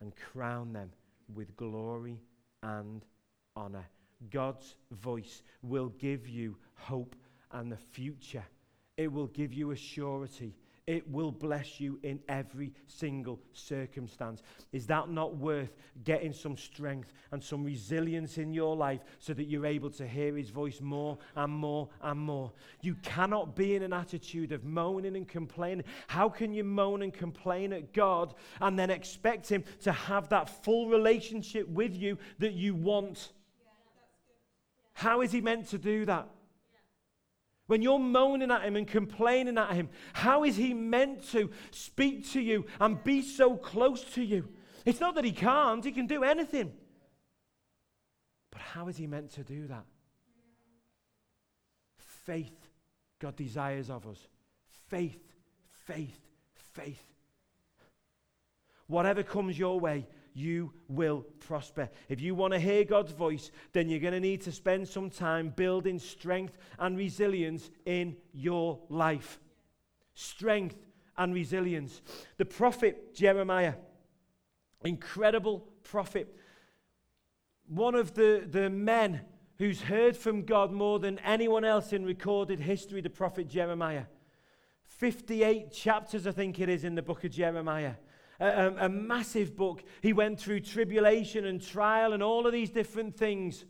and 0.00 0.12
crown 0.16 0.72
them 0.72 0.90
with 1.34 1.56
glory 1.56 2.20
and 2.62 3.04
honor. 3.56 3.88
God's 4.30 4.74
voice 4.90 5.42
will 5.62 5.88
give 5.98 6.28
you 6.28 6.56
hope 6.74 7.16
and 7.52 7.70
the 7.72 7.76
future. 7.76 8.44
It 8.96 9.10
will 9.10 9.28
give 9.28 9.52
you 9.52 9.70
a 9.70 9.76
surety 9.76 10.54
it 10.86 11.08
will 11.08 11.30
bless 11.30 11.78
you 11.80 11.98
in 12.02 12.20
every 12.28 12.72
single 12.86 13.40
circumstance. 13.52 14.42
Is 14.72 14.86
that 14.86 15.08
not 15.08 15.36
worth 15.36 15.76
getting 16.04 16.32
some 16.32 16.56
strength 16.56 17.12
and 17.32 17.42
some 17.42 17.64
resilience 17.64 18.38
in 18.38 18.52
your 18.52 18.74
life 18.74 19.00
so 19.18 19.32
that 19.34 19.44
you're 19.44 19.66
able 19.66 19.90
to 19.90 20.06
hear 20.06 20.36
His 20.36 20.50
voice 20.50 20.80
more 20.80 21.18
and 21.36 21.52
more 21.52 21.88
and 22.02 22.18
more? 22.18 22.52
You 22.82 22.96
cannot 23.02 23.54
be 23.54 23.76
in 23.76 23.82
an 23.82 23.92
attitude 23.92 24.52
of 24.52 24.64
moaning 24.64 25.16
and 25.16 25.28
complaining. 25.28 25.84
How 26.08 26.28
can 26.28 26.52
you 26.52 26.64
moan 26.64 27.02
and 27.02 27.12
complain 27.12 27.72
at 27.72 27.92
God 27.92 28.34
and 28.60 28.78
then 28.78 28.90
expect 28.90 29.48
Him 29.48 29.64
to 29.82 29.92
have 29.92 30.28
that 30.30 30.64
full 30.64 30.88
relationship 30.88 31.68
with 31.68 31.94
you 31.94 32.18
that 32.38 32.54
you 32.54 32.74
want? 32.74 33.32
How 34.94 35.20
is 35.20 35.30
He 35.30 35.40
meant 35.40 35.68
to 35.68 35.78
do 35.78 36.04
that? 36.06 36.28
When 37.70 37.82
you're 37.82 38.00
moaning 38.00 38.50
at 38.50 38.62
him 38.62 38.74
and 38.74 38.84
complaining 38.84 39.56
at 39.56 39.74
him, 39.74 39.90
how 40.12 40.42
is 40.42 40.56
he 40.56 40.74
meant 40.74 41.30
to 41.30 41.50
speak 41.70 42.28
to 42.32 42.40
you 42.40 42.66
and 42.80 43.00
be 43.04 43.22
so 43.22 43.56
close 43.56 44.02
to 44.14 44.24
you? 44.24 44.48
It's 44.84 44.98
not 44.98 45.14
that 45.14 45.24
he 45.24 45.30
can't, 45.30 45.84
he 45.84 45.92
can 45.92 46.08
do 46.08 46.24
anything. 46.24 46.72
But 48.50 48.60
how 48.60 48.88
is 48.88 48.96
he 48.96 49.06
meant 49.06 49.30
to 49.34 49.44
do 49.44 49.68
that? 49.68 49.84
Faith, 51.96 52.58
God 53.20 53.36
desires 53.36 53.88
of 53.88 54.04
us. 54.04 54.26
Faith, 54.88 55.32
faith, 55.86 56.18
faith. 56.72 57.04
Whatever 58.88 59.22
comes 59.22 59.56
your 59.56 59.78
way, 59.78 60.08
you 60.34 60.72
will 60.88 61.24
prosper. 61.40 61.88
If 62.08 62.20
you 62.20 62.34
want 62.34 62.52
to 62.52 62.60
hear 62.60 62.84
God's 62.84 63.12
voice, 63.12 63.50
then 63.72 63.88
you're 63.88 64.00
going 64.00 64.14
to 64.14 64.20
need 64.20 64.42
to 64.42 64.52
spend 64.52 64.88
some 64.88 65.10
time 65.10 65.52
building 65.56 65.98
strength 65.98 66.56
and 66.78 66.96
resilience 66.96 67.70
in 67.84 68.16
your 68.32 68.80
life. 68.88 69.40
Strength 70.14 70.76
and 71.16 71.34
resilience. 71.34 72.00
The 72.36 72.44
prophet 72.44 73.14
Jeremiah, 73.14 73.74
incredible 74.84 75.66
prophet, 75.82 76.34
one 77.66 77.94
of 77.94 78.14
the, 78.14 78.46
the 78.48 78.70
men 78.70 79.20
who's 79.58 79.82
heard 79.82 80.16
from 80.16 80.44
God 80.44 80.72
more 80.72 80.98
than 80.98 81.18
anyone 81.20 81.64
else 81.64 81.92
in 81.92 82.04
recorded 82.04 82.60
history, 82.60 83.00
the 83.00 83.10
prophet 83.10 83.48
Jeremiah. 83.48 84.04
58 84.86 85.72
chapters, 85.72 86.26
I 86.26 86.32
think 86.32 86.58
it 86.58 86.68
is, 86.68 86.84
in 86.84 86.94
the 86.94 87.02
book 87.02 87.24
of 87.24 87.30
Jeremiah 87.30 87.94
a, 88.40 88.74
a, 88.86 88.88
massive 88.88 89.56
book. 89.56 89.82
He 90.02 90.12
went 90.12 90.40
through 90.40 90.60
tribulation 90.60 91.44
and 91.44 91.62
trial 91.62 92.12
and 92.12 92.22
all 92.22 92.46
of 92.46 92.52
these 92.52 92.70
different 92.70 93.16
things. 93.16 93.64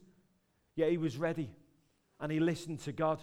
Yet 0.77 0.91
he 0.91 0.97
was 0.97 1.17
ready 1.17 1.51
and 2.21 2.31
he 2.31 2.39
listened 2.39 2.81
to 2.81 2.93
God 2.93 3.23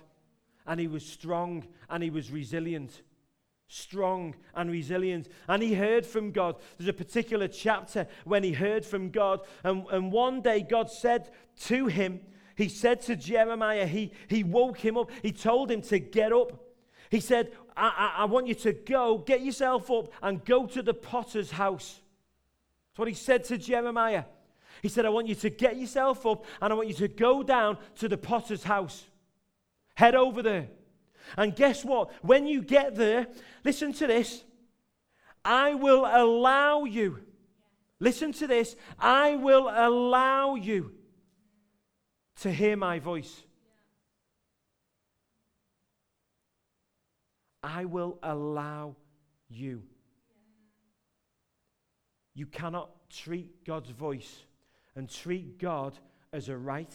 and 0.65 0.79
he 0.79 0.87
was 0.87 1.05
strong 1.05 1.65
and 1.89 2.03
he 2.03 2.09
was 2.09 2.29
resilient. 2.29 3.01
Strong 3.69 4.35
and 4.55 4.69
resilient. 4.69 5.29
And 5.47 5.63
he 5.63 5.73
heard 5.73 6.05
from 6.05 6.31
God. 6.31 6.55
There's 6.77 6.89
a 6.89 6.93
particular 6.93 7.47
chapter 7.47 8.07
when 8.25 8.43
he 8.43 8.53
heard 8.53 8.85
from 8.85 9.09
God. 9.09 9.41
And, 9.63 9.85
and 9.91 10.11
one 10.11 10.41
day 10.41 10.61
God 10.61 10.89
said 10.89 11.29
to 11.61 11.87
him, 11.87 12.21
He 12.55 12.69
said 12.69 13.01
to 13.03 13.15
Jeremiah, 13.15 13.85
he, 13.85 14.11
he 14.27 14.43
woke 14.43 14.77
him 14.77 14.97
up. 14.97 15.09
He 15.21 15.31
told 15.31 15.71
him 15.71 15.81
to 15.83 15.99
get 15.99 16.31
up. 16.31 16.63
He 17.09 17.19
said, 17.19 17.51
I, 17.77 17.87
I, 18.17 18.21
I 18.23 18.25
want 18.25 18.47
you 18.47 18.55
to 18.55 18.73
go, 18.73 19.19
get 19.19 19.41
yourself 19.41 19.89
up, 19.91 20.11
and 20.21 20.43
go 20.43 20.65
to 20.65 20.81
the 20.81 20.93
potter's 20.93 21.51
house. 21.51 22.01
That's 22.91 22.99
what 22.99 23.07
he 23.07 23.13
said 23.13 23.43
to 23.45 23.57
Jeremiah. 23.57 24.23
He 24.81 24.89
said, 24.89 25.05
I 25.05 25.09
want 25.09 25.27
you 25.27 25.35
to 25.35 25.49
get 25.49 25.77
yourself 25.77 26.25
up 26.25 26.45
and 26.61 26.71
I 26.71 26.75
want 26.75 26.87
you 26.87 26.93
to 26.95 27.07
go 27.07 27.43
down 27.43 27.77
to 27.95 28.07
the 28.07 28.17
potter's 28.17 28.63
house. 28.63 29.05
Head 29.95 30.15
over 30.15 30.43
there. 30.43 30.67
And 31.35 31.55
guess 31.55 31.83
what? 31.83 32.11
When 32.23 32.47
you 32.47 32.61
get 32.61 32.95
there, 32.95 33.27
listen 33.63 33.93
to 33.93 34.07
this. 34.07 34.43
I 35.43 35.73
will 35.73 36.05
allow 36.05 36.83
you. 36.83 37.19
Listen 37.99 38.31
to 38.33 38.47
this. 38.47 38.75
I 38.99 39.35
will 39.35 39.67
allow 39.69 40.55
you 40.55 40.91
to 42.41 42.51
hear 42.51 42.77
my 42.77 42.99
voice. 42.99 43.43
I 47.67 47.83
will 47.83 48.17
allow 48.23 48.95
you. 49.49 49.83
You 52.33 52.45
cannot 52.45 53.09
treat 53.09 53.65
God's 53.65 53.89
voice 53.89 54.43
and 54.95 55.09
treat 55.09 55.59
God 55.59 55.99
as 56.31 56.47
a 56.47 56.55
right, 56.55 56.93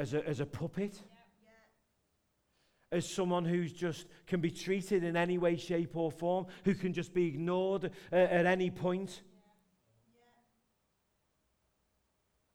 as 0.00 0.14
a, 0.14 0.26
as 0.26 0.40
a 0.40 0.46
puppet, 0.46 1.00
as 2.90 3.08
someone 3.08 3.44
who's 3.44 3.72
just 3.72 4.06
can 4.26 4.40
be 4.40 4.50
treated 4.50 5.04
in 5.04 5.16
any 5.16 5.38
way, 5.38 5.54
shape, 5.56 5.96
or 5.96 6.10
form, 6.10 6.46
who 6.64 6.74
can 6.74 6.92
just 6.92 7.14
be 7.14 7.28
ignored 7.28 7.92
uh, 8.12 8.16
at 8.16 8.46
any 8.46 8.70
point 8.70 9.22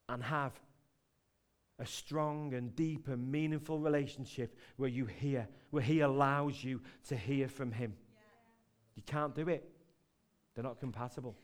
and 0.10 0.22
have 0.24 0.60
a 1.80 1.86
strong 1.86 2.54
and 2.54 2.76
deep 2.76 3.08
and 3.08 3.32
meaningful 3.32 3.80
relationship 3.80 4.56
where 4.78 4.90
you 4.90 5.06
hear, 5.06 5.48
where 5.72 5.84
He 5.84 6.02
allows 6.02 6.64
you 6.64 6.82
to 7.08 7.16
hear 7.16 7.48
from 7.48 7.72
Him. 7.72 7.94
Yeah. 8.16 8.22
You 8.96 9.04
can't 9.06 9.36
do 9.36 9.48
it, 9.50 9.70
they're 10.56 10.64
not 10.64 10.80
compatible. 10.80 11.36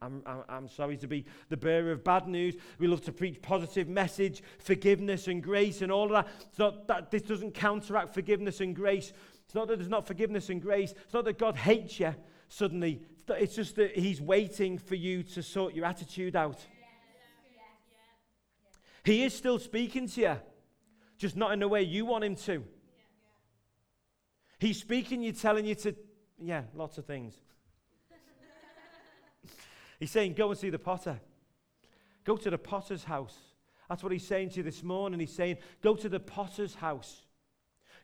I'm, 0.00 0.22
I'm, 0.26 0.44
I'm, 0.48 0.68
sorry 0.68 0.96
to 0.98 1.08
be 1.08 1.24
the 1.48 1.56
bearer 1.56 1.90
of 1.90 2.04
bad 2.04 2.28
news. 2.28 2.54
We 2.78 2.86
love 2.86 3.00
to 3.02 3.12
preach 3.12 3.42
positive 3.42 3.88
message, 3.88 4.44
forgiveness 4.60 5.26
and 5.26 5.42
grace 5.42 5.82
and 5.82 5.90
all 5.90 6.04
of 6.04 6.10
that. 6.12 6.28
It's 6.48 6.58
not 6.58 6.86
that 6.86 7.10
this 7.10 7.22
doesn't 7.22 7.54
counteract 7.54 8.14
forgiveness 8.14 8.60
and 8.60 8.76
grace. 8.76 9.12
It's 9.44 9.56
not 9.56 9.66
that 9.68 9.78
there's 9.78 9.88
not 9.88 10.06
forgiveness 10.06 10.50
and 10.50 10.62
grace. 10.62 10.92
It's 10.92 11.14
not 11.14 11.24
that 11.24 11.38
God 11.38 11.56
hates 11.56 11.98
you 11.98 12.14
suddenly. 12.48 13.02
It's 13.28 13.56
just 13.56 13.74
that 13.76 13.96
He's 13.96 14.20
waiting 14.20 14.78
for 14.78 14.94
you 14.94 15.24
to 15.24 15.42
sort 15.42 15.74
your 15.74 15.84
attitude 15.84 16.36
out. 16.36 16.64
He 19.08 19.24
is 19.24 19.32
still 19.32 19.58
speaking 19.58 20.06
to 20.06 20.20
you, 20.20 20.36
just 21.16 21.34
not 21.34 21.54
in 21.54 21.60
the 21.60 21.66
way 21.66 21.82
you 21.82 22.04
want 22.04 22.24
him 22.24 22.36
to. 22.36 22.62
He's 24.58 24.78
speaking, 24.78 25.22
you 25.22 25.32
telling 25.32 25.64
you 25.64 25.74
to, 25.76 25.96
yeah, 26.38 26.64
lots 26.74 26.98
of 26.98 27.06
things. 27.06 27.32
he's 29.98 30.10
saying, 30.10 30.34
go 30.34 30.50
and 30.50 30.58
see 30.58 30.68
the 30.68 30.78
potter. 30.78 31.18
Go 32.22 32.36
to 32.36 32.50
the 32.50 32.58
potter's 32.58 33.02
house. 33.02 33.34
That's 33.88 34.02
what 34.02 34.12
he's 34.12 34.26
saying 34.26 34.50
to 34.50 34.56
you 34.58 34.62
this 34.62 34.82
morning. 34.82 35.20
He's 35.20 35.34
saying, 35.34 35.56
go 35.80 35.94
to 35.94 36.10
the 36.10 36.20
potter's 36.20 36.74
house. 36.74 37.22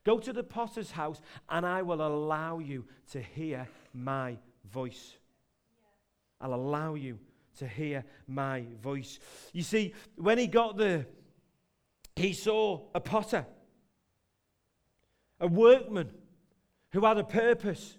Go 0.04 0.18
to 0.18 0.32
the 0.32 0.42
potter's 0.42 0.92
house, 0.92 1.20
and 1.50 1.66
I 1.66 1.82
will 1.82 2.00
allow 2.00 2.60
you 2.60 2.86
to 3.12 3.20
hear 3.20 3.68
my 3.92 4.38
voice. 4.72 5.18
I'll 6.40 6.54
allow 6.54 6.94
you 6.94 7.18
to 7.58 7.66
hear 7.66 8.04
my 8.26 8.64
voice. 8.82 9.18
You 9.52 9.62
see, 9.62 9.94
when 10.16 10.38
he 10.38 10.46
got 10.46 10.76
there, 10.76 11.06
he 12.16 12.32
saw 12.32 12.86
a 12.94 13.00
potter, 13.00 13.46
a 15.40 15.46
workman 15.46 16.10
who 16.92 17.04
had 17.04 17.18
a 17.18 17.24
purpose, 17.24 17.96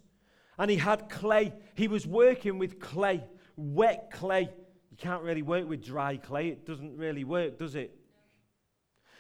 and 0.57 0.71
he 0.71 0.77
had 0.77 1.09
clay. 1.09 1.53
He 1.75 1.87
was 1.87 2.07
working 2.07 2.57
with 2.57 2.79
clay, 2.79 3.23
wet 3.57 4.09
clay. 4.11 4.49
You 4.89 4.97
can't 4.97 5.23
really 5.23 5.41
work 5.41 5.67
with 5.67 5.83
dry 5.83 6.17
clay, 6.17 6.49
it 6.49 6.65
doesn't 6.65 6.95
really 6.95 7.25
work, 7.25 7.59
does 7.59 7.75
it? 7.75 7.93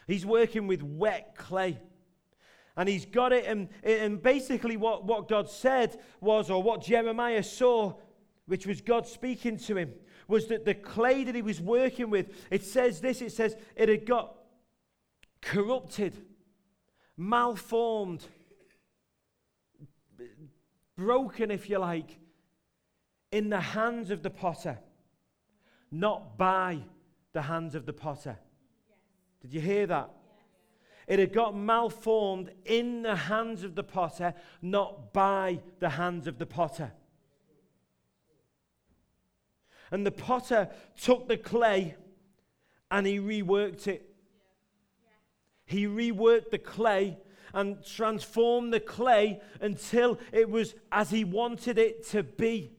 He's 0.07 0.25
working 0.25 0.67
with 0.67 0.81
wet 0.81 1.35
clay. 1.37 1.79
And 2.77 2.89
he's 2.89 3.05
got 3.05 3.31
it, 3.31 3.45
and, 3.45 3.69
and 3.83 4.21
basically, 4.21 4.75
what, 4.75 5.05
what 5.05 5.29
God 5.29 5.49
said 5.49 5.97
was, 6.19 6.49
or 6.49 6.61
what 6.61 6.83
Jeremiah 6.83 7.43
saw, 7.43 7.93
which 8.47 8.67
was 8.67 8.81
God 8.81 9.07
speaking 9.07 9.57
to 9.59 9.77
him, 9.77 9.93
was 10.27 10.47
that 10.47 10.65
the 10.65 10.73
clay 10.73 11.23
that 11.23 11.35
he 11.35 11.41
was 11.41 11.61
working 11.61 12.09
with, 12.09 12.31
it 12.51 12.63
says 12.63 13.01
this 13.01 13.21
it 13.21 13.31
says 13.31 13.55
it 13.75 13.89
had 13.89 14.05
got 14.05 14.35
corrupted, 15.41 16.17
malformed, 17.17 18.25
broken, 20.95 21.51
if 21.51 21.69
you 21.69 21.77
like, 21.77 22.17
in 23.31 23.49
the 23.49 23.59
hands 23.59 24.09
of 24.11 24.23
the 24.23 24.29
potter, 24.29 24.79
not 25.91 26.37
by 26.37 26.79
the 27.33 27.43
hands 27.43 27.75
of 27.75 27.85
the 27.85 27.93
potter. 27.93 28.37
Did 29.41 29.53
you 29.53 29.61
hear 29.61 29.85
that? 29.87 30.09
It 31.07 31.19
had 31.19 31.33
got 31.33 31.55
malformed 31.55 32.51
in 32.65 33.03
the 33.03 33.15
hands 33.15 33.63
of 33.63 33.75
the 33.75 33.83
potter, 33.83 34.33
not 34.61 35.13
by 35.13 35.59
the 35.79 35.89
hands 35.89 36.25
of 36.25 36.39
the 36.39 36.47
potter. 36.47 36.91
And 39.91 40.05
the 40.05 40.11
potter 40.11 40.69
took 40.99 41.27
the 41.27 41.37
clay 41.37 41.95
and 42.91 43.05
he 43.05 43.19
reworked 43.19 43.87
it. 43.87 44.09
He 45.65 45.85
reworked 45.85 46.51
the 46.51 46.59
clay 46.59 47.17
and 47.53 47.83
transformed 47.85 48.73
the 48.73 48.79
clay 48.79 49.41
until 49.61 50.19
it 50.31 50.49
was 50.49 50.75
as 50.91 51.09
he 51.09 51.23
wanted 51.23 51.77
it 51.77 52.07
to 52.09 52.23
be. 52.23 52.71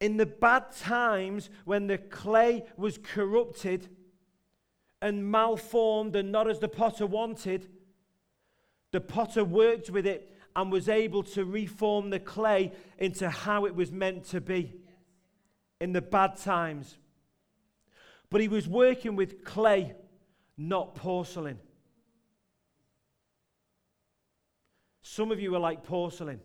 In 0.00 0.16
the 0.16 0.26
bad 0.26 0.72
times 0.72 1.48
when 1.64 1.86
the 1.86 1.98
clay 1.98 2.64
was 2.76 2.98
corrupted 2.98 3.88
and 5.00 5.30
malformed 5.30 6.16
and 6.16 6.32
not 6.32 6.48
as 6.48 6.58
the 6.58 6.68
potter 6.68 7.06
wanted, 7.06 7.68
the 8.92 9.00
potter 9.00 9.44
worked 9.44 9.90
with 9.90 10.06
it 10.06 10.35
and 10.56 10.72
was 10.72 10.88
able 10.88 11.22
to 11.22 11.44
reform 11.44 12.08
the 12.08 12.18
clay 12.18 12.72
into 12.96 13.28
how 13.28 13.66
it 13.66 13.74
was 13.74 13.92
meant 13.92 14.24
to 14.24 14.40
be 14.40 14.74
in 15.82 15.92
the 15.92 16.00
bad 16.00 16.38
times. 16.38 16.96
But 18.30 18.40
he 18.40 18.48
was 18.48 18.66
working 18.66 19.16
with 19.16 19.44
clay, 19.44 19.94
not 20.56 20.94
porcelain. 20.94 21.58
Some 25.02 25.30
of 25.30 25.38
you 25.38 25.54
are 25.54 25.60
like 25.60 25.84
porcelain. 25.84 26.40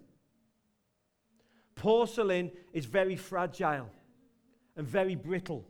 Porcelain 1.75 2.51
is 2.73 2.85
very 2.85 3.15
fragile 3.15 3.89
and 4.75 4.85
very 4.85 5.15
brittle. 5.15 5.65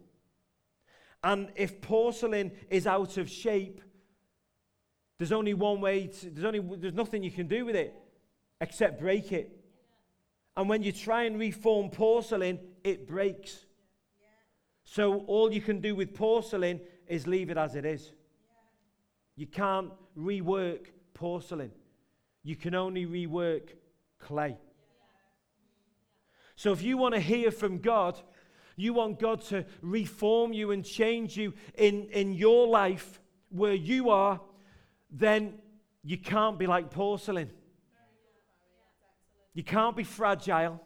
And 1.23 1.51
if 1.55 1.79
porcelain 1.79 2.53
is 2.71 2.87
out 2.87 3.17
of 3.17 3.29
shape, 3.29 3.81
there's 5.19 5.31
only 5.31 5.53
one 5.53 5.79
way, 5.79 6.07
to, 6.07 6.29
there's, 6.31 6.45
only, 6.45 6.77
there's 6.77 6.95
nothing 6.95 7.21
you 7.21 7.29
can 7.29 7.47
do 7.47 7.65
with 7.65 7.75
it 7.75 8.00
except 8.61 9.01
break 9.01 9.33
it. 9.33 9.51
And 10.55 10.69
when 10.69 10.83
you 10.83 10.91
try 10.91 11.23
and 11.23 11.37
reform 11.37 11.89
porcelain, 11.89 12.59
it 12.83 13.07
breaks. 13.07 13.65
So 14.83 15.19
all 15.21 15.51
you 15.51 15.61
can 15.61 15.81
do 15.81 15.95
with 15.95 16.13
porcelain 16.13 16.79
is 17.07 17.27
leave 17.27 17.49
it 17.49 17.57
as 17.57 17.75
it 17.75 17.85
is. 17.85 18.11
You 19.35 19.47
can't 19.47 19.91
rework 20.17 20.87
porcelain. 21.13 21.71
You 22.43 22.55
can 22.55 22.75
only 22.75 23.05
rework 23.05 23.69
clay. 24.19 24.57
So 26.55 26.71
if 26.71 26.83
you 26.83 26.97
want 26.97 27.15
to 27.15 27.19
hear 27.19 27.49
from 27.49 27.79
God, 27.79 28.21
you 28.75 28.93
want 28.93 29.19
God 29.19 29.41
to 29.45 29.65
reform 29.81 30.53
you 30.53 30.71
and 30.71 30.85
change 30.85 31.37
you 31.37 31.53
in, 31.75 32.07
in 32.11 32.33
your 32.33 32.67
life 32.67 33.19
where 33.49 33.73
you 33.73 34.09
are, 34.09 34.39
then 35.09 35.55
you 36.03 36.17
can't 36.17 36.59
be 36.59 36.67
like 36.67 36.91
porcelain. 36.91 37.49
You 39.53 39.63
can't 39.63 39.95
be 39.95 40.03
fragile. 40.03 40.81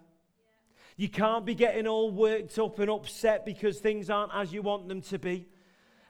You 0.98 1.10
can't 1.10 1.46
be 1.46 1.56
getting 1.56 1.88
all 1.88 2.10
worked 2.10 2.58
up 2.58 2.80
and 2.80 2.90
upset 2.90 3.46
because 3.46 3.80
things 3.80 4.10
aren't 4.10 4.34
as 4.34 4.54
you 4.54 4.62
want 4.62 4.88
them 4.88 5.02
to 5.02 5.20
be. 5.20 5.48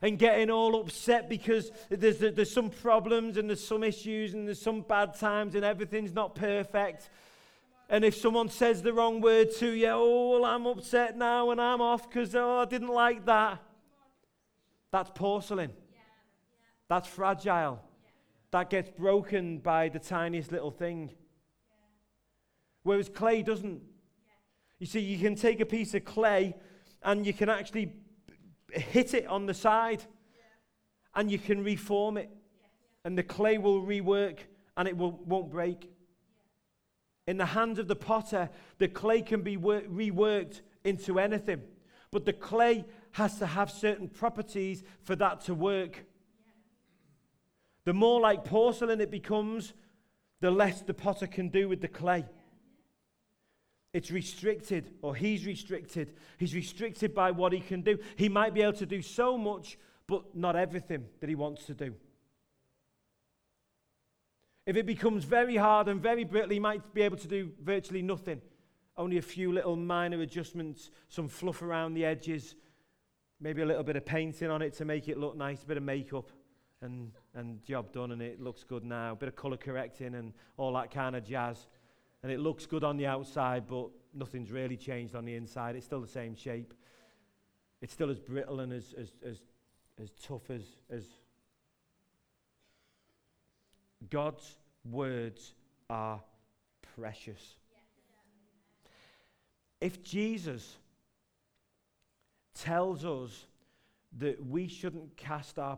And 0.01 0.19
getting 0.19 0.51
all 0.51 0.79
upset 0.79 1.27
because 1.27 1.71
there's, 1.89 2.19
there's 2.19 2.51
some 2.51 2.69
problems 2.69 3.37
and 3.37 3.49
there's 3.49 3.65
some 3.65 3.83
issues 3.83 4.33
and 4.35 4.47
there's 4.47 4.61
some 4.61 4.81
bad 4.81 5.17
times 5.17 5.55
and 5.55 5.65
everything's 5.65 6.13
not 6.13 6.35
perfect. 6.35 7.09
And 7.89 8.05
if 8.05 8.15
someone 8.15 8.49
says 8.49 8.83
the 8.83 8.93
wrong 8.93 9.21
word 9.21 9.49
to 9.57 9.71
you, 9.71 9.89
oh, 9.89 10.31
well, 10.31 10.45
I'm 10.45 10.65
upset 10.67 11.17
now 11.17 11.49
and 11.51 11.59
I'm 11.59 11.81
off 11.81 12.07
because 12.07 12.35
oh, 12.35 12.59
I 12.59 12.65
didn't 12.65 12.89
like 12.89 13.25
that. 13.25 13.59
That's 14.91 15.09
porcelain. 15.15 15.71
That's 16.87 17.07
fragile. 17.07 17.81
That 18.51 18.69
gets 18.69 18.89
broken 18.89 19.57
by 19.57 19.89
the 19.89 19.99
tiniest 19.99 20.51
little 20.51 20.71
thing. 20.71 21.11
Whereas 22.85 23.09
clay 23.09 23.41
doesn't. 23.41 23.81
You 24.77 24.85
see, 24.85 24.99
you 24.99 25.17
can 25.17 25.33
take 25.33 25.59
a 25.59 25.65
piece 25.65 25.95
of 25.95 26.05
clay 26.05 26.55
and 27.01 27.25
you 27.25 27.33
can 27.33 27.49
actually 27.49 27.93
hit 28.71 29.15
it 29.15 29.25
on 29.25 29.47
the 29.47 29.55
side 29.55 30.03
and 31.15 31.31
you 31.31 31.39
can 31.39 31.63
reform 31.63 32.17
it. 32.17 32.29
And 33.03 33.17
the 33.17 33.23
clay 33.23 33.57
will 33.57 33.81
rework 33.81 34.37
and 34.77 34.87
it 34.87 34.95
will, 34.95 35.13
won't 35.25 35.49
break. 35.49 35.89
In 37.25 37.37
the 37.37 37.47
hands 37.47 37.79
of 37.79 37.87
the 37.87 37.95
potter, 37.95 38.51
the 38.77 38.87
clay 38.87 39.23
can 39.23 39.41
be 39.41 39.57
wor- 39.57 39.81
reworked 39.81 40.61
into 40.83 41.17
anything. 41.17 41.63
But 42.11 42.25
the 42.25 42.33
clay 42.33 42.85
has 43.13 43.39
to 43.39 43.47
have 43.47 43.71
certain 43.71 44.09
properties 44.09 44.83
for 45.01 45.15
that 45.15 45.41
to 45.45 45.55
work. 45.55 46.05
The 47.85 47.93
more 47.93 48.21
like 48.21 48.45
porcelain 48.45 49.01
it 49.01 49.09
becomes, 49.09 49.73
the 50.39 50.51
less 50.51 50.83
the 50.83 50.93
potter 50.93 51.25
can 51.25 51.49
do 51.49 51.67
with 51.67 51.81
the 51.81 51.87
clay. 51.87 52.25
It's 53.95 54.11
restricted, 54.11 54.91
or 55.01 55.15
he's 55.15 55.45
restricted. 55.45 56.15
He's 56.37 56.53
restricted 56.53 57.15
by 57.15 57.31
what 57.31 57.53
he 57.53 57.61
can 57.61 57.79
do. 57.79 57.97
He 58.17 58.27
might 58.27 58.53
be 58.53 58.61
able 58.61 58.73
to 58.73 58.85
do 58.85 59.01
so 59.01 59.37
much, 59.37 59.77
but 60.05 60.35
not 60.35 60.57
everything 60.57 61.05
that 61.21 61.29
he 61.29 61.35
wants 61.35 61.63
to 61.67 61.73
do. 61.73 61.95
If 64.65 64.75
it 64.75 64.85
becomes 64.85 65.23
very 65.23 65.55
hard 65.55 65.87
and 65.87 66.01
very 66.01 66.25
brittle, 66.25 66.49
he 66.49 66.59
might 66.59 66.93
be 66.93 67.03
able 67.03 67.15
to 67.15 67.27
do 67.29 67.53
virtually 67.63 68.01
nothing. 68.01 68.41
Only 68.97 69.17
a 69.17 69.21
few 69.21 69.53
little 69.53 69.77
minor 69.77 70.19
adjustments, 70.19 70.91
some 71.07 71.29
fluff 71.29 71.61
around 71.61 71.93
the 71.93 72.03
edges, 72.03 72.55
maybe 73.39 73.61
a 73.61 73.65
little 73.65 73.83
bit 73.83 73.95
of 73.95 74.05
painting 74.05 74.49
on 74.49 74.61
it 74.61 74.73
to 74.73 74.83
make 74.83 75.07
it 75.07 75.17
look 75.17 75.37
nice, 75.37 75.63
a 75.63 75.67
bit 75.67 75.77
of 75.77 75.83
makeup, 75.83 76.33
and, 76.81 77.13
and 77.33 77.63
job 77.63 77.93
done, 77.93 78.11
and 78.11 78.21
it 78.21 78.41
looks 78.41 78.65
good 78.65 78.83
now. 78.83 79.13
A 79.13 79.15
bit 79.15 79.29
of 79.29 79.37
colour 79.37 79.55
correcting 79.55 80.15
and 80.15 80.33
all 80.57 80.73
that 80.73 80.91
kind 80.91 81.15
of 81.15 81.23
jazz. 81.23 81.67
And 82.25 82.31
it 82.31 82.39
looks 82.39 82.65
good 82.65 82.83
on 82.83 82.97
the 82.97 83.05
outside, 83.05 83.67
but 83.67 83.89
nothing's 84.11 84.51
really 84.51 84.77
changed 84.77 85.13
on 85.13 85.25
the 85.25 85.35
inside. 85.35 85.75
It's 85.75 85.85
still 85.85 86.01
the 86.01 86.07
same 86.07 86.33
shape. 86.33 86.73
It's 87.83 87.93
still 87.93 88.09
as 88.09 88.17
brittle 88.17 88.61
and 88.61 88.73
as, 88.73 88.95
as, 88.97 89.09
as, 89.23 89.37
as 90.01 90.09
tough 90.23 90.49
as, 90.49 90.63
as 90.89 91.03
God's 94.09 94.57
words 94.89 95.53
are 95.87 96.19
precious. 96.95 97.57
If 99.79 100.01
Jesus 100.01 100.77
tells 102.55 103.05
us 103.05 103.45
that 104.17 104.45
we 104.45 104.67
shouldn't 104.67 105.17
cast 105.17 105.59
our, 105.59 105.77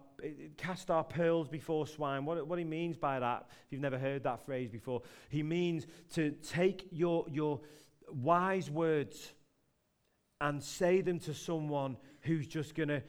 cast 0.57 0.91
our 0.91 1.03
pearls 1.03 1.47
before 1.47 1.87
swine. 1.87 2.25
What, 2.25 2.45
what 2.47 2.59
he 2.59 2.65
means 2.65 2.95
by 2.95 3.19
that, 3.19 3.47
if 3.49 3.71
you've 3.71 3.81
never 3.81 3.97
heard 3.97 4.23
that 4.23 4.45
phrase 4.45 4.69
before, 4.69 5.01
he 5.29 5.41
means 5.41 5.87
to 6.13 6.31
take 6.31 6.87
your, 6.91 7.25
your 7.29 7.61
wise 8.11 8.69
words 8.69 9.33
and 10.39 10.63
say 10.63 11.01
them 11.01 11.19
to 11.19 11.33
someone 11.33 11.97
who's 12.21 12.47
just 12.47 12.75
going 12.75 12.89
to 12.89 13.01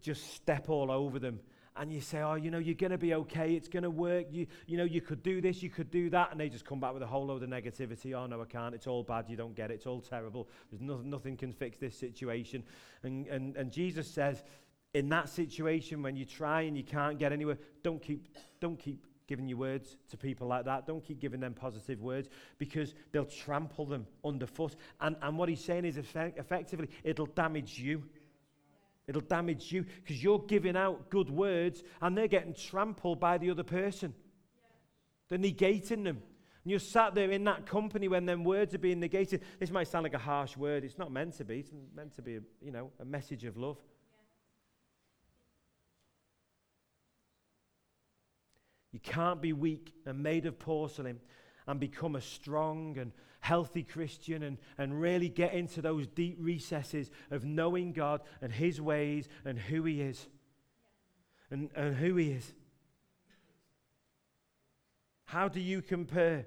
just 0.00 0.34
step 0.34 0.68
all 0.68 0.90
over 0.90 1.18
them. 1.18 1.40
And 1.76 1.92
you 1.92 2.00
say, 2.00 2.20
oh, 2.20 2.36
you 2.36 2.52
know, 2.52 2.58
you're 2.58 2.76
going 2.76 2.92
to 2.92 2.98
be 2.98 3.14
okay, 3.14 3.54
it's 3.54 3.66
going 3.66 3.82
to 3.82 3.90
work, 3.90 4.26
you, 4.30 4.46
you 4.68 4.76
know, 4.76 4.84
you 4.84 5.00
could 5.00 5.24
do 5.24 5.40
this, 5.40 5.60
you 5.60 5.70
could 5.70 5.90
do 5.90 6.08
that, 6.10 6.30
and 6.30 6.38
they 6.38 6.48
just 6.48 6.64
come 6.64 6.78
back 6.78 6.94
with 6.94 7.02
a 7.02 7.06
whole 7.06 7.26
load 7.26 7.42
of 7.42 7.48
negativity. 7.48 8.14
Oh, 8.14 8.26
no, 8.26 8.40
I 8.40 8.44
can't, 8.44 8.76
it's 8.76 8.86
all 8.86 9.02
bad, 9.02 9.24
you 9.28 9.36
don't 9.36 9.56
get 9.56 9.72
it, 9.72 9.74
it's 9.74 9.86
all 9.86 10.00
terrible, 10.00 10.48
There's 10.70 10.80
no, 10.80 10.98
nothing 10.98 11.36
can 11.36 11.52
fix 11.52 11.78
this 11.78 11.98
situation. 11.98 12.62
And, 13.02 13.26
and, 13.26 13.56
and 13.56 13.72
Jesus 13.72 14.08
says, 14.08 14.44
in 14.94 15.08
that 15.08 15.28
situation, 15.28 16.02
when 16.02 16.16
you 16.16 16.24
try 16.24 16.62
and 16.62 16.76
you 16.76 16.84
can't 16.84 17.18
get 17.18 17.32
anywhere, 17.32 17.58
don't 17.82 18.00
keep, 18.00 18.28
don't 18.60 18.78
keep 18.78 19.04
giving 19.26 19.48
your 19.48 19.58
words 19.58 19.96
to 20.10 20.16
people 20.16 20.46
like 20.46 20.64
that. 20.66 20.86
Don't 20.86 21.04
keep 21.04 21.20
giving 21.20 21.40
them 21.40 21.52
positive 21.52 22.00
words 22.00 22.28
because 22.58 22.94
they'll 23.10 23.24
trample 23.24 23.86
them 23.86 24.06
underfoot. 24.24 24.76
And, 25.00 25.16
and 25.20 25.36
what 25.36 25.48
he's 25.48 25.64
saying 25.64 25.84
is 25.84 25.96
effect- 25.96 26.38
effectively, 26.38 26.88
it'll 27.02 27.26
damage 27.26 27.78
you. 27.78 28.04
It'll 29.06 29.20
damage 29.20 29.70
you 29.70 29.84
because 30.02 30.22
you're 30.22 30.38
giving 30.38 30.76
out 30.76 31.10
good 31.10 31.28
words 31.28 31.82
and 32.00 32.16
they're 32.16 32.28
getting 32.28 32.54
trampled 32.54 33.20
by 33.20 33.38
the 33.38 33.50
other 33.50 33.64
person. 33.64 34.14
They're 35.28 35.38
negating 35.38 36.04
them. 36.04 36.22
And 36.64 36.70
you're 36.70 36.78
sat 36.78 37.14
there 37.14 37.30
in 37.30 37.44
that 37.44 37.66
company 37.66 38.08
when 38.08 38.24
them 38.24 38.44
words 38.44 38.74
are 38.74 38.78
being 38.78 39.00
negated. 39.00 39.42
This 39.58 39.70
might 39.70 39.88
sound 39.88 40.04
like 40.04 40.14
a 40.14 40.18
harsh 40.18 40.56
word. 40.56 40.84
It's 40.84 40.96
not 40.96 41.12
meant 41.12 41.36
to 41.38 41.44
be. 41.44 41.58
It's 41.58 41.70
meant 41.94 42.14
to 42.16 42.22
be, 42.22 42.36
a, 42.36 42.40
you 42.62 42.72
know, 42.72 42.90
a 43.00 43.04
message 43.04 43.44
of 43.44 43.58
love. 43.58 43.76
Can't 49.04 49.40
be 49.40 49.52
weak 49.52 49.92
and 50.06 50.22
made 50.22 50.46
of 50.46 50.58
porcelain 50.58 51.20
and 51.66 51.78
become 51.78 52.16
a 52.16 52.20
strong 52.20 52.98
and 52.98 53.12
healthy 53.40 53.82
Christian 53.82 54.42
and, 54.42 54.58
and 54.78 55.00
really 55.00 55.28
get 55.28 55.52
into 55.52 55.82
those 55.82 56.06
deep 56.06 56.38
recesses 56.40 57.10
of 57.30 57.44
knowing 57.44 57.92
God 57.92 58.22
and 58.40 58.50
His 58.50 58.80
ways 58.80 59.28
and 59.44 59.58
who 59.58 59.84
He 59.84 60.00
is. 60.00 60.26
And, 61.50 61.70
and 61.76 61.94
who 61.94 62.16
He 62.16 62.30
is. 62.30 62.52
How 65.26 65.48
do 65.48 65.60
you 65.60 65.82
compare 65.82 66.46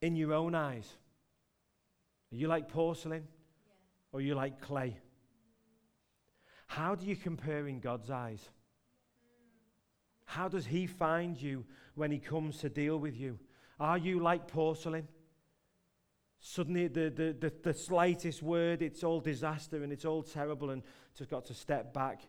in 0.00 0.14
your 0.16 0.32
own 0.32 0.54
eyes? 0.54 0.88
Are 2.32 2.36
you 2.36 2.46
like 2.46 2.68
porcelain 2.68 3.26
or 4.12 4.20
are 4.20 4.22
you 4.22 4.34
like 4.34 4.60
clay? 4.60 4.96
How 6.68 6.94
do 6.94 7.06
you 7.06 7.16
compare 7.16 7.66
in 7.66 7.80
God's 7.80 8.10
eyes? 8.10 8.48
How 10.26 10.48
does 10.48 10.66
He 10.66 10.86
find 10.86 11.40
you 11.40 11.64
when 11.94 12.10
He 12.10 12.18
comes 12.18 12.58
to 12.58 12.68
deal 12.68 12.98
with 12.98 13.16
you? 13.16 13.38
Are 13.80 13.98
you 13.98 14.20
like 14.20 14.46
porcelain? 14.48 15.08
Suddenly, 16.38 16.88
the, 16.88 17.10
the, 17.10 17.36
the, 17.38 17.52
the, 17.62 17.74
slightest 17.74 18.42
word, 18.42 18.82
it's 18.82 19.02
all 19.02 19.20
disaster 19.20 19.82
and 19.82 19.92
it's 19.92 20.04
all 20.04 20.22
terrible 20.22 20.70
and 20.70 20.82
just 21.16 21.30
got 21.30 21.46
to 21.46 21.54
step 21.54 21.92
back. 21.92 22.20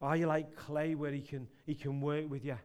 Are 0.00 0.16
you 0.16 0.26
like 0.26 0.54
clay 0.54 0.94
where 0.94 1.10
he 1.10 1.20
can, 1.20 1.48
he 1.66 1.74
can 1.74 2.00
work 2.00 2.30
with 2.30 2.44
you? 2.44 2.56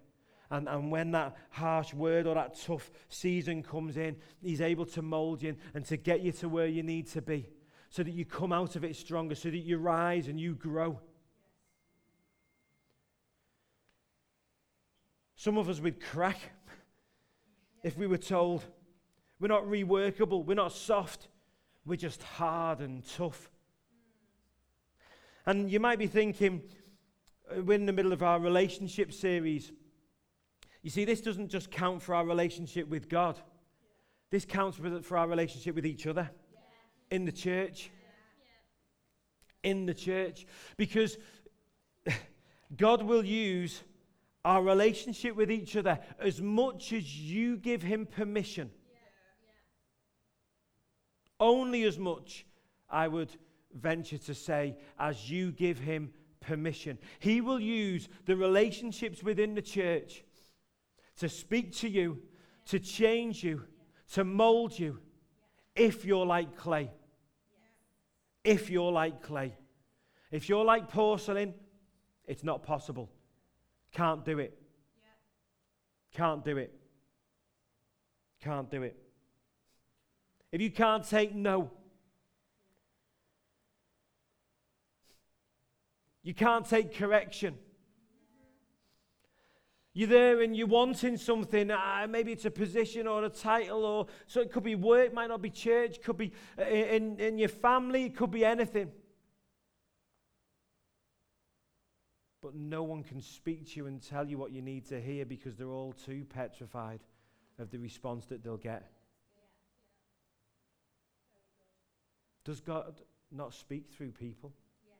And, 0.51 0.69
and 0.69 0.91
when 0.91 1.11
that 1.11 1.36
harsh 1.49 1.93
word 1.93 2.27
or 2.27 2.36
that 2.36 2.59
tough 2.61 2.91
season 3.09 3.63
comes 3.63 3.97
in, 3.97 4.15
he's 4.41 4.61
able 4.61 4.86
to 4.88 5.01
mold 5.01 5.41
you 5.41 5.55
and 5.73 5.84
to 5.86 5.97
get 5.97 6.21
you 6.21 6.31
to 6.34 6.47
where 6.47 6.67
you 6.67 6.84
need 6.84 7.07
to 7.07 7.21
be 7.21 7.49
so 7.89 8.03
that 8.03 8.11
you 8.11 8.23
come 8.23 8.51
out 8.51 8.75
of 8.75 8.84
it 8.84 8.95
stronger, 8.95 9.36
so 9.36 9.49
that 9.49 9.57
you 9.57 9.77
rise 9.77 10.27
and 10.27 10.39
you 10.39 10.55
grow. 10.55 10.99
Some 15.43 15.57
of 15.57 15.67
us 15.67 15.81
would 15.81 15.99
crack 15.99 16.39
if 17.83 17.97
we 17.97 18.07
were 18.07 18.17
told, 18.17 18.63
we're 19.41 19.49
not 19.49 19.65
reworkable. 19.65 20.45
We're 20.45 20.53
not 20.53 20.71
soft. 20.71 21.27
We're 21.85 21.97
just 21.97 22.23
hard 22.23 22.79
and 22.79 23.03
tough. 23.05 23.51
And 25.45 25.69
you 25.69 25.81
might 25.81 25.99
be 25.99 26.07
thinking, 26.07 26.61
uh, 27.51 27.61
we're 27.61 27.73
in 27.73 27.85
the 27.85 27.91
middle 27.91 28.13
of 28.13 28.23
our 28.23 28.39
relationship 28.39 29.11
series. 29.11 29.73
You 30.81 30.89
see, 30.89 31.03
this 31.03 31.19
doesn't 31.19 31.49
just 31.49 31.69
count 31.69 32.01
for 32.01 32.15
our 32.15 32.25
relationship 32.25 32.87
with 32.87 33.09
God, 33.09 33.37
this 34.29 34.45
counts 34.45 34.77
for 34.77 35.17
our 35.17 35.27
relationship 35.27 35.75
with 35.75 35.85
each 35.85 36.07
other 36.07 36.31
in 37.11 37.25
the 37.25 37.33
church. 37.33 37.91
in 39.61 39.87
the 39.87 39.93
church 39.93 40.47
because 40.77 41.17
God 42.77 43.03
will 43.03 43.25
use 43.25 43.83
our 44.45 44.61
relationship 44.61 45.35
with 45.35 45.51
each 45.51 45.75
other 45.75 45.99
as 46.19 46.41
much 46.41 46.91
as 46.91 47.19
you 47.19 47.57
give 47.57 47.81
Him 47.81 48.05
permission. 48.05 48.69
Only 51.39 51.83
as 51.83 51.97
much, 51.97 52.45
I 52.89 53.07
would 53.07 53.31
venture 53.73 54.17
to 54.17 54.33
say, 54.33 54.77
as 54.99 55.29
you 55.29 55.51
give 55.51 55.79
Him 55.79 56.11
permission. 56.41 56.97
He 57.19 57.41
will 57.41 57.59
use 57.59 58.09
the 58.25 58.35
relationships 58.35 59.23
within 59.23 59.55
the 59.55 59.61
church 59.61 60.23
to 61.17 61.29
speak 61.29 61.73
to 61.77 61.89
you, 61.89 62.19
to 62.65 62.79
change 62.79 63.43
you, 63.43 63.63
to 64.13 64.23
mold 64.23 64.77
you, 64.77 64.99
if 65.75 66.05
you're 66.05 66.25
like 66.25 66.57
clay. 66.57 66.91
If 68.43 68.69
you're 68.69 68.91
like 68.91 69.21
clay. 69.21 69.55
If 70.31 70.49
you're 70.49 70.65
like 70.65 70.89
porcelain, 70.89 71.53
it's 72.25 72.43
not 72.43 72.63
possible. 72.63 73.09
Can't 73.93 74.25
do 74.25 74.39
it. 74.39 74.57
Can't 76.13 76.43
do 76.43 76.57
it. 76.57 76.73
Can't 78.41 78.69
do 78.69 78.83
it. 78.83 78.97
If 80.51 80.61
you 80.61 80.71
can't 80.71 81.07
take 81.07 81.33
no, 81.33 81.71
you 86.21 86.33
can't 86.33 86.67
take 86.67 86.95
correction. 86.95 87.57
You're 89.95 90.09
there 90.09 90.41
and 90.41 90.57
you're 90.57 90.67
wanting 90.67 91.17
something. 91.17 91.69
Uh, 91.69 92.07
maybe 92.09 92.31
it's 92.31 92.45
a 92.45 92.51
position 92.51 93.07
or 93.07 93.23
a 93.23 93.29
title, 93.29 93.85
or 93.85 94.07
so 94.25 94.41
it 94.41 94.51
could 94.51 94.63
be 94.63 94.75
work, 94.75 95.13
might 95.13 95.27
not 95.27 95.41
be 95.41 95.51
church, 95.51 96.01
could 96.03 96.17
be 96.17 96.31
uh, 96.59 96.63
in, 96.63 97.19
in 97.19 97.37
your 97.37 97.49
family, 97.49 98.05
it 98.05 98.15
could 98.15 98.31
be 98.31 98.43
anything. 98.43 98.91
But 102.43 102.55
no 102.55 102.83
one 102.83 103.03
can 103.03 103.21
speak 103.21 103.71
to 103.71 103.77
you 103.77 103.87
and 103.87 104.01
tell 104.01 104.27
you 104.27 104.37
what 104.37 104.51
you 104.51 104.61
need 104.61 104.85
to 104.89 104.99
hear 104.99 105.25
because 105.25 105.55
they're 105.55 105.71
all 105.71 105.93
too 105.93 106.25
petrified 106.27 106.99
of 107.57 107.71
the 107.71 107.77
response 107.77 108.25
that 108.25 108.43
they'll 108.43 108.57
get. 108.57 108.91
Does 112.43 112.59
God 112.59 112.99
not 113.31 113.53
speak 113.53 113.89
through 113.89 114.11
people? 114.11 114.51
Yeah. 114.85 114.91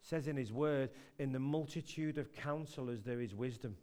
Says 0.00 0.26
in 0.26 0.36
his 0.36 0.52
word, 0.52 0.90
in 1.20 1.30
the 1.30 1.38
multitude 1.38 2.18
of 2.18 2.32
counselors 2.32 3.04
there 3.04 3.20
is 3.20 3.32
wisdom. 3.32 3.76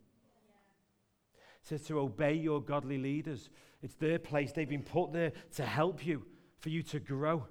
Yeah. 1.33 1.39
Says 1.61 1.87
to 1.87 1.99
obey 1.99 2.33
your 2.33 2.61
godly 2.61 2.97
leaders. 2.97 3.49
It's 3.81 3.95
their 3.95 4.19
place. 4.19 4.51
They've 4.51 4.67
been 4.67 4.83
put 4.83 5.13
there 5.13 5.31
to 5.55 5.65
help 5.65 6.05
you, 6.05 6.25
for 6.59 6.67
you 6.67 6.83
to 6.83 6.99
grow. 6.99 7.47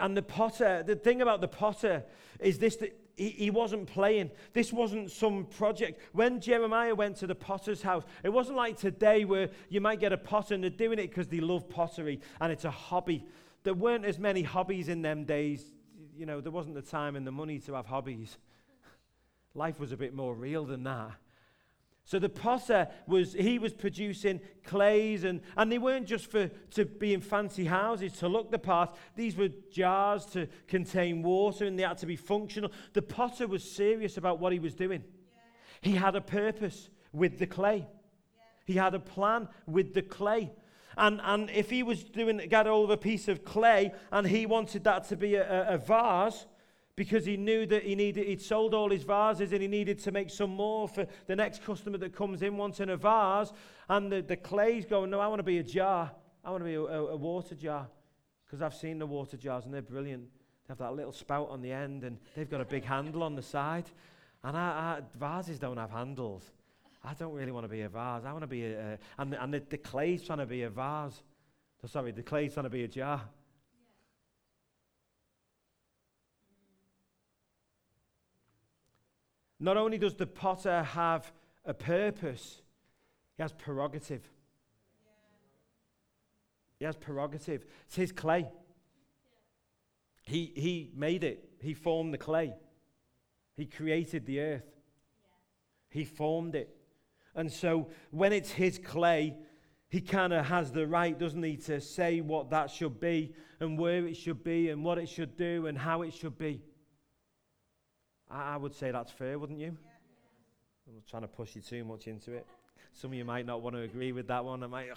And 0.00 0.16
the 0.16 0.22
potter, 0.22 0.82
the 0.82 0.96
thing 0.96 1.22
about 1.22 1.40
the 1.40 1.48
potter 1.48 2.04
is 2.38 2.58
this 2.58 2.76
that 2.76 2.98
he, 3.16 3.30
he 3.30 3.50
wasn't 3.50 3.86
playing. 3.86 4.30
This 4.52 4.72
wasn't 4.72 5.10
some 5.10 5.44
project. 5.44 6.00
When 6.12 6.40
Jeremiah 6.40 6.94
went 6.94 7.16
to 7.18 7.26
the 7.26 7.34
potter's 7.34 7.82
house, 7.82 8.04
it 8.22 8.30
wasn't 8.30 8.56
like 8.56 8.78
today 8.78 9.24
where 9.24 9.50
you 9.68 9.80
might 9.80 10.00
get 10.00 10.12
a 10.12 10.18
potter 10.18 10.54
and 10.54 10.62
they're 10.62 10.70
doing 10.70 10.98
it 10.98 11.08
because 11.08 11.28
they 11.28 11.40
love 11.40 11.68
pottery 11.68 12.20
and 12.40 12.52
it's 12.52 12.64
a 12.64 12.70
hobby. 12.70 13.24
There 13.62 13.74
weren't 13.74 14.04
as 14.04 14.18
many 14.18 14.42
hobbies 14.42 14.88
in 14.88 15.02
them 15.02 15.24
days. 15.24 15.64
You 16.16 16.26
know, 16.26 16.40
there 16.40 16.52
wasn't 16.52 16.74
the 16.74 16.82
time 16.82 17.16
and 17.16 17.26
the 17.26 17.32
money 17.32 17.58
to 17.60 17.74
have 17.74 17.86
hobbies. 17.86 18.38
Life 19.54 19.78
was 19.78 19.92
a 19.92 19.96
bit 19.96 20.14
more 20.14 20.34
real 20.34 20.64
than 20.64 20.84
that. 20.84 21.12
So 22.04 22.18
the 22.18 22.28
potter 22.28 22.88
was 23.06 23.34
he 23.34 23.58
was 23.58 23.72
producing 23.72 24.40
clays 24.64 25.24
and, 25.24 25.40
and 25.56 25.70
they 25.70 25.78
weren't 25.78 26.06
just 26.06 26.30
for 26.30 26.48
to 26.72 26.84
be 26.84 27.14
in 27.14 27.20
fancy 27.20 27.64
houses 27.64 28.14
to 28.14 28.28
look 28.28 28.50
the 28.50 28.58
part. 28.58 28.96
These 29.14 29.36
were 29.36 29.50
jars 29.70 30.26
to 30.26 30.48
contain 30.66 31.22
water 31.22 31.66
and 31.66 31.78
they 31.78 31.84
had 31.84 31.98
to 31.98 32.06
be 32.06 32.16
functional. 32.16 32.72
The 32.94 33.02
potter 33.02 33.46
was 33.46 33.62
serious 33.62 34.16
about 34.16 34.40
what 34.40 34.52
he 34.52 34.58
was 34.58 34.74
doing. 34.74 35.04
Yeah. 35.04 35.90
He 35.90 35.96
had 35.96 36.16
a 36.16 36.20
purpose 36.20 36.90
with 37.12 37.38
the 37.38 37.46
clay. 37.46 37.86
Yeah. 37.86 38.42
He 38.64 38.74
had 38.74 38.94
a 38.94 39.00
plan 39.00 39.48
with 39.66 39.94
the 39.94 40.02
clay. 40.02 40.50
And, 40.96 41.20
and 41.22 41.48
if 41.50 41.70
he 41.70 41.82
was 41.82 42.02
doing 42.02 42.40
got 42.50 42.66
hold 42.66 42.84
of 42.84 42.90
a 42.90 42.96
piece 42.96 43.28
of 43.28 43.44
clay 43.44 43.92
and 44.10 44.26
he 44.26 44.46
wanted 44.46 44.84
that 44.84 45.08
to 45.10 45.16
be 45.16 45.36
a, 45.36 45.74
a 45.74 45.78
vase, 45.78 46.46
because 47.00 47.24
he 47.24 47.38
knew 47.38 47.64
that 47.64 47.82
he 47.82 47.94
needed, 47.94 48.26
he'd 48.26 48.42
sold 48.42 48.74
all 48.74 48.90
his 48.90 49.04
vases 49.04 49.54
and 49.54 49.62
he 49.62 49.68
needed 49.68 49.98
to 49.98 50.12
make 50.12 50.28
some 50.28 50.50
more 50.50 50.86
for 50.86 51.06
the 51.28 51.34
next 51.34 51.64
customer 51.64 51.96
that 51.96 52.14
comes 52.14 52.42
in 52.42 52.58
wanting 52.58 52.90
a 52.90 52.96
vase. 52.98 53.54
And 53.88 54.12
the, 54.12 54.20
the 54.20 54.36
clay's 54.36 54.84
going, 54.84 55.08
No, 55.08 55.18
I 55.18 55.26
want 55.26 55.38
to 55.38 55.42
be 55.44 55.56
a 55.56 55.62
jar. 55.62 56.10
I 56.44 56.50
want 56.50 56.60
to 56.60 56.66
be 56.66 56.74
a, 56.74 56.82
a, 56.82 57.06
a 57.06 57.16
water 57.16 57.54
jar. 57.54 57.88
Because 58.44 58.60
I've 58.60 58.74
seen 58.74 58.98
the 58.98 59.06
water 59.06 59.38
jars 59.38 59.64
and 59.64 59.72
they're 59.72 59.80
brilliant. 59.80 60.24
They 60.24 60.72
have 60.72 60.76
that 60.76 60.92
little 60.94 61.14
spout 61.14 61.48
on 61.48 61.62
the 61.62 61.72
end 61.72 62.04
and 62.04 62.18
they've 62.36 62.50
got 62.50 62.60
a 62.60 62.66
big 62.66 62.84
handle 62.84 63.22
on 63.22 63.34
the 63.34 63.40
side. 63.40 63.90
And 64.44 65.02
vases 65.18 65.58
don't 65.58 65.78
have 65.78 65.90
handles. 65.90 66.50
I 67.02 67.14
don't 67.14 67.32
really 67.32 67.52
want 67.52 67.64
to 67.64 67.70
be 67.70 67.80
a 67.80 67.88
vase. 67.88 68.24
I 68.26 68.32
want 68.32 68.42
to 68.42 68.46
be 68.46 68.66
a. 68.66 68.78
a 68.78 68.98
and 69.16 69.32
and 69.32 69.54
the, 69.54 69.62
the 69.70 69.78
clay's 69.78 70.22
trying 70.22 70.40
to 70.40 70.46
be 70.46 70.64
a 70.64 70.68
vase. 70.68 71.22
Oh, 71.82 71.86
sorry, 71.86 72.12
the 72.12 72.22
clay's 72.22 72.52
trying 72.52 72.64
to 72.64 72.70
be 72.70 72.84
a 72.84 72.88
jar. 72.88 73.22
Not 79.60 79.76
only 79.76 79.98
does 79.98 80.14
the 80.14 80.26
potter 80.26 80.82
have 80.82 81.30
a 81.66 81.74
purpose, 81.74 82.62
he 83.36 83.42
has 83.42 83.52
prerogative. 83.52 84.22
He 86.78 86.86
has 86.86 86.96
prerogative. 86.96 87.66
It's 87.86 87.96
his 87.96 88.10
clay. 88.10 88.48
He, 90.22 90.52
he 90.56 90.90
made 90.94 91.24
it, 91.24 91.50
he 91.60 91.74
formed 91.74 92.14
the 92.14 92.18
clay. 92.18 92.54
He 93.56 93.66
created 93.66 94.24
the 94.24 94.40
earth. 94.40 94.70
He 95.90 96.04
formed 96.04 96.54
it. 96.54 96.74
And 97.34 97.52
so 97.52 97.90
when 98.10 98.32
it's 98.32 98.50
his 98.50 98.78
clay, 98.78 99.36
he 99.90 100.00
kind 100.00 100.32
of 100.32 100.46
has 100.46 100.72
the 100.72 100.86
right, 100.86 101.18
doesn't 101.18 101.42
he, 101.42 101.56
to 101.56 101.80
say 101.80 102.20
what 102.20 102.50
that 102.50 102.70
should 102.70 103.00
be 103.00 103.34
and 103.58 103.78
where 103.78 104.06
it 104.06 104.16
should 104.16 104.42
be 104.42 104.70
and 104.70 104.84
what 104.84 104.98
it 104.98 105.08
should 105.08 105.36
do 105.36 105.66
and 105.66 105.76
how 105.76 106.02
it 106.02 106.14
should 106.14 106.38
be. 106.38 106.62
I, 108.30 108.54
I 108.54 108.56
would 108.56 108.74
say 108.74 108.90
that's 108.90 109.10
fair, 109.10 109.38
wouldn't 109.38 109.58
you? 109.58 109.76
I'm 110.86 110.94
not 110.94 111.06
trying 111.06 111.22
to 111.22 111.28
push 111.28 111.54
you 111.54 111.62
too 111.62 111.84
much 111.84 112.06
into 112.06 112.32
it. 112.32 112.46
Some 112.92 113.12
of 113.12 113.16
you 113.16 113.24
might 113.24 113.46
not 113.46 113.62
want 113.62 113.76
to 113.76 113.82
agree 113.82 114.12
with 114.12 114.26
that 114.28 114.44
one. 114.44 114.62
I 114.62 114.66
might, 114.66 114.88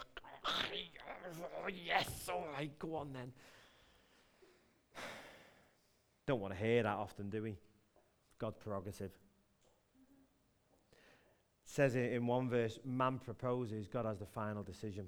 oh, 0.45 1.67
yes, 1.85 2.29
all 2.31 2.47
right, 2.53 2.71
go 2.79 2.95
on 2.95 3.13
then. 3.13 3.31
Don't 6.27 6.39
want 6.39 6.53
to 6.53 6.59
hear 6.59 6.83
that 6.83 6.95
often, 6.95 7.29
do 7.29 7.43
we? 7.43 7.57
God 8.39 8.57
prerogative. 8.59 9.11
It 11.65 11.69
says 11.69 11.95
in 11.95 12.27
one 12.27 12.49
verse, 12.49 12.79
man 12.83 13.19
proposes, 13.19 13.87
God 13.87 14.05
has 14.05 14.19
the 14.19 14.25
final 14.25 14.63
decision. 14.63 15.07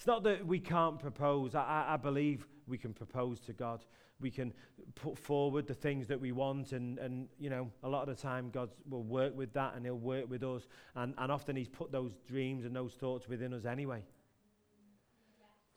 It's 0.00 0.06
not 0.06 0.22
that 0.22 0.46
we 0.46 0.58
can't 0.58 0.98
propose. 0.98 1.54
I, 1.54 1.84
I, 1.90 1.98
believe 1.98 2.46
we 2.66 2.78
can 2.78 2.94
propose 2.94 3.38
to 3.40 3.52
God. 3.52 3.84
We 4.18 4.30
can 4.30 4.54
put 4.94 5.18
forward 5.18 5.66
the 5.66 5.74
things 5.74 6.06
that 6.06 6.18
we 6.18 6.32
want, 6.32 6.72
and, 6.72 6.98
and 6.98 7.28
you 7.38 7.50
know, 7.50 7.70
a 7.82 7.88
lot 7.90 8.08
of 8.08 8.16
the 8.16 8.22
time 8.22 8.48
God 8.48 8.70
will 8.88 9.02
work 9.02 9.36
with 9.36 9.52
that 9.52 9.74
and 9.74 9.84
He'll 9.84 9.98
work 9.98 10.30
with 10.30 10.42
us. 10.42 10.66
And, 10.94 11.12
and 11.18 11.30
often 11.30 11.54
He's 11.54 11.68
put 11.68 11.92
those 11.92 12.12
dreams 12.26 12.64
and 12.64 12.74
those 12.74 12.94
thoughts 12.94 13.28
within 13.28 13.52
us 13.52 13.66
anyway. 13.66 14.02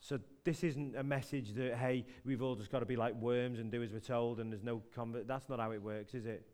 So 0.00 0.18
this 0.42 0.64
isn't 0.64 0.96
a 0.96 1.04
message 1.04 1.52
that, 1.56 1.74
hey, 1.74 2.06
we've 2.24 2.40
all 2.40 2.54
just 2.54 2.72
got 2.72 2.78
to 2.78 2.86
be 2.86 2.96
like 2.96 3.14
worms 3.16 3.58
and 3.58 3.70
do 3.70 3.82
as 3.82 3.92
we're 3.92 4.00
told 4.00 4.40
and 4.40 4.50
there's 4.50 4.64
no 4.64 4.80
convert. 4.94 5.28
That's 5.28 5.50
not 5.50 5.60
how 5.60 5.72
it 5.72 5.82
works, 5.82 6.14
is 6.14 6.24
it? 6.24 6.46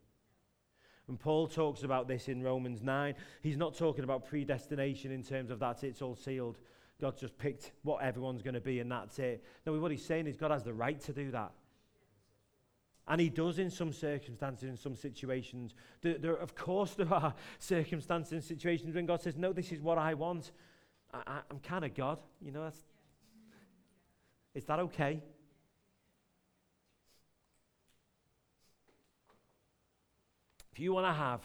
And 1.06 1.20
Paul 1.20 1.46
talks 1.46 1.84
about 1.84 2.08
this 2.08 2.26
in 2.26 2.42
Romans 2.42 2.82
9. 2.82 3.14
He's 3.42 3.56
not 3.56 3.78
talking 3.78 4.02
about 4.02 4.26
predestination 4.26 5.12
in 5.12 5.22
terms 5.22 5.52
of 5.52 5.60
that 5.60 5.84
it's 5.84 6.02
all 6.02 6.16
sealed. 6.16 6.58
God 7.00 7.18
just 7.18 7.36
picked 7.38 7.72
what 7.82 8.02
everyone's 8.02 8.42
going 8.42 8.54
to 8.54 8.60
be 8.60 8.80
and 8.80 8.90
that's 8.90 9.18
it. 9.18 9.44
No, 9.66 9.72
what 9.78 9.90
he's 9.90 10.04
saying 10.04 10.26
is 10.26 10.36
God 10.36 10.50
has 10.50 10.62
the 10.62 10.74
right 10.74 11.00
to 11.00 11.12
do 11.12 11.30
that. 11.30 11.52
And 13.08 13.20
he 13.20 13.28
does 13.28 13.58
in 13.58 13.70
some 13.70 13.92
circumstances, 13.92 14.68
in 14.68 14.76
some 14.76 14.94
situations. 14.94 15.74
There, 16.00 16.18
there, 16.18 16.36
of 16.36 16.54
course, 16.54 16.94
there 16.94 17.12
are 17.12 17.34
circumstances 17.58 18.32
and 18.32 18.44
situations 18.44 18.94
when 18.94 19.06
God 19.06 19.20
says, 19.20 19.36
No, 19.36 19.52
this 19.52 19.72
is 19.72 19.80
what 19.80 19.98
I 19.98 20.14
want. 20.14 20.52
I, 21.12 21.40
am 21.50 21.58
kind 21.58 21.84
of 21.84 21.94
God. 21.94 22.20
You 22.40 22.52
know, 22.52 22.62
that's, 22.62 22.84
is 24.54 24.64
that 24.66 24.78
okay? 24.78 25.20
If 30.72 30.78
you 30.78 30.92
want 30.92 31.06
to 31.06 31.12
have 31.12 31.40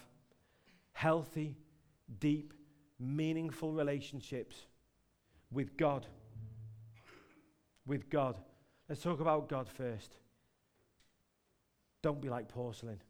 healthy, 0.91 1.55
deep, 2.19 2.53
meaningful 2.99 3.73
relationships, 3.73 4.67
with 5.55 5.77
God. 5.77 6.05
With 7.87 8.09
God. 8.09 8.37
Let's 8.89 9.01
talk 9.01 9.21
about 9.21 9.49
God 9.49 9.67
first. 9.69 10.17
Don't 12.03 12.21
be 12.21 12.29
like 12.29 12.49
porcelain. 12.49 13.01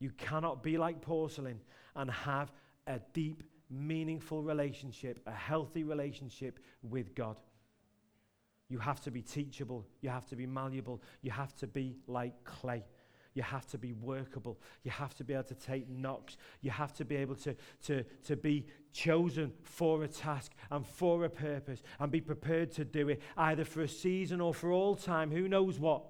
You 0.00 0.10
cannot 0.18 0.62
be 0.62 0.76
like 0.76 1.00
porcelain 1.00 1.60
and 1.96 2.10
have 2.10 2.52
a 2.86 2.98
deep, 3.14 3.42
meaningful 3.70 4.42
relationship, 4.42 5.20
a 5.26 5.32
healthy 5.32 5.84
relationship 5.84 6.58
with 6.82 7.14
God. 7.14 7.36
You 8.68 8.78
have 8.78 9.00
to 9.02 9.10
be 9.10 9.22
teachable. 9.22 9.86
You 10.00 10.10
have 10.10 10.26
to 10.26 10.36
be 10.36 10.46
malleable. 10.46 11.00
You 11.22 11.30
have 11.30 11.54
to 11.56 11.66
be 11.66 11.96
like 12.08 12.44
clay. 12.44 12.84
You 13.34 13.42
have 13.42 13.66
to 13.68 13.78
be 13.78 13.92
workable. 13.92 14.60
You 14.84 14.92
have 14.92 15.14
to 15.16 15.24
be 15.24 15.34
able 15.34 15.44
to 15.44 15.54
take 15.54 15.88
knocks. 15.88 16.36
You 16.60 16.70
have 16.70 16.92
to 16.94 17.04
be 17.04 17.16
able 17.16 17.34
to, 17.36 17.56
to, 17.86 18.04
to 18.26 18.36
be 18.36 18.66
chosen 18.92 19.52
for 19.64 20.04
a 20.04 20.08
task 20.08 20.52
and 20.70 20.86
for 20.86 21.24
a 21.24 21.30
purpose 21.30 21.82
and 21.98 22.12
be 22.12 22.20
prepared 22.20 22.70
to 22.72 22.84
do 22.84 23.08
it, 23.08 23.20
either 23.36 23.64
for 23.64 23.82
a 23.82 23.88
season 23.88 24.40
or 24.40 24.54
for 24.54 24.70
all 24.70 24.94
time. 24.94 25.32
Who 25.32 25.48
knows 25.48 25.80
what? 25.80 26.04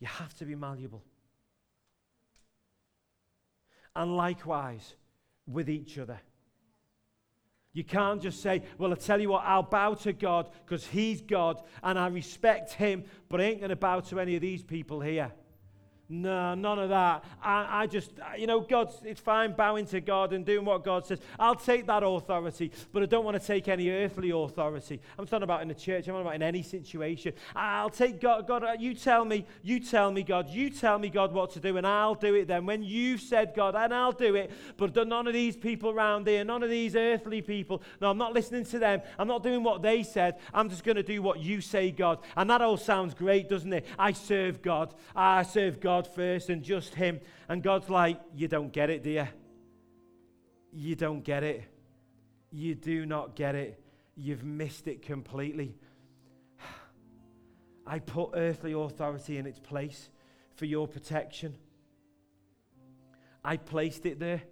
You 0.00 0.08
have 0.08 0.34
to 0.34 0.44
be 0.44 0.56
malleable. 0.56 1.04
And 3.94 4.16
likewise 4.16 4.94
with 5.46 5.70
each 5.70 5.96
other. 5.98 6.20
You 7.78 7.84
can't 7.84 8.20
just 8.20 8.42
say, 8.42 8.62
Well, 8.76 8.90
I 8.90 8.96
tell 8.96 9.20
you 9.20 9.28
what, 9.28 9.44
I'll 9.44 9.62
bow 9.62 9.94
to 9.94 10.12
God 10.12 10.50
because 10.64 10.84
He's 10.84 11.20
God 11.20 11.62
and 11.84 11.96
I 11.96 12.08
respect 12.08 12.72
Him, 12.72 13.04
but 13.28 13.40
I 13.40 13.44
ain't 13.44 13.60
going 13.60 13.70
to 13.70 13.76
bow 13.76 14.00
to 14.00 14.18
any 14.18 14.34
of 14.34 14.42
these 14.42 14.64
people 14.64 15.00
here. 15.00 15.30
No, 16.10 16.54
none 16.54 16.78
of 16.78 16.88
that. 16.88 17.22
I, 17.42 17.82
I 17.82 17.86
just, 17.86 18.12
you 18.38 18.46
know, 18.46 18.60
God, 18.60 18.90
it's 19.04 19.20
fine 19.20 19.52
bowing 19.52 19.84
to 19.86 20.00
God 20.00 20.32
and 20.32 20.42
doing 20.44 20.64
what 20.64 20.82
God 20.82 21.04
says. 21.04 21.18
I'll 21.38 21.54
take 21.54 21.86
that 21.86 22.02
authority, 22.02 22.72
but 22.94 23.02
I 23.02 23.06
don't 23.06 23.26
want 23.26 23.38
to 23.38 23.46
take 23.46 23.68
any 23.68 23.90
earthly 23.90 24.30
authority. 24.30 25.02
I'm 25.18 25.26
talking 25.26 25.42
about 25.42 25.60
in 25.60 25.68
the 25.68 25.74
church, 25.74 26.08
I'm 26.08 26.14
talking 26.14 26.22
about 26.22 26.36
in 26.36 26.42
any 26.42 26.62
situation. 26.62 27.34
I'll 27.54 27.90
take 27.90 28.22
God, 28.22 28.46
God, 28.46 28.64
uh, 28.64 28.72
you 28.78 28.94
tell 28.94 29.26
me, 29.26 29.44
you 29.62 29.80
tell 29.80 30.10
me, 30.10 30.22
God, 30.22 30.48
you 30.48 30.70
tell 30.70 30.98
me, 30.98 31.10
God, 31.10 31.34
what 31.34 31.50
to 31.52 31.60
do, 31.60 31.76
and 31.76 31.86
I'll 31.86 32.14
do 32.14 32.34
it 32.36 32.48
then. 32.48 32.64
When 32.64 32.82
you've 32.82 33.20
said, 33.20 33.52
God, 33.54 33.74
and 33.74 33.92
I'll 33.92 34.12
do 34.12 34.34
it, 34.34 34.50
but 34.78 34.96
none 34.96 35.26
of 35.26 35.34
these 35.34 35.58
people 35.58 35.90
around 35.90 36.26
here, 36.26 36.42
none 36.42 36.62
of 36.62 36.70
these 36.70 36.96
earthly 36.96 37.42
people, 37.42 37.82
no, 38.00 38.10
I'm 38.10 38.18
not 38.18 38.32
listening 38.32 38.64
to 38.64 38.78
them. 38.78 39.02
I'm 39.18 39.28
not 39.28 39.42
doing 39.42 39.62
what 39.62 39.82
they 39.82 40.02
said. 40.02 40.36
I'm 40.54 40.70
just 40.70 40.84
going 40.84 40.96
to 40.96 41.02
do 41.02 41.20
what 41.20 41.40
you 41.40 41.60
say, 41.60 41.90
God. 41.90 42.20
And 42.34 42.48
that 42.48 42.62
all 42.62 42.78
sounds 42.78 43.12
great, 43.12 43.50
doesn't 43.50 43.74
it? 43.74 43.84
I 43.98 44.12
serve 44.12 44.62
God. 44.62 44.94
I 45.14 45.42
serve 45.42 45.80
God. 45.80 45.97
God 45.98 46.14
first 46.14 46.48
and 46.48 46.62
just 46.62 46.94
Him. 46.94 47.20
And 47.48 47.62
God's 47.62 47.90
like, 47.90 48.20
You 48.34 48.46
don't 48.48 48.72
get 48.72 48.90
it, 48.90 49.02
do 49.02 49.10
you? 49.10 49.28
You 50.72 50.94
don't 50.94 51.24
get 51.24 51.42
it. 51.42 51.64
You 52.50 52.74
do 52.74 53.04
not 53.04 53.34
get 53.34 53.54
it. 53.54 53.82
You've 54.16 54.44
missed 54.44 54.86
it 54.86 55.02
completely. 55.02 55.76
I 57.86 57.98
put 57.98 58.30
earthly 58.34 58.72
authority 58.72 59.38
in 59.38 59.46
its 59.46 59.58
place 59.58 60.10
for 60.54 60.66
your 60.66 60.86
protection. 60.86 61.56
I 63.44 63.56
placed 63.56 64.06
it 64.06 64.20
there. 64.20 64.42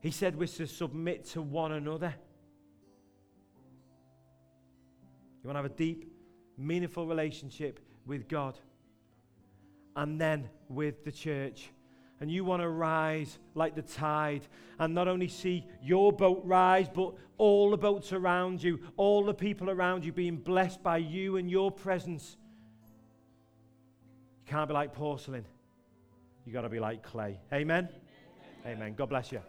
He 0.00 0.10
said 0.10 0.36
we're 0.36 0.46
to 0.46 0.66
submit 0.66 1.24
to 1.30 1.40
one 1.40 1.72
another. 1.72 2.14
You 5.42 5.48
want 5.48 5.56
to 5.56 5.62
have 5.62 5.72
a 5.72 5.74
deep, 5.74 6.12
meaningful 6.58 7.06
relationship 7.06 7.80
with 8.04 8.28
God 8.28 8.58
and 9.96 10.20
then 10.20 10.48
with 10.68 11.04
the 11.04 11.12
church. 11.12 11.70
And 12.20 12.30
you 12.30 12.44
want 12.44 12.62
to 12.62 12.68
rise 12.68 13.38
like 13.54 13.74
the 13.74 13.82
tide 13.82 14.46
and 14.78 14.94
not 14.94 15.08
only 15.08 15.26
see 15.26 15.66
your 15.82 16.12
boat 16.12 16.40
rise, 16.44 16.88
but 16.92 17.14
all 17.36 17.70
the 17.70 17.76
boats 17.76 18.12
around 18.12 18.62
you, 18.62 18.78
all 18.96 19.24
the 19.24 19.34
people 19.34 19.68
around 19.68 20.04
you 20.04 20.12
being 20.12 20.36
blessed 20.36 20.82
by 20.82 20.98
you 20.98 21.36
and 21.36 21.50
your 21.50 21.72
presence. 21.72 22.36
You 24.46 24.52
can't 24.52 24.68
be 24.68 24.74
like 24.74 24.92
porcelain. 24.92 25.44
You've 26.46 26.54
got 26.54 26.62
to 26.62 26.68
be 26.68 26.78
like 26.78 27.02
clay. 27.02 27.40
Amen? 27.52 27.88
Amen. 28.64 28.76
Amen. 28.76 28.94
God 28.94 29.08
bless 29.08 29.32
you. 29.32 29.40